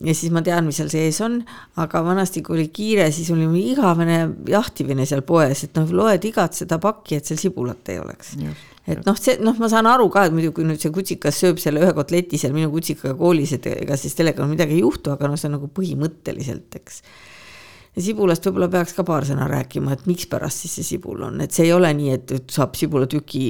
ja 0.04 0.16
siis 0.18 0.34
ma 0.34 0.42
tean, 0.46 0.66
mis 0.68 0.80
seal 0.82 0.90
sees 0.92 1.20
on, 1.26 1.40
aga 1.82 2.02
vanasti, 2.06 2.44
kui 2.46 2.58
oli 2.58 2.68
kiire, 2.74 3.08
siis 3.14 3.30
oli 3.34 3.48
igavene 3.72 4.20
jahtimine 4.50 5.06
seal 5.10 5.24
poes, 5.28 5.66
et 5.68 5.78
noh, 5.78 5.90
loed 6.02 6.28
igat 6.28 6.58
seda 6.58 6.80
pakki, 6.82 7.20
et 7.20 7.30
seal 7.30 7.40
sibulat 7.42 7.92
ei 7.94 8.02
oleks. 8.02 8.36
et 8.88 9.04
noh, 9.06 9.18
see 9.18 9.38
noh, 9.44 9.58
ma 9.62 9.70
saan 9.72 9.90
aru 9.90 10.10
ka, 10.14 10.26
et 10.28 10.36
muidu 10.36 10.54
kui 10.56 10.66
nüüd 10.68 10.82
see 10.82 10.94
kutsikas 10.94 11.38
sööb 11.44 11.62
selle 11.62 11.84
ühe 11.84 11.92
kotleti 11.98 12.40
seal 12.42 12.56
minu 12.56 12.72
kutsikaga 12.74 13.14
koolis, 13.20 13.54
et 13.58 13.68
ega 13.76 13.98
siis 14.00 14.16
sellega 14.18 14.48
midagi 14.50 14.80
ei 14.80 14.86
juhtu, 14.86 15.14
aga 15.14 15.30
noh, 15.30 15.40
see 15.40 15.52
on 15.52 15.60
nagu 15.60 15.70
põhimõtteliselt, 15.76 16.82
eks 16.82 17.04
ja 17.96 18.02
sibulast 18.06 18.46
võib-olla 18.48 18.70
peaks 18.72 18.94
ka 18.96 19.04
paar 19.08 19.26
sõna 19.28 19.48
rääkima, 19.52 19.92
et 19.96 20.06
mikspärast 20.08 20.64
siis 20.64 20.78
see 20.80 20.88
sibul 20.94 21.26
on, 21.28 21.42
et 21.44 21.52
see 21.52 21.66
ei 21.68 21.74
ole 21.76 21.90
nii, 21.98 22.14
et 22.16 22.54
saab 22.54 22.78
sibulatüki 22.80 23.44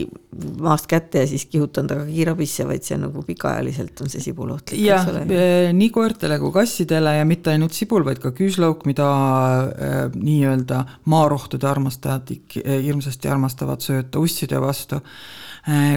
maast 0.66 0.88
kätte 0.90 1.22
ja 1.22 1.30
siis 1.30 1.46
kihutan 1.52 1.90
ta 1.90 2.00
kiirabisse, 2.08 2.66
vaid 2.70 2.86
see 2.88 2.98
nagu 3.02 3.22
pikaajaliselt 3.28 4.02
on 4.02 4.10
see 4.14 4.24
sibul 4.24 4.56
ohtlik. 4.56 4.82
jah, 4.82 5.06
eh, 5.22 5.70
nii 5.78 5.92
koertele 5.94 6.40
kui 6.42 6.56
kassidele 6.56 7.18
ja 7.20 7.28
mitte 7.30 7.54
ainult 7.54 7.78
sibul, 7.78 8.06
vaid 8.08 8.24
ka 8.24 8.34
küüslauk, 8.38 8.88
mida 8.90 9.12
äh, 9.12 10.02
nii-öelda 10.16 10.82
maarohtude 11.12 11.70
armastajad 11.70 12.34
hirmsasti 12.66 13.30
armastavad 13.30 13.86
sööta 13.86 14.22
usside 14.22 14.62
vastu 14.62 15.04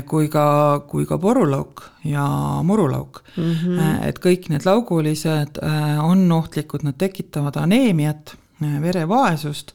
kui 0.06 0.28
ka, 0.28 0.46
kui 0.88 1.06
ka 1.08 1.16
porulauk 1.18 1.82
ja 2.04 2.24
murulauk 2.62 3.22
mm. 3.36 3.52
-hmm. 3.54 4.04
et 4.08 4.18
kõik 4.20 4.50
need 4.52 4.66
laugulised 4.68 5.58
on 6.02 6.32
ohtlikud, 6.32 6.84
nad 6.84 6.98
tekitavad 6.98 7.56
aneemiat, 7.56 8.36
verevaesust 8.60 9.72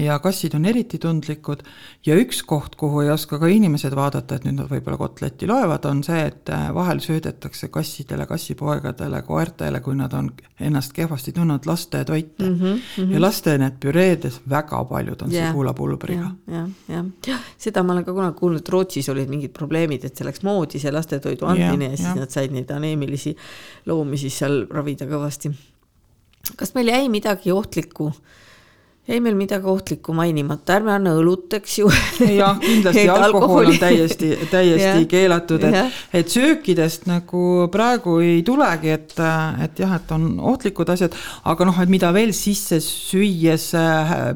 ja 0.00 0.18
kassid 0.18 0.54
on 0.56 0.64
eriti 0.64 0.98
tundlikud 0.98 1.60
ja 2.06 2.14
üks 2.16 2.40
koht, 2.48 2.76
kuhu 2.80 3.02
ei 3.04 3.10
oska 3.12 3.36
ka 3.38 3.48
inimesed 3.52 3.92
vaadata, 3.96 4.38
et 4.38 4.46
nüüd 4.48 4.56
nad 4.56 4.70
võib-olla 4.70 4.96
kotletti 4.96 5.48
loevad, 5.48 5.84
on 5.90 6.00
see, 6.04 6.22
et 6.30 6.48
äh, 6.54 6.70
vahel 6.74 7.02
söödetakse 7.04 7.68
kassidele, 7.72 8.24
kassipoegadele, 8.30 9.20
koertele, 9.26 9.82
kui 9.84 9.98
nad 9.98 10.16
on 10.16 10.30
ennast 10.60 10.94
kehvasti 10.96 11.34
tundnud, 11.36 11.68
lastetoite 11.68 12.48
mm. 12.48 12.56
-hmm, 12.56 12.80
mm 12.80 13.04
-hmm. 13.04 13.12
ja 13.12 13.20
laste 13.20 13.58
need 13.58 13.76
püreedes 13.84 14.40
väga 14.48 14.84
paljud 14.84 15.22
on 15.22 15.32
yeah. 15.32 15.50
sibulapulbriga 15.50 16.30
ja,. 16.46 16.68
jah, 16.88 17.04
jah, 17.26 17.40
seda 17.58 17.82
ma 17.82 17.92
olen 17.92 18.04
ka 18.04 18.12
kunagi 18.12 18.38
kuulnud, 18.38 18.68
Rootsis 18.68 19.08
olid 19.08 19.28
mingid 19.28 19.52
probleemid, 19.52 20.04
et 20.04 20.16
see 20.16 20.26
läks 20.26 20.42
moodi, 20.42 20.78
see 20.78 20.92
lastetoidu 20.92 21.46
andmine 21.46 21.84
ja, 21.84 21.90
ja 21.90 21.96
siis 21.96 22.08
ja. 22.08 22.14
nad 22.14 22.30
said 22.30 22.52
neid 22.52 22.70
aneemilisi 22.70 23.36
loomi 23.86 24.16
siis 24.16 24.38
seal 24.38 24.66
ravida 24.70 25.04
kõvasti. 25.04 25.52
kas 26.56 26.74
meil 26.74 26.88
jäi 26.88 27.08
midagi 27.08 27.52
ohtlikku 27.52 28.12
jäi 29.10 29.20
meil 29.22 29.36
midagi 29.38 29.66
ohtlikku 29.70 30.14
mainimata, 30.14 30.76
ärme 30.78 30.92
anna 30.94 31.12
õlut, 31.18 31.48
eks 31.58 31.78
ju. 31.80 31.90
jah, 32.36 32.58
kindlasti 32.62 33.06
alkohol 33.14 33.72
on 33.72 33.78
täiesti, 33.80 34.30
täiesti 34.50 35.06
keelatud, 35.10 35.64
et, 35.66 35.98
et 36.20 36.30
söökidest 36.30 37.08
nagu 37.10 37.66
praegu 37.72 38.18
ei 38.24 38.44
tulegi, 38.46 38.92
et, 38.94 39.16
et 39.64 39.82
jah, 39.82 39.96
et 39.98 40.14
on 40.14 40.28
ohtlikud 40.52 40.94
asjad, 40.94 41.16
aga 41.50 41.68
noh, 41.68 41.82
et 41.82 41.92
mida 41.92 42.12
veel 42.14 42.32
sisse 42.36 42.80
süües, 42.84 43.70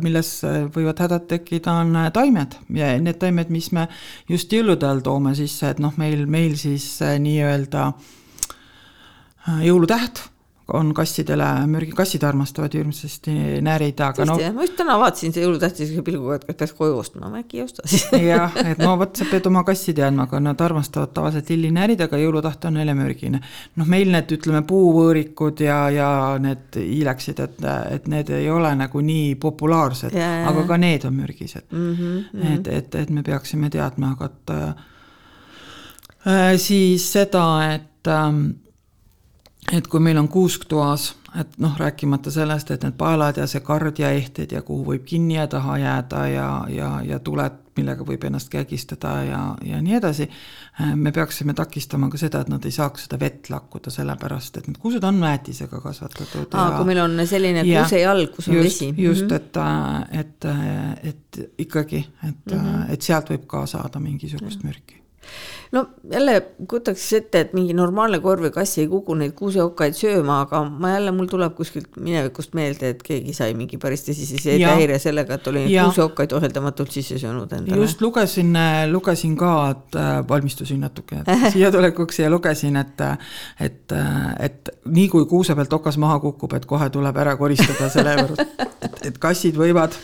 milles 0.02 0.34
võivad 0.74 1.04
hädad 1.04 1.28
tekkida, 1.30 1.78
on 1.84 1.96
taimed. 2.14 2.58
Ja 2.74 2.92
need 3.00 3.20
taimed, 3.22 3.52
mis 3.54 3.70
me 3.74 3.86
just 4.30 4.52
jõulude 4.52 4.88
all 4.88 5.04
toome 5.04 5.34
sisse, 5.38 5.74
et 5.74 5.82
noh, 5.82 5.94
meil, 6.00 6.26
meil 6.30 6.58
siis 6.60 6.98
nii-öelda 7.00 7.90
jõulutäht 9.64 10.24
on 10.72 10.94
kassidele 10.96 11.46
mürgi, 11.68 11.92
kassid 11.96 12.22
armastavad 12.24 12.72
hirmsasti 12.72 13.32
närida, 13.64 14.06
aga 14.14 14.24
no. 14.24 14.36
ma 14.56 14.64
just 14.64 14.76
täna 14.78 14.94
vaatasin 15.00 15.34
see 15.34 15.42
jõulutähtis 15.44 15.90
pilguga, 16.06 16.38
et 16.38 16.46
kas 16.48 16.56
peaks 16.62 16.72
koju 16.78 16.96
ostma, 17.02 17.28
ma 17.28 17.42
äkki 17.42 17.58
ei 17.58 17.64
osta 17.66 17.84
siis. 17.84 18.06
jah, 18.30 18.54
et 18.62 18.80
no 18.80 18.94
vot, 19.00 19.12
sa 19.18 19.26
pead 19.28 19.44
oma 19.50 19.60
kassi 19.68 19.92
teadma, 19.96 20.24
aga 20.24 20.40
nad 20.40 20.64
armastavad 20.64 21.12
tavaliselt 21.16 21.52
lilli 21.52 21.68
närida, 21.74 22.08
aga 22.08 22.22
jõulutäht 22.22 22.64
on 22.64 22.78
neile 22.78 22.96
mürgine. 22.96 23.42
noh, 23.76 23.90
meil 23.92 24.08
need, 24.14 24.32
ütleme, 24.38 24.64
puuvõõrikud 24.70 25.60
ja, 25.66 25.78
ja 25.92 26.08
need 26.40 26.80
hiileksid, 26.80 27.44
et, 27.44 27.60
et 27.98 28.08
need 28.08 28.32
ei 28.32 28.48
ole 28.50 28.72
nagu 28.80 29.04
nii 29.04 29.36
populaarsed, 29.44 30.16
aga 30.16 30.66
ka 30.68 30.80
need 30.80 31.04
on 31.04 31.16
mürgised 31.20 31.68
mm. 31.68 31.94
-hmm. 32.00 32.50
et, 32.54 32.74
et, 32.80 33.00
et 33.04 33.10
me 33.12 33.22
peaksime 33.22 33.68
teadma, 33.70 34.16
aga 34.16 34.32
et 34.32 34.50
äh, 36.24 36.56
siis 36.56 37.12
seda, 37.12 37.46
et 37.76 38.08
äh, 38.08 38.32
et 39.72 39.86
kui 39.88 40.00
meil 40.02 40.18
on 40.20 40.28
kuusk 40.28 40.66
toas, 40.68 41.12
et 41.40 41.58
noh, 41.62 41.74
rääkimata 41.78 42.30
sellest, 42.30 42.70
et 42.70 42.84
need 42.84 42.96
paelad 42.98 43.40
ja 43.40 43.46
see 43.50 43.62
kard 43.64 43.98
ja 43.98 44.10
ehted 44.14 44.52
ja 44.54 44.62
kuhu 44.62 44.84
võib 44.92 45.04
kinni 45.08 45.38
ja 45.38 45.46
taha 45.50 45.78
jääda 45.80 46.24
ja, 46.30 46.48
ja, 46.70 46.90
ja 47.04 47.18
tuled, 47.24 47.60
millega 47.74 48.06
võib 48.06 48.22
ennast 48.28 48.52
kägistada 48.52 49.16
ja, 49.26 49.40
ja 49.66 49.80
nii 49.82 49.96
edasi, 49.98 50.28
me 50.94 51.10
peaksime 51.14 51.56
takistama 51.58 52.06
ka 52.12 52.20
seda, 52.20 52.44
et 52.44 52.52
nad 52.52 52.66
ei 52.68 52.74
saaks 52.74 53.08
seda 53.08 53.18
vett 53.18 53.50
lakkuda, 53.50 53.90
sellepärast 53.90 54.60
et 54.60 54.68
need 54.70 54.78
kuused 54.82 55.04
on 55.06 55.18
väetisega 55.24 55.80
kasvatatud. 55.82 56.54
aa, 56.54 56.76
kui 56.76 56.90
meil 56.92 57.02
on 57.02 57.24
selline 57.26 57.64
kuusejalg, 57.66 58.34
kus 58.36 58.50
on 58.50 58.60
just, 58.60 58.68
vesi. 58.68 58.90
just, 59.08 59.26
mhm. 59.26 60.20
et, 60.20 60.20
et, 60.20 61.08
et 61.14 61.64
ikkagi, 61.66 62.04
et 62.22 62.52
mm, 62.52 62.60
-hmm. 62.60 62.92
et 62.94 63.02
sealt 63.02 63.34
võib 63.34 63.48
ka 63.50 63.66
saada 63.66 64.02
mingisugust 64.02 64.62
mürki 64.62 65.03
no 65.74 65.86
jälle 66.12 66.34
kujutaks 66.68 67.12
ette, 67.18 67.40
et 67.44 67.52
mingi 67.56 67.74
normaalne 67.76 68.20
koer 68.22 68.40
või 68.44 68.50
kass 68.54 68.78
ei 68.78 68.86
kuku 68.90 69.16
neid 69.18 69.34
kuuseokkaid 69.38 69.96
sööma, 69.98 70.40
aga 70.44 70.62
ma 70.68 70.92
jälle, 70.94 71.12
mul 71.16 71.28
tuleb 71.30 71.56
kuskilt 71.58 71.98
minevikust 71.98 72.54
meelde, 72.54 72.92
et 72.94 73.02
keegi 73.04 73.34
sai 73.36 73.56
mingi 73.58 73.78
päris 73.82 74.06
tõsise 74.06 74.38
seedehäire 74.42 74.98
sellega, 75.02 75.38
et 75.38 75.50
oli 75.50 75.66
kuuseokkaid 75.72 76.34
ohjeldamatult 76.38 76.94
sisse 76.94 77.18
söönud 77.22 77.52
endale. 77.56 77.80
just 77.82 78.02
lugesin, 78.04 78.54
lugesin 78.92 79.36
ka, 79.40 79.54
et 79.74 80.00
äh, 80.00 80.12
valmistusin 80.28 80.82
natuke 80.86 81.22
siia 81.54 81.72
tulekuks 81.74 82.22
ja 82.22 82.30
lugesin, 82.30 82.78
et, 82.80 83.06
et, 83.60 83.96
et 84.48 84.74
nii 84.84 85.08
kui 85.12 85.26
kuuse 85.30 85.56
pealt 85.58 85.80
okas 85.80 85.98
maha 86.02 86.20
kukub, 86.22 86.54
et 86.58 86.66
kohe 86.70 86.90
tuleb 86.90 87.22
ära 87.24 87.36
koristada 87.40 87.90
selle 87.92 88.18
juures, 88.20 88.54
et, 88.84 89.00
et 89.10 89.18
kassid 89.18 89.58
võivad 89.58 89.96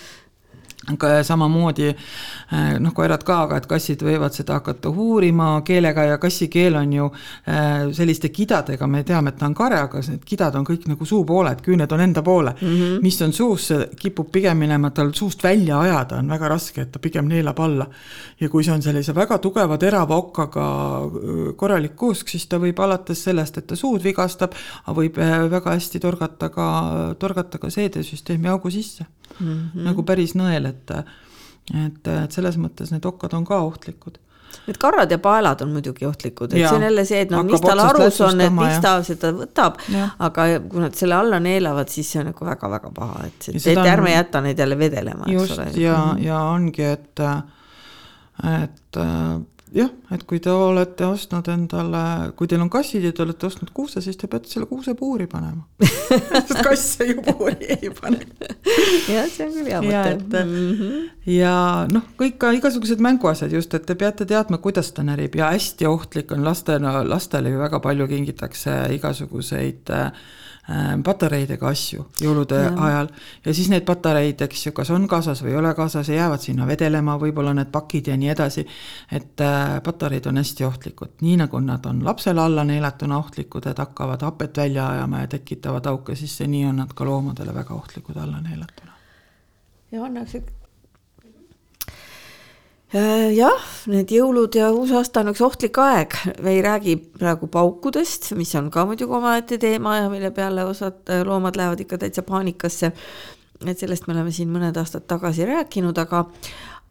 aga 0.89 1.21
samamoodi 1.25 1.91
äh, 1.91 2.79
noh, 2.81 2.95
koerad 2.97 3.21
ka, 3.27 3.43
aga 3.45 3.59
et 3.61 3.67
kassid 3.69 4.01
võivad 4.05 4.33
seda 4.33 4.57
hakata 4.57 4.89
uurima 4.89 5.51
keelega 5.67 6.07
ja 6.09 6.19
kassi 6.23 6.49
keel 6.53 6.79
on 6.81 6.95
ju 6.95 7.09
äh, 7.11 7.91
selliste 7.97 8.31
kidadega, 8.33 8.89
me 8.89 9.03
teame, 9.05 9.35
et 9.35 9.39
ta 9.39 9.49
on 9.51 9.57
kare, 9.57 9.77
aga 9.85 10.01
need 10.07 10.25
kidad 10.25 10.57
on 10.57 10.65
kõik 10.65 10.87
nagu 10.89 11.05
suupooled, 11.07 11.61
küüned 11.67 11.93
on 11.93 12.05
enda 12.07 12.25
poole 12.25 12.55
mm. 12.57 12.73
-hmm. 12.73 13.05
mis 13.05 13.21
on 13.23 13.37
suus, 13.37 13.69
see 13.69 13.91
kipub 14.01 14.33
pigem 14.33 14.59
minema 14.59 14.91
tal 14.91 15.13
suust 15.15 15.45
välja 15.45 15.81
ajada, 15.81 16.23
on 16.25 16.33
väga 16.33 16.49
raske, 16.49 16.81
et 16.81 16.93
ta 16.93 16.99
pigem 16.99 17.29
neelab 17.29 17.61
alla. 17.61 17.87
ja 18.41 18.49
kui 18.49 18.65
see 18.65 18.73
on 18.73 18.83
sellise 18.83 19.15
väga 19.15 19.39
tugeva 19.39 19.79
terava 19.79 20.17
okkaga 20.17 20.67
korralik 21.57 21.97
kuusk, 21.97 22.29
siis 22.29 22.47
ta 22.47 22.57
võib 22.59 22.81
alates 22.81 23.25
sellest, 23.25 23.59
et 23.59 23.67
ta 23.67 23.77
suud 23.77 24.03
vigastab, 24.03 24.55
võib 24.87 25.17
väga 25.51 25.77
hästi 25.77 26.01
torgata 26.01 26.49
ka, 26.49 27.15
torgata 27.19 27.59
ka 27.59 27.71
seedesüsteemi 27.71 28.49
augu 28.49 28.71
sisse 28.71 29.05
mm. 29.39 29.47
-hmm. 29.47 29.85
nagu 29.91 30.03
päris 30.03 30.35
nõel, 30.35 30.67
et, 30.67 30.91
et, 31.87 32.09
et 32.09 32.33
selles 32.33 32.59
mõttes 32.59 32.91
need 32.91 33.07
okkad 33.07 33.35
on 33.35 33.45
ka 33.45 33.61
ohtlikud 33.69 34.19
Need 34.67 34.79
karrad 34.79 35.11
ja 35.11 35.19
paelad 35.19 35.61
on 35.63 35.73
muidugi 35.73 36.07
ohtlikud, 36.07 36.53
et 36.53 36.61
ja, 36.61 36.69
see 36.69 36.79
on 36.79 36.83
jälle 36.83 37.05
see, 37.09 37.21
et 37.25 37.31
no 37.33 37.43
mis 37.47 37.63
tal 37.63 37.81
arus 37.83 38.21
on, 38.27 38.41
et 38.45 38.53
miks 38.55 38.81
ta 38.83 38.93
seda 39.07 39.31
võtab, 39.35 39.79
aga 40.27 40.47
kui 40.71 40.83
nad 40.83 40.97
selle 40.99 41.17
alla 41.17 41.41
neelavad, 41.43 41.91
siis 41.93 42.11
see 42.13 42.21
on 42.23 42.29
nagu 42.31 42.47
väga-väga 42.47 42.91
paha, 42.97 43.25
et, 43.29 43.49
et, 43.55 43.69
et 43.73 43.81
ärme 43.83 44.13
jäta 44.13 44.43
neid 44.45 44.59
jälle 44.59 44.79
vedelema, 44.79 45.29
ole. 45.31 45.69
ja 45.75 45.97
-hmm. 45.97 46.25
ja 46.27 46.43
ongi, 46.51 46.85
et, 46.85 47.25
et 48.53 49.01
jah, 49.75 49.91
et 50.15 50.23
kui 50.29 50.41
te 50.43 50.51
olete 50.51 51.07
ostnud 51.07 51.47
endale, 51.53 52.03
kui 52.39 52.51
teil 52.51 52.63
on 52.65 52.71
kassid 52.73 53.05
ja 53.07 53.13
te 53.15 53.23
olete 53.25 53.47
ostnud 53.47 53.71
kuuse, 53.75 54.03
siis 54.03 54.19
te 54.19 54.29
peate 54.31 54.51
selle 54.51 54.67
kuuse 54.71 54.95
puuri 54.99 55.29
panema 55.31 55.67
sest 55.87 56.59
kasse 56.67 57.07
ju 57.11 57.23
puuri 57.23 57.71
ei 57.77 57.93
pane. 57.95 58.21
jah, 59.11 59.29
see 59.31 59.47
on 59.47 59.55
küll 59.55 59.71
hea 59.71 59.83
mõte. 59.85 60.43
Mm 60.45 60.75
-hmm. 60.81 61.07
ja 61.37 61.55
noh, 61.93 62.11
kõik 62.19 62.39
ka 62.43 62.53
igasugused 62.57 63.03
mänguasjad 63.03 63.55
just, 63.55 63.75
et 63.75 63.87
te 63.87 63.95
peate 63.95 64.27
teadma, 64.27 64.59
kuidas 64.59 64.93
ta 64.93 65.07
närib 65.07 65.39
ja 65.39 65.53
hästi 65.55 65.87
ohtlik 65.87 66.33
on 66.33 66.45
lastena, 66.45 67.01
lastele 67.05 67.51
ju 67.51 67.59
väga 67.59 67.81
palju 67.81 68.09
kingitakse 68.09 68.77
igasuguseid 68.99 69.91
äh, 69.91 70.13
patareidega 71.05 71.69
asju 71.69 72.05
jõulude 72.21 72.59
ja. 72.63 72.71
ajal 72.87 73.09
ja 73.45 73.55
siis 73.55 73.71
need 73.73 73.85
patareid, 73.89 74.43
eks 74.47 74.67
ju, 74.67 74.73
kas 74.77 74.91
on 74.95 75.09
kaasas 75.11 75.43
või 75.45 75.55
ei 75.55 75.59
ole 75.61 75.73
kaasas 75.75 76.09
jäävad 76.13 76.45
sinna 76.45 76.67
vedelema, 76.69 77.17
võib-olla 77.21 77.55
need 77.57 77.73
pakid 77.73 78.13
ja 78.13 78.17
nii 78.21 78.31
edasi. 78.35 78.67
et 79.13 79.41
äh, 79.45 79.81
patareid 79.83 80.27
on 80.31 80.39
hästi 80.41 80.65
ohtlikud, 80.65 81.17
nii 81.27 81.37
nagu 81.43 81.61
nad 81.65 81.87
on 81.87 82.05
lapsele 82.05 82.43
alla 82.43 82.65
neelatuna 82.65 83.19
ohtlikud, 83.19 83.67
et 83.67 83.79
hakkavad 83.79 84.23
hapet 84.23 84.57
välja 84.57 84.89
ajama 84.89 85.25
ja 85.25 85.27
tekitavad 85.37 85.87
auke 85.87 86.17
sisse, 86.17 86.47
nii 86.47 86.65
on 86.71 86.83
nad 86.85 86.95
ka 86.95 87.05
loomadele 87.05 87.55
väga 87.55 87.75
ohtlikud 87.75 88.17
alla 88.17 88.41
neelatuna. 88.41 88.93
ja 89.93 90.05
annaks 90.05 90.37
jah, 92.91 93.67
need 93.91 94.11
jõulud 94.11 94.57
ja 94.59 94.71
uusaasta 94.75 95.23
on 95.23 95.31
üks 95.31 95.43
ohtlik 95.47 95.79
aeg, 95.79 96.17
me 96.43 96.57
ei 96.57 96.63
räägi 96.65 96.97
praegu 96.99 97.47
paukudest, 97.51 98.33
mis 98.39 98.51
on 98.59 98.71
ka 98.75 98.85
muidugi 98.89 99.15
omaette 99.15 99.61
teema 99.63 99.97
ja 100.01 100.09
mille 100.11 100.33
peale 100.35 100.65
osad 100.67 101.07
äh, 101.07 101.23
loomad 101.27 101.59
lähevad 101.59 101.85
ikka 101.85 102.01
täitsa 102.03 102.27
paanikasse. 102.27 102.93
et 103.67 103.79
sellest 103.79 104.07
me 104.09 104.15
oleme 104.15 104.33
siin 104.33 104.51
mõned 104.51 104.77
aastad 104.77 105.07
tagasi 105.07 105.47
rääkinud, 105.47 105.99
aga 105.99 106.25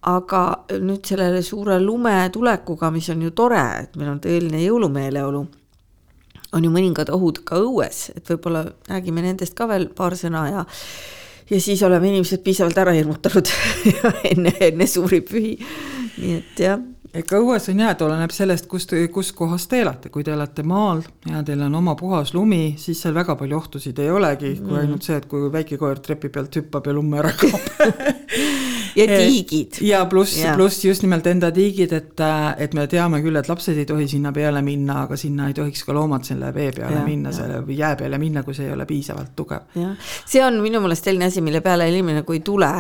aga 0.08 0.42
nüüd 0.80 1.04
sellele 1.04 1.42
suure 1.44 1.80
lumetulekuga, 1.84 2.92
mis 2.92 3.10
on 3.10 3.22
ju 3.22 3.32
tore, 3.36 3.64
et 3.84 3.96
meil 4.00 4.14
on 4.14 4.22
tõeline 4.24 4.62
jõulumeeleolu, 4.64 5.46
on 6.54 6.64
ju 6.64 6.72
mõningad 6.72 7.12
ohud 7.12 7.44
ka 7.44 7.60
õues, 7.60 8.12
et 8.16 8.30
võib-olla 8.30 8.70
räägime 8.88 9.26
nendest 9.26 9.58
ka 9.58 9.68
veel 9.68 9.90
paar 9.96 10.16
sõna 10.16 10.48
ja 10.48 10.64
ja 11.50 11.62
siis 11.62 11.84
oleme 11.84 12.12
inimesed 12.12 12.44
piisavalt 12.46 12.78
ära 12.78 12.94
hirmutanud 12.96 13.52
enne, 14.32 14.54
enne 14.70 14.88
suuri 14.88 15.22
pühi. 15.26 15.58
nii 16.20 16.38
et 16.38 16.64
jah. 16.66 16.80
Ega 17.14 17.40
õues 17.42 17.70
on 17.72 17.82
et 17.86 18.02
oleneb 18.06 18.34
sellest, 18.34 18.68
kust, 18.70 18.94
kus 19.14 19.32
kohas 19.36 19.68
te 19.70 19.82
elate, 19.84 20.12
kui 20.14 20.24
te 20.26 20.34
elate 20.36 20.64
maal 20.68 21.02
ja 21.30 21.42
teil 21.46 21.64
on 21.66 21.76
oma 21.80 21.96
puhas 22.00 22.34
lumi, 22.36 22.76
siis 22.78 23.02
seal 23.02 23.16
väga 23.18 23.36
palju 23.40 23.58
ohtusid 23.58 24.00
ei 24.04 24.12
olegi, 24.14 24.56
kui 24.60 24.76
mm. 24.76 24.82
ainult 24.84 25.08
see, 25.08 25.18
et 25.18 25.30
kui 25.30 25.50
väike 25.54 25.80
koer 25.82 26.02
trepi 26.04 26.30
pealt 26.34 26.60
hüppab 26.62 26.90
ja 26.90 26.96
lumme 26.96 27.22
ära 27.24 27.34
kaob 27.40 27.70
ja 28.96 29.08
tiigid. 29.08 29.80
ja 29.92 30.06
pluss, 30.06 30.38
pluss 30.56 30.86
just 30.86 31.04
nimelt 31.06 31.28
enda 31.28 31.52
tiigid, 31.56 31.94
et, 31.96 32.24
et 32.58 32.74
me 32.78 32.86
teame 32.92 33.22
küll, 33.24 33.38
et 33.40 33.50
lapsed 33.50 33.78
ei 33.78 33.88
tohi 33.90 34.08
sinna 34.12 34.32
peale 34.36 34.62
minna, 34.66 35.04
aga 35.06 35.18
sinna 35.20 35.50
ei 35.50 35.58
tohiks 35.58 35.84
ka 35.88 35.96
loomad 35.96 36.28
selle 36.28 36.52
vee 36.56 36.72
peale 36.76 37.00
ja, 37.00 37.06
minna, 37.06 37.34
selle 37.36 37.62
või 37.66 37.80
jää 37.80 37.96
peale 38.00 38.20
minna, 38.22 38.44
kui 38.46 38.58
see 38.58 38.68
ei 38.68 38.76
ole 38.76 38.86
piisavalt 38.90 39.34
tugev. 39.38 39.70
see 40.26 40.44
on 40.46 40.60
minu 40.64 40.82
meelest 40.84 41.10
selline 41.10 41.30
asi, 41.30 41.44
mille 41.46 41.62
peale 41.66 41.90
inimene, 41.90 42.24
kui 42.28 42.40
ei 42.40 42.46
tule, 42.46 42.72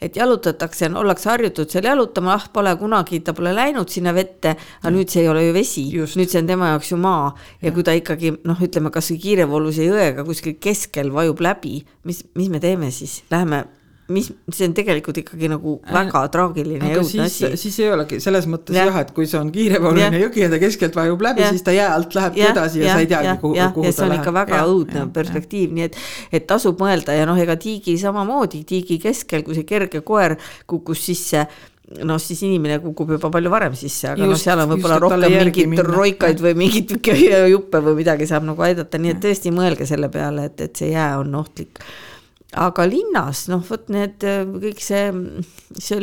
et 0.00 0.16
jalutatakse, 0.16 0.90
ollakse 0.98 1.30
harjutud 1.32 1.70
seal 1.72 1.88
jalutama, 1.88 2.34
ah 2.38 2.48
pole 2.52 2.74
kunagi, 2.80 3.22
ta 3.24 3.34
pole 3.36 3.54
läinud 3.54 3.77
sinna 3.86 4.14
vette, 4.16 4.56
aga 4.82 4.92
nüüd 4.94 5.12
see 5.12 5.22
ei 5.22 5.30
ole 5.30 5.46
ju 5.46 5.54
vesi, 5.54 5.86
nüüd 5.94 6.28
see 6.28 6.42
on 6.42 6.50
tema 6.50 6.74
jaoks 6.74 6.92
ju 6.92 6.98
maa. 7.00 7.30
Ja, 7.60 7.68
ja. 7.68 7.74
kui 7.76 7.86
ta 7.86 7.94
ikkagi 7.94 8.34
noh, 8.48 8.58
ütleme 8.66 8.90
kasvõi 8.94 9.20
kiirevooluse 9.22 9.86
jõega 9.86 10.26
kuskil 10.26 10.58
keskel 10.58 11.12
vajub 11.14 11.42
läbi, 11.44 11.82
mis, 12.08 12.24
mis 12.38 12.50
me 12.50 12.62
teeme 12.62 12.90
siis, 12.94 13.22
läheme 13.30 13.64
mis, 14.12 14.28
see 14.54 14.66
on 14.68 14.74
tegelikult 14.76 15.20
ikkagi 15.20 15.50
nagu 15.52 15.74
äh, 15.82 15.92
väga 15.92 16.22
traagiline 16.32 16.92
ja 16.92 17.00
õudne 17.02 17.26
asi. 17.26 17.50
siis 17.60 17.76
ei 17.82 17.90
olegi, 17.92 18.20
selles 18.24 18.48
mõttes 18.50 18.76
ja. 18.76 18.86
jah, 18.88 19.00
et 19.02 19.12
kui 19.16 19.28
see 19.28 19.40
on 19.40 19.50
kiirevooluline 19.52 20.22
jõgi 20.22 20.44
ja 20.46 20.50
ta 20.52 20.60
keskelt 20.62 20.96
vajub 20.96 21.24
läbi, 21.28 21.44
siis 21.52 21.64
ta 21.66 21.74
jää 21.76 21.88
alt 21.92 22.16
lähebki 22.16 22.42
ja, 22.42 22.52
edasi 22.54 22.80
ja, 22.80 22.86
ja 22.86 22.96
sa 22.96 23.04
ei 23.04 23.10
teagi, 23.10 23.34
kuhu, 23.42 23.56
kuhu 23.76 23.84
ta 23.84 23.84
läheb. 23.84 23.96
see 23.98 24.06
on 24.08 24.14
ikka 24.16 24.34
väga 24.38 24.60
ja, 24.60 24.68
õudne 24.72 25.02
ja, 25.02 25.08
perspektiiv, 25.18 25.74
nii 25.76 25.88
et, 25.90 25.98
et 26.40 26.46
tasub 26.48 26.80
mõelda 26.80 27.16
ja 27.16 27.28
noh, 27.28 27.40
ega 27.40 27.58
tiigi 27.60 27.98
samamoodi, 28.00 28.62
tiigi 28.68 29.00
keskel, 29.02 29.44
kui 29.46 29.58
see 29.58 29.68
kerge 29.68 30.00
koer 30.06 30.38
kukkus 30.68 31.04
sisse 31.10 31.44
noh, 32.04 32.18
siis 32.20 32.42
inimene 32.44 32.78
kukub 32.82 33.14
juba 33.16 33.30
palju 33.32 33.52
varem 33.52 33.76
sisse, 33.78 34.12
aga 34.12 34.28
noh, 34.28 34.38
seal 34.38 34.60
on 34.62 34.74
võib-olla 34.74 34.98
rohkem 35.02 35.24
mingeid 35.38 35.80
roikaid 35.86 36.42
või 36.44 36.58
mingeid 36.64 36.92
juppe 37.54 37.80
või 37.84 37.96
midagi 38.02 38.28
saab 38.28 38.46
nagu 38.48 38.66
aidata, 38.66 39.00
nii 39.00 39.14
et 39.14 39.24
tõesti 39.24 39.54
mõelge 39.54 39.88
selle 39.88 40.10
peale, 40.12 40.50
et, 40.50 40.60
et 40.68 40.82
see 40.82 40.92
jää 40.92 41.14
on 41.22 41.34
ohtlik. 41.40 41.80
Aga 42.58 42.86
linnas 42.88 43.42
noh, 43.52 43.60
vot 43.68 43.90
need 43.92 44.24
kõik 44.24 44.78
see, 44.80 45.08
see 45.76 45.98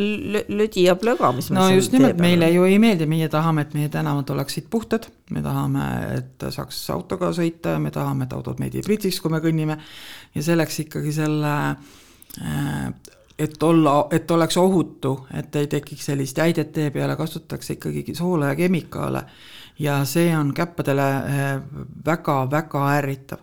lödi 0.46 0.84
ja 0.86 0.94
plöga, 1.02 1.32
mis 1.34 1.50
no 1.54 1.66
just 1.74 1.94
nimelt, 1.96 2.20
meile 2.22 2.52
ju 2.54 2.68
ei 2.70 2.78
meeldi, 2.82 3.08
meie 3.10 3.30
tahame, 3.34 3.66
et 3.66 3.74
meie 3.78 3.90
tänavad 3.94 4.30
oleksid 4.36 4.68
puhtad, 4.74 5.08
me 5.34 5.42
tahame, 5.46 5.88
et 6.20 6.46
saaks 6.54 6.84
autoga 6.94 7.32
sõita 7.34 7.80
me 7.82 7.90
tahame, 7.94 8.30
et 8.30 8.38
autod 8.38 8.62
meid 8.62 8.78
ei 8.78 8.86
pritsiks, 8.86 9.18
kui 9.24 9.34
me 9.34 9.42
kõnnime. 9.42 9.80
ja 10.38 10.46
selleks 10.46 10.84
ikkagi 10.86 11.16
selle, 11.18 11.56
äh, 12.38 13.15
et 13.40 13.64
olla, 13.64 14.08
et 14.12 14.32
oleks 14.32 14.58
ohutu, 14.58 15.28
et 15.34 15.56
ei 15.56 15.68
tekiks 15.68 16.06
sellist 16.06 16.38
jäidet 16.38 16.72
tee 16.72 16.90
peale, 16.90 17.16
kasutatakse 17.16 17.74
ikkagi 17.74 18.16
soola 18.16 18.54
ja 18.54 18.56
kemikaale. 18.56 19.24
ja 19.80 20.06
see 20.06 20.38
on 20.38 20.54
käppadele 20.54 21.06
väga-väga 22.06 22.84
äh, 22.88 22.98
ärritav 22.98 23.40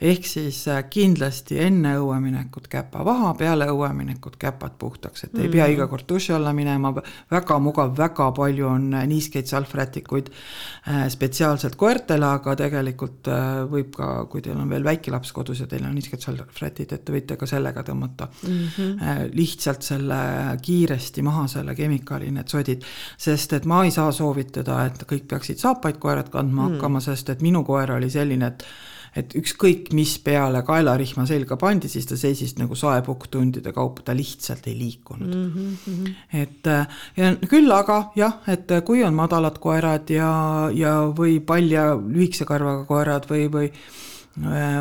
ehk 0.00 0.26
siis 0.26 0.58
äh, 0.68 0.82
kindlasti 0.90 1.58
enne 1.62 1.94
õueminekut 2.00 2.66
käpa 2.70 3.04
vaha, 3.06 3.32
peale 3.38 3.68
õueminekut 3.70 4.36
käpad 4.40 4.76
puhtaks, 4.78 5.26
et 5.26 5.36
ei 5.38 5.46
mm. 5.46 5.52
pea 5.54 5.68
iga 5.70 5.86
kord 5.90 6.06
duši 6.08 6.34
alla 6.34 6.52
minema, 6.56 6.90
väga 7.30 7.58
mugav, 7.62 7.94
väga 7.98 8.30
palju 8.36 8.68
on 8.68 8.88
äh, 8.98 9.06
niiskeid 9.10 9.50
salvrätikuid 9.50 10.30
äh, 10.30 11.04
spetsiaalselt 11.12 11.78
koertele, 11.80 12.26
aga 12.26 12.56
tegelikult 12.58 13.30
võib 13.70 13.92
ka, 13.94 14.08
kui 14.30 14.42
teil 14.44 14.58
on 14.60 14.70
veel 14.70 14.84
väike 14.86 15.12
laps 15.14 15.32
kodus 15.34 15.62
ja 15.62 15.68
teil 15.70 15.84
on 15.86 15.94
niisked 15.94 16.22
salvrätid, 16.24 16.92
et 16.92 17.04
te 17.04 17.14
võite 17.14 17.38
ka 17.40 17.46
sellega 17.48 17.84
tõmmata 17.86 18.28
mm 18.42 18.64
-hmm. 18.76 19.30
lihtsalt 19.34 19.82
selle 19.82 20.18
kiiresti 20.62 21.22
maha, 21.22 21.46
selle 21.48 21.74
kemikaali, 21.74 22.30
need 22.30 22.48
sodid, 22.48 22.84
sest 23.18 23.52
et 23.52 23.64
ma 23.64 23.84
ei 23.84 23.90
saa 23.90 24.12
soovitada, 24.12 24.84
et 24.86 25.04
kõik 25.08 25.28
peaksid 25.28 25.58
saapaid 25.58 25.98
koerad 26.02 26.28
kandma 26.30 26.68
mm. 26.68 26.74
hakkama, 26.74 27.00
sest 27.00 27.30
et 27.30 27.42
minu 27.42 27.64
koer 27.64 27.92
oli 27.92 28.10
selline, 28.10 28.46
et 28.46 28.64
et 29.16 29.34
ükskõik, 29.38 29.92
mis 29.94 30.16
peale 30.24 30.62
kaelarihma 30.66 31.26
selga 31.28 31.58
pandi, 31.60 31.88
siis 31.92 32.08
ta 32.10 32.18
seisis 32.18 32.56
nagu 32.58 32.74
saepukk 32.78 33.28
tundide 33.30 33.72
kaupa, 33.74 34.02
ta 34.06 34.16
lihtsalt 34.16 34.66
ei 34.70 34.78
liikunud 34.78 35.34
mm. 35.34 35.76
-hmm. 35.84 36.14
et 36.42 36.70
ja 37.16 37.34
küll 37.50 37.70
aga 37.72 38.00
jah, 38.16 38.40
et 38.48 38.74
kui 38.86 39.04
on 39.04 39.14
madalad 39.14 39.58
koerad 39.62 40.10
ja, 40.10 40.32
ja 40.74 40.96
või 41.18 41.38
palja 41.40 41.94
lühikese 41.94 42.44
karvaga 42.44 42.84
koerad 42.84 43.30
või, 43.30 43.46
või 43.52 43.70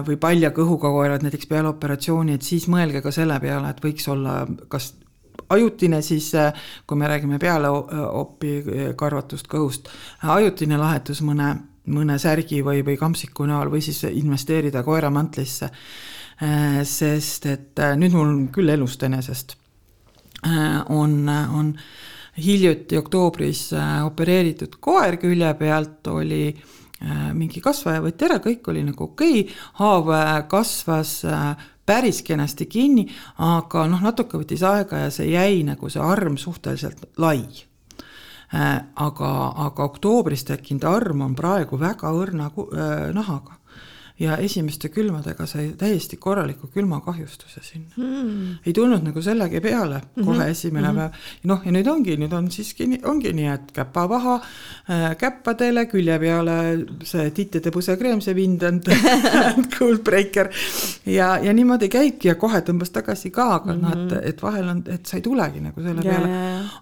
või 0.07 0.17
palja 0.17 0.49
kõhuga 0.49 0.89
koerad 0.89 1.21
näiteks 1.21 1.45
peale 1.45 1.69
operatsiooni, 1.69 2.33
et 2.33 2.41
siis 2.41 2.65
mõelge 2.67 3.03
ka 3.05 3.11
selle 3.13 3.39
peale, 3.39 3.69
et 3.69 3.83
võiks 3.83 4.07
olla 4.09 4.47
kas 4.67 4.95
ajutine 5.49 6.01
siis, 6.01 6.31
kui 6.87 6.97
me 6.97 7.07
räägime 7.07 7.39
pealeopi 7.39 8.63
karvatust 8.97 9.47
kõhust, 9.51 9.89
ajutine 10.23 10.77
lahendus 10.77 11.21
mõne, 11.21 11.53
mõne 11.91 12.17
särgi 12.21 12.61
või, 12.63 12.83
või 12.85 12.97
kampsiku 12.99 13.47
näol 13.49 13.71
või 13.73 13.81
siis 13.83 14.03
investeerida 14.09 14.83
koeramantlisse. 14.83 15.69
sest 16.83 17.45
et 17.45 17.79
nüüd 17.99 18.15
mul 18.15 18.31
küll 18.51 18.69
elust 18.69 19.03
enesest 19.03 19.55
on, 20.89 21.29
on 21.29 21.73
hiljuti 22.37 22.97
oktoobris 22.97 23.69
opereeritud 24.03 24.79
koer 24.79 25.17
külje 25.21 25.53
pealt, 25.53 26.07
oli 26.07 26.47
mingi 27.33 27.61
kasvaja 27.61 28.01
võeti 28.01 28.25
ära, 28.25 28.39
kõik 28.39 28.67
oli 28.71 28.83
nagu 28.83 29.03
okei 29.11 29.43
okay., 29.43 29.55
haav 29.79 30.09
kasvas 30.49 31.21
päris 31.85 32.21
kenasti 32.23 32.65
kinni, 32.65 33.05
aga 33.43 33.85
noh, 33.91 34.01
natuke 34.03 34.39
võttis 34.39 34.63
aega 34.67 35.05
ja 35.05 35.11
see 35.11 35.33
jäi 35.33 35.63
nagu 35.67 35.89
see 35.91 36.01
arm 36.03 36.37
suhteliselt 36.39 37.05
lai. 37.19 37.43
Äh, 38.53 38.79
aga, 39.01 39.29
aga 39.65 39.85
oktoobris 39.89 40.43
tekkinud 40.45 40.83
arm 40.85 41.23
on 41.25 41.33
praegu 41.33 41.79
väga 41.81 42.11
õrna 42.13 42.51
äh, 42.53 43.07
nahaga 43.15 43.57
ja 44.19 44.37
esimeste 44.37 44.89
külmadega 44.93 45.45
sai 45.49 45.71
täiesti 45.77 46.17
korraliku 46.21 46.67
külmakahjustuse 46.73 47.63
sinna 47.65 47.97
mm.. 47.97 48.57
ei 48.65 48.73
tulnud 48.73 49.01
nagu 49.01 49.21
sellegi 49.21 49.61
peale 49.61 50.01
kohe 50.15 50.25
mm 50.25 50.41
-hmm. 50.41 50.49
esimene 50.49 50.91
mm 50.91 50.97
-hmm. 50.97 50.99
päev. 50.99 51.11
noh, 51.43 51.61
ja 51.65 51.71
nüüd 51.71 51.87
ongi, 51.89 52.17
nüüd 52.17 52.33
on 52.33 52.51
siiski, 52.51 52.99
ongi 53.03 53.33
nii, 53.33 53.47
et 53.47 53.71
käpavaha 53.73 54.35
äh, 54.35 55.17
käppadele, 55.17 55.85
külje 55.85 56.19
peale 56.19 56.85
see 57.03 57.31
tittide 57.31 57.71
pusekreem, 57.71 58.21
see 58.21 58.35
vind 58.35 58.63
and 58.69 58.83
cold 59.79 60.03
breaker 60.03 60.49
ja, 61.05 61.37
ja 61.37 61.53
niimoodi 61.53 61.89
käibki 61.89 62.27
ja 62.27 62.35
kohe 62.35 62.61
tõmbas 62.61 62.91
tagasi 62.91 63.31
ka, 63.31 63.53
aga 63.55 63.73
mm 63.73 63.81
-hmm. 63.81 63.95
noh, 63.95 64.17
et, 64.17 64.25
et 64.29 64.41
vahel 64.43 64.69
on, 64.69 64.83
et 64.87 65.05
sa 65.05 65.17
ei 65.17 65.21
tulegi 65.21 65.59
nagu 65.59 65.81
selle 65.81 66.01
ja, 66.03 66.11
peale. 66.11 66.29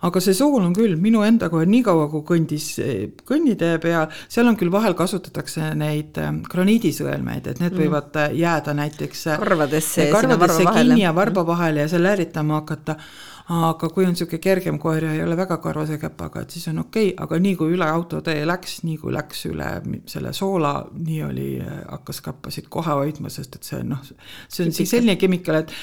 aga 0.01 0.19
see 0.19 0.33
sool 0.33 0.63
on 0.63 0.73
küll, 0.73 0.95
minu 0.95 1.23
enda 1.23 1.49
kohe 1.49 1.65
niikaua, 1.65 2.09
kui 2.09 2.21
kõndis 2.35 2.75
kõnnitee 3.25 3.79
peal, 3.79 4.07
seal 4.27 4.47
on 4.47 4.57
küll 4.57 4.71
vahel 4.71 4.93
kasutatakse 4.93 5.73
neid 5.75 6.17
ähm, 6.17 6.41
sõelmeid, 7.21 7.47
et 7.47 7.59
need 7.61 7.73
mm. 7.73 7.81
võivad 7.81 8.17
äh, 8.17 8.33
jääda 8.37 8.73
näiteks 8.73 9.27
äh, 9.27 9.39
karvadesse, 9.39 10.07
karvadesse 10.11 10.65
kinni 10.65 11.01
ja 11.03 11.13
varba 11.15 11.45
vahele 11.45 11.85
ja 11.85 11.91
seal 11.91 12.05
ärritama 12.05 12.61
hakata 12.61 12.95
aga 13.51 13.89
kui 13.91 14.05
on 14.05 14.13
niisugune 14.13 14.39
kergem 14.41 14.77
koer 14.79 15.03
ja 15.03 15.11
ei 15.15 15.23
ole 15.23 15.35
väga 15.35 15.57
karvase 15.63 15.97
käpaga, 15.99 16.43
et 16.45 16.53
siis 16.55 16.67
on 16.71 16.79
okei 16.85 17.09
okay,, 17.11 17.23
aga 17.25 17.39
nii 17.41 17.55
kui 17.59 17.73
üle 17.75 17.87
autotee 17.87 18.45
läks, 18.47 18.77
nii 18.87 18.97
kui 19.01 19.11
läks 19.15 19.43
üle 19.49 19.69
selle 20.09 20.31
soola, 20.35 20.73
nii 20.95 21.19
oli, 21.25 21.47
hakkas 21.89 22.21
käppasid 22.23 22.69
kohe 22.71 22.95
hoidma, 23.01 23.31
sest 23.33 23.57
et 23.59 23.67
see 23.67 23.81
noh, 23.87 23.99
see 24.47 24.67
on 24.67 24.75
siis 24.75 24.93
selline 24.93 25.17
kemikaal, 25.19 25.65
et 25.65 25.73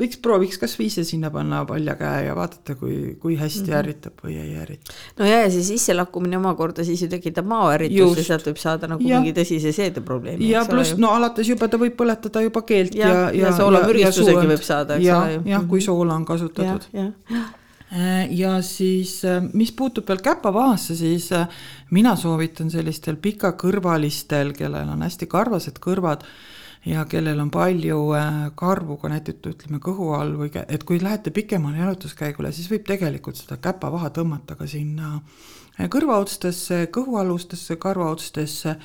võiks, 0.00 0.20
prooviks 0.24 0.60
kasvõi 0.62 0.88
ise 0.88 1.04
sinna 1.08 1.32
panna 1.34 1.64
palja 1.68 1.96
käe 2.00 2.24
ja 2.28 2.36
vaadata, 2.38 2.76
kui, 2.80 3.16
kui 3.20 3.36
hästi 3.40 3.64
mm 3.64 3.68
-hmm. 3.68 3.78
ärritab 3.80 4.24
või 4.24 4.38
ei 4.40 4.56
ärrita. 4.62 4.96
no 5.18 5.28
ja, 5.28 5.42
ja 5.44 5.50
see 5.50 5.66
sisselakkumine 5.74 6.40
omakorda 6.40 6.84
siis 6.84 7.02
ju 7.02 7.08
tekitab 7.08 7.46
maoärritust 7.50 8.22
ja 8.22 8.24
sealt 8.30 8.48
võib 8.48 8.62
saada 8.62 8.88
nagu 8.88 9.04
ja. 9.08 9.20
mingi 9.20 9.34
tõsise 9.36 9.72
seedeprobleemi. 9.72 10.48
ja 10.50 10.64
pluss 10.64 10.96
no 10.96 11.12
alates 11.18 11.48
juba 11.48 11.68
ta 11.68 11.80
võib 11.80 11.98
põletada 12.00 12.40
juba 12.40 12.62
keelt 12.62 12.94
ja, 12.94 13.08
ja, 13.08 13.30
ja, 13.30 13.46
ja 13.48 13.56
soolamüristusegi 13.56 14.48
võib 14.54 14.64
saada, 14.64 14.96
eks 14.96 15.12
ole 15.12 15.32
ju. 15.34 15.46
jah, 15.52 15.68
kui 15.68 15.80
soola 15.80 16.14
on 16.14 16.24
kasutatud 16.24 16.93
jah. 16.94 17.12
Äh, 17.92 18.32
ja 18.32 18.62
siis, 18.62 19.20
äh, 19.24 19.42
mis 19.52 19.70
puutub 19.72 20.08
veel 20.08 20.22
käpavahasse, 20.24 20.96
siis 20.96 21.28
äh, 21.32 21.48
mina 21.94 22.16
soovitan 22.16 22.70
sellistel 22.72 23.20
pikakõrvalistel, 23.22 24.50
kellel 24.56 24.88
on 24.90 25.04
hästi 25.04 25.28
karvased 25.30 25.78
kõrvad 25.84 26.24
ja 26.88 27.04
kellel 27.08 27.38
on 27.40 27.52
palju 27.52 28.00
karvu 28.60 28.96
ka 29.00 29.08
näiteks 29.12 29.52
ütleme 29.52 29.78
kõhu 29.84 30.10
all 30.16 30.34
või 30.36 30.50
et 30.64 30.82
kui 30.84 30.98
lähete 31.00 31.30
pikemale 31.32 31.80
jalutuskäigule, 31.80 32.50
siis 32.52 32.68
võib 32.72 32.84
tegelikult 32.88 33.38
seda 33.40 33.56
käpavaha 33.62 34.10
tõmmata 34.12 34.58
ka 34.58 34.66
sinna 34.68 35.14
kõrvaotstesse, 35.78 36.88
kõhualustesse 36.92 37.78
karvaotstesse 37.80 38.76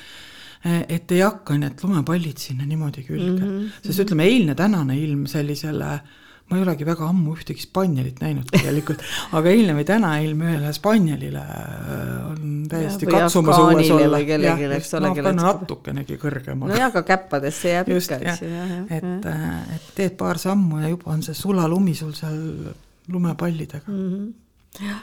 et 0.64 1.12
ei 1.12 1.20
hakka 1.26 1.58
need 1.60 1.84
lumepallid 1.84 2.40
sinna 2.40 2.66
niimoodi 2.68 3.04
külge 3.08 3.42
mm, 3.42 3.44
-hmm. 3.44 3.84
sest 3.84 4.06
ütleme, 4.06 4.32
eilne 4.32 4.56
tänane 4.56 4.96
ilm 5.00 5.28
sellisele 5.28 5.92
äh, 5.92 6.18
ma 6.50 6.58
ei 6.58 6.64
olegi 6.66 6.86
väga 6.88 7.06
ammu 7.10 7.36
ühtegi 7.38 7.62
spanjalit 7.62 8.20
näinud 8.24 8.50
tegelikult, 8.50 9.04
aga 9.38 9.52
eilne 9.54 9.76
või 9.78 9.86
täna 9.86 10.16
ilm 10.26 10.42
ühele 10.48 10.72
spanjalile 10.74 11.44
äh, 11.44 12.02
on 12.32 12.56
täiesti 12.72 13.06
ja, 13.06 13.14
katsumas 13.14 13.62
uues 13.62 13.92
olla. 13.94 14.22
kellelegi, 14.26 14.70
eks 14.80 14.94
ole. 14.98 15.12
no 15.12 15.28
panna 15.30 15.48
natukenegi 15.52 16.18
kõrgemale. 16.22 16.74
nojah, 16.74 16.90
aga 16.90 17.06
käppadesse 17.06 17.76
jääb 17.76 17.94
ikka, 17.94 18.20
eks 18.24 18.44
ju. 18.46 18.68
et, 18.98 19.30
äh, 19.30 19.48
et 19.78 19.90
teed 19.98 20.18
paar 20.20 20.42
sammu 20.42 20.82
ja 20.84 20.94
juba 20.96 21.14
on 21.14 21.26
see 21.26 21.38
sulalumi 21.38 21.96
sul 21.98 22.16
seal 22.18 22.40
lumepallidega 23.10 23.86
mm. 23.88 24.06
-hmm. 24.10 24.94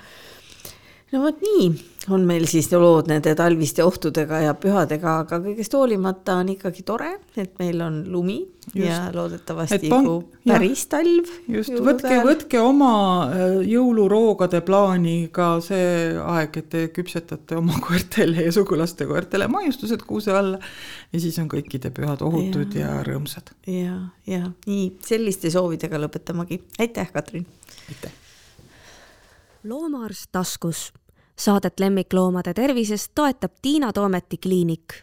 No 1.12 1.22
vot 1.22 1.44
nii 1.44 1.68
on 2.14 2.22
meil 2.26 2.46
siis 2.50 2.68
lood 2.74 3.09
nende 3.11 3.32
talviste 3.38 3.82
ohtudega 3.84 4.40
ja 4.44 4.54
pühadega, 4.59 5.20
aga 5.24 5.38
kõigest 5.42 5.74
hoolimata 5.74 6.36
on 6.42 6.52
ikkagi 6.54 6.84
tore, 6.86 7.12
et 7.38 7.57
meil 7.61 7.80
on 7.82 8.00
lumi 8.11 8.38
just. 8.40 8.78
ja 8.78 8.98
loodetavasti 9.14 9.90
pan... 9.90 10.07
päris 10.46 10.84
jah. 10.84 10.90
talv. 10.96 11.32
just, 11.57 11.74
võtke, 11.88 12.18
võtke 12.26 12.61
oma 12.62 12.90
äh, 13.26 13.57
jõuluroogade 13.70 14.62
plaani 14.66 15.16
ka 15.34 15.57
see 15.64 15.88
aeg, 16.22 16.61
et 16.62 16.68
te 16.74 16.84
küpsetate 16.94 17.59
oma 17.59 17.78
koertele 17.86 18.46
ja 18.48 18.54
sugulaste 18.54 19.09
koertele 19.11 19.50
maiustused 19.50 20.07
kuuse 20.07 20.34
alla 20.34 20.61
ja 21.12 21.22
siis 21.22 21.38
on 21.42 21.50
kõikide 21.52 21.90
pühad 21.94 22.22
ohutud 22.26 22.78
ja, 22.78 22.92
ja 22.98 23.00
rõõmsad. 23.07 23.54
ja, 23.70 23.98
ja 24.30 24.44
nii 24.66 24.92
selliste 25.07 25.50
soovidega 25.54 26.02
lõpetamegi, 26.07 26.62
aitäh, 26.82 27.11
Katrin. 27.14 27.46
aitäh. 27.90 28.26
Loomaarst 29.68 30.32
taskus. 30.32 30.92
Saadet 31.38 31.80
lemmikloomade 31.80 32.54
tervisest 32.54 33.12
toetab 33.14 33.52
Tiina 33.62 33.92
Toometi 33.92 34.36
kliinik 34.36 34.94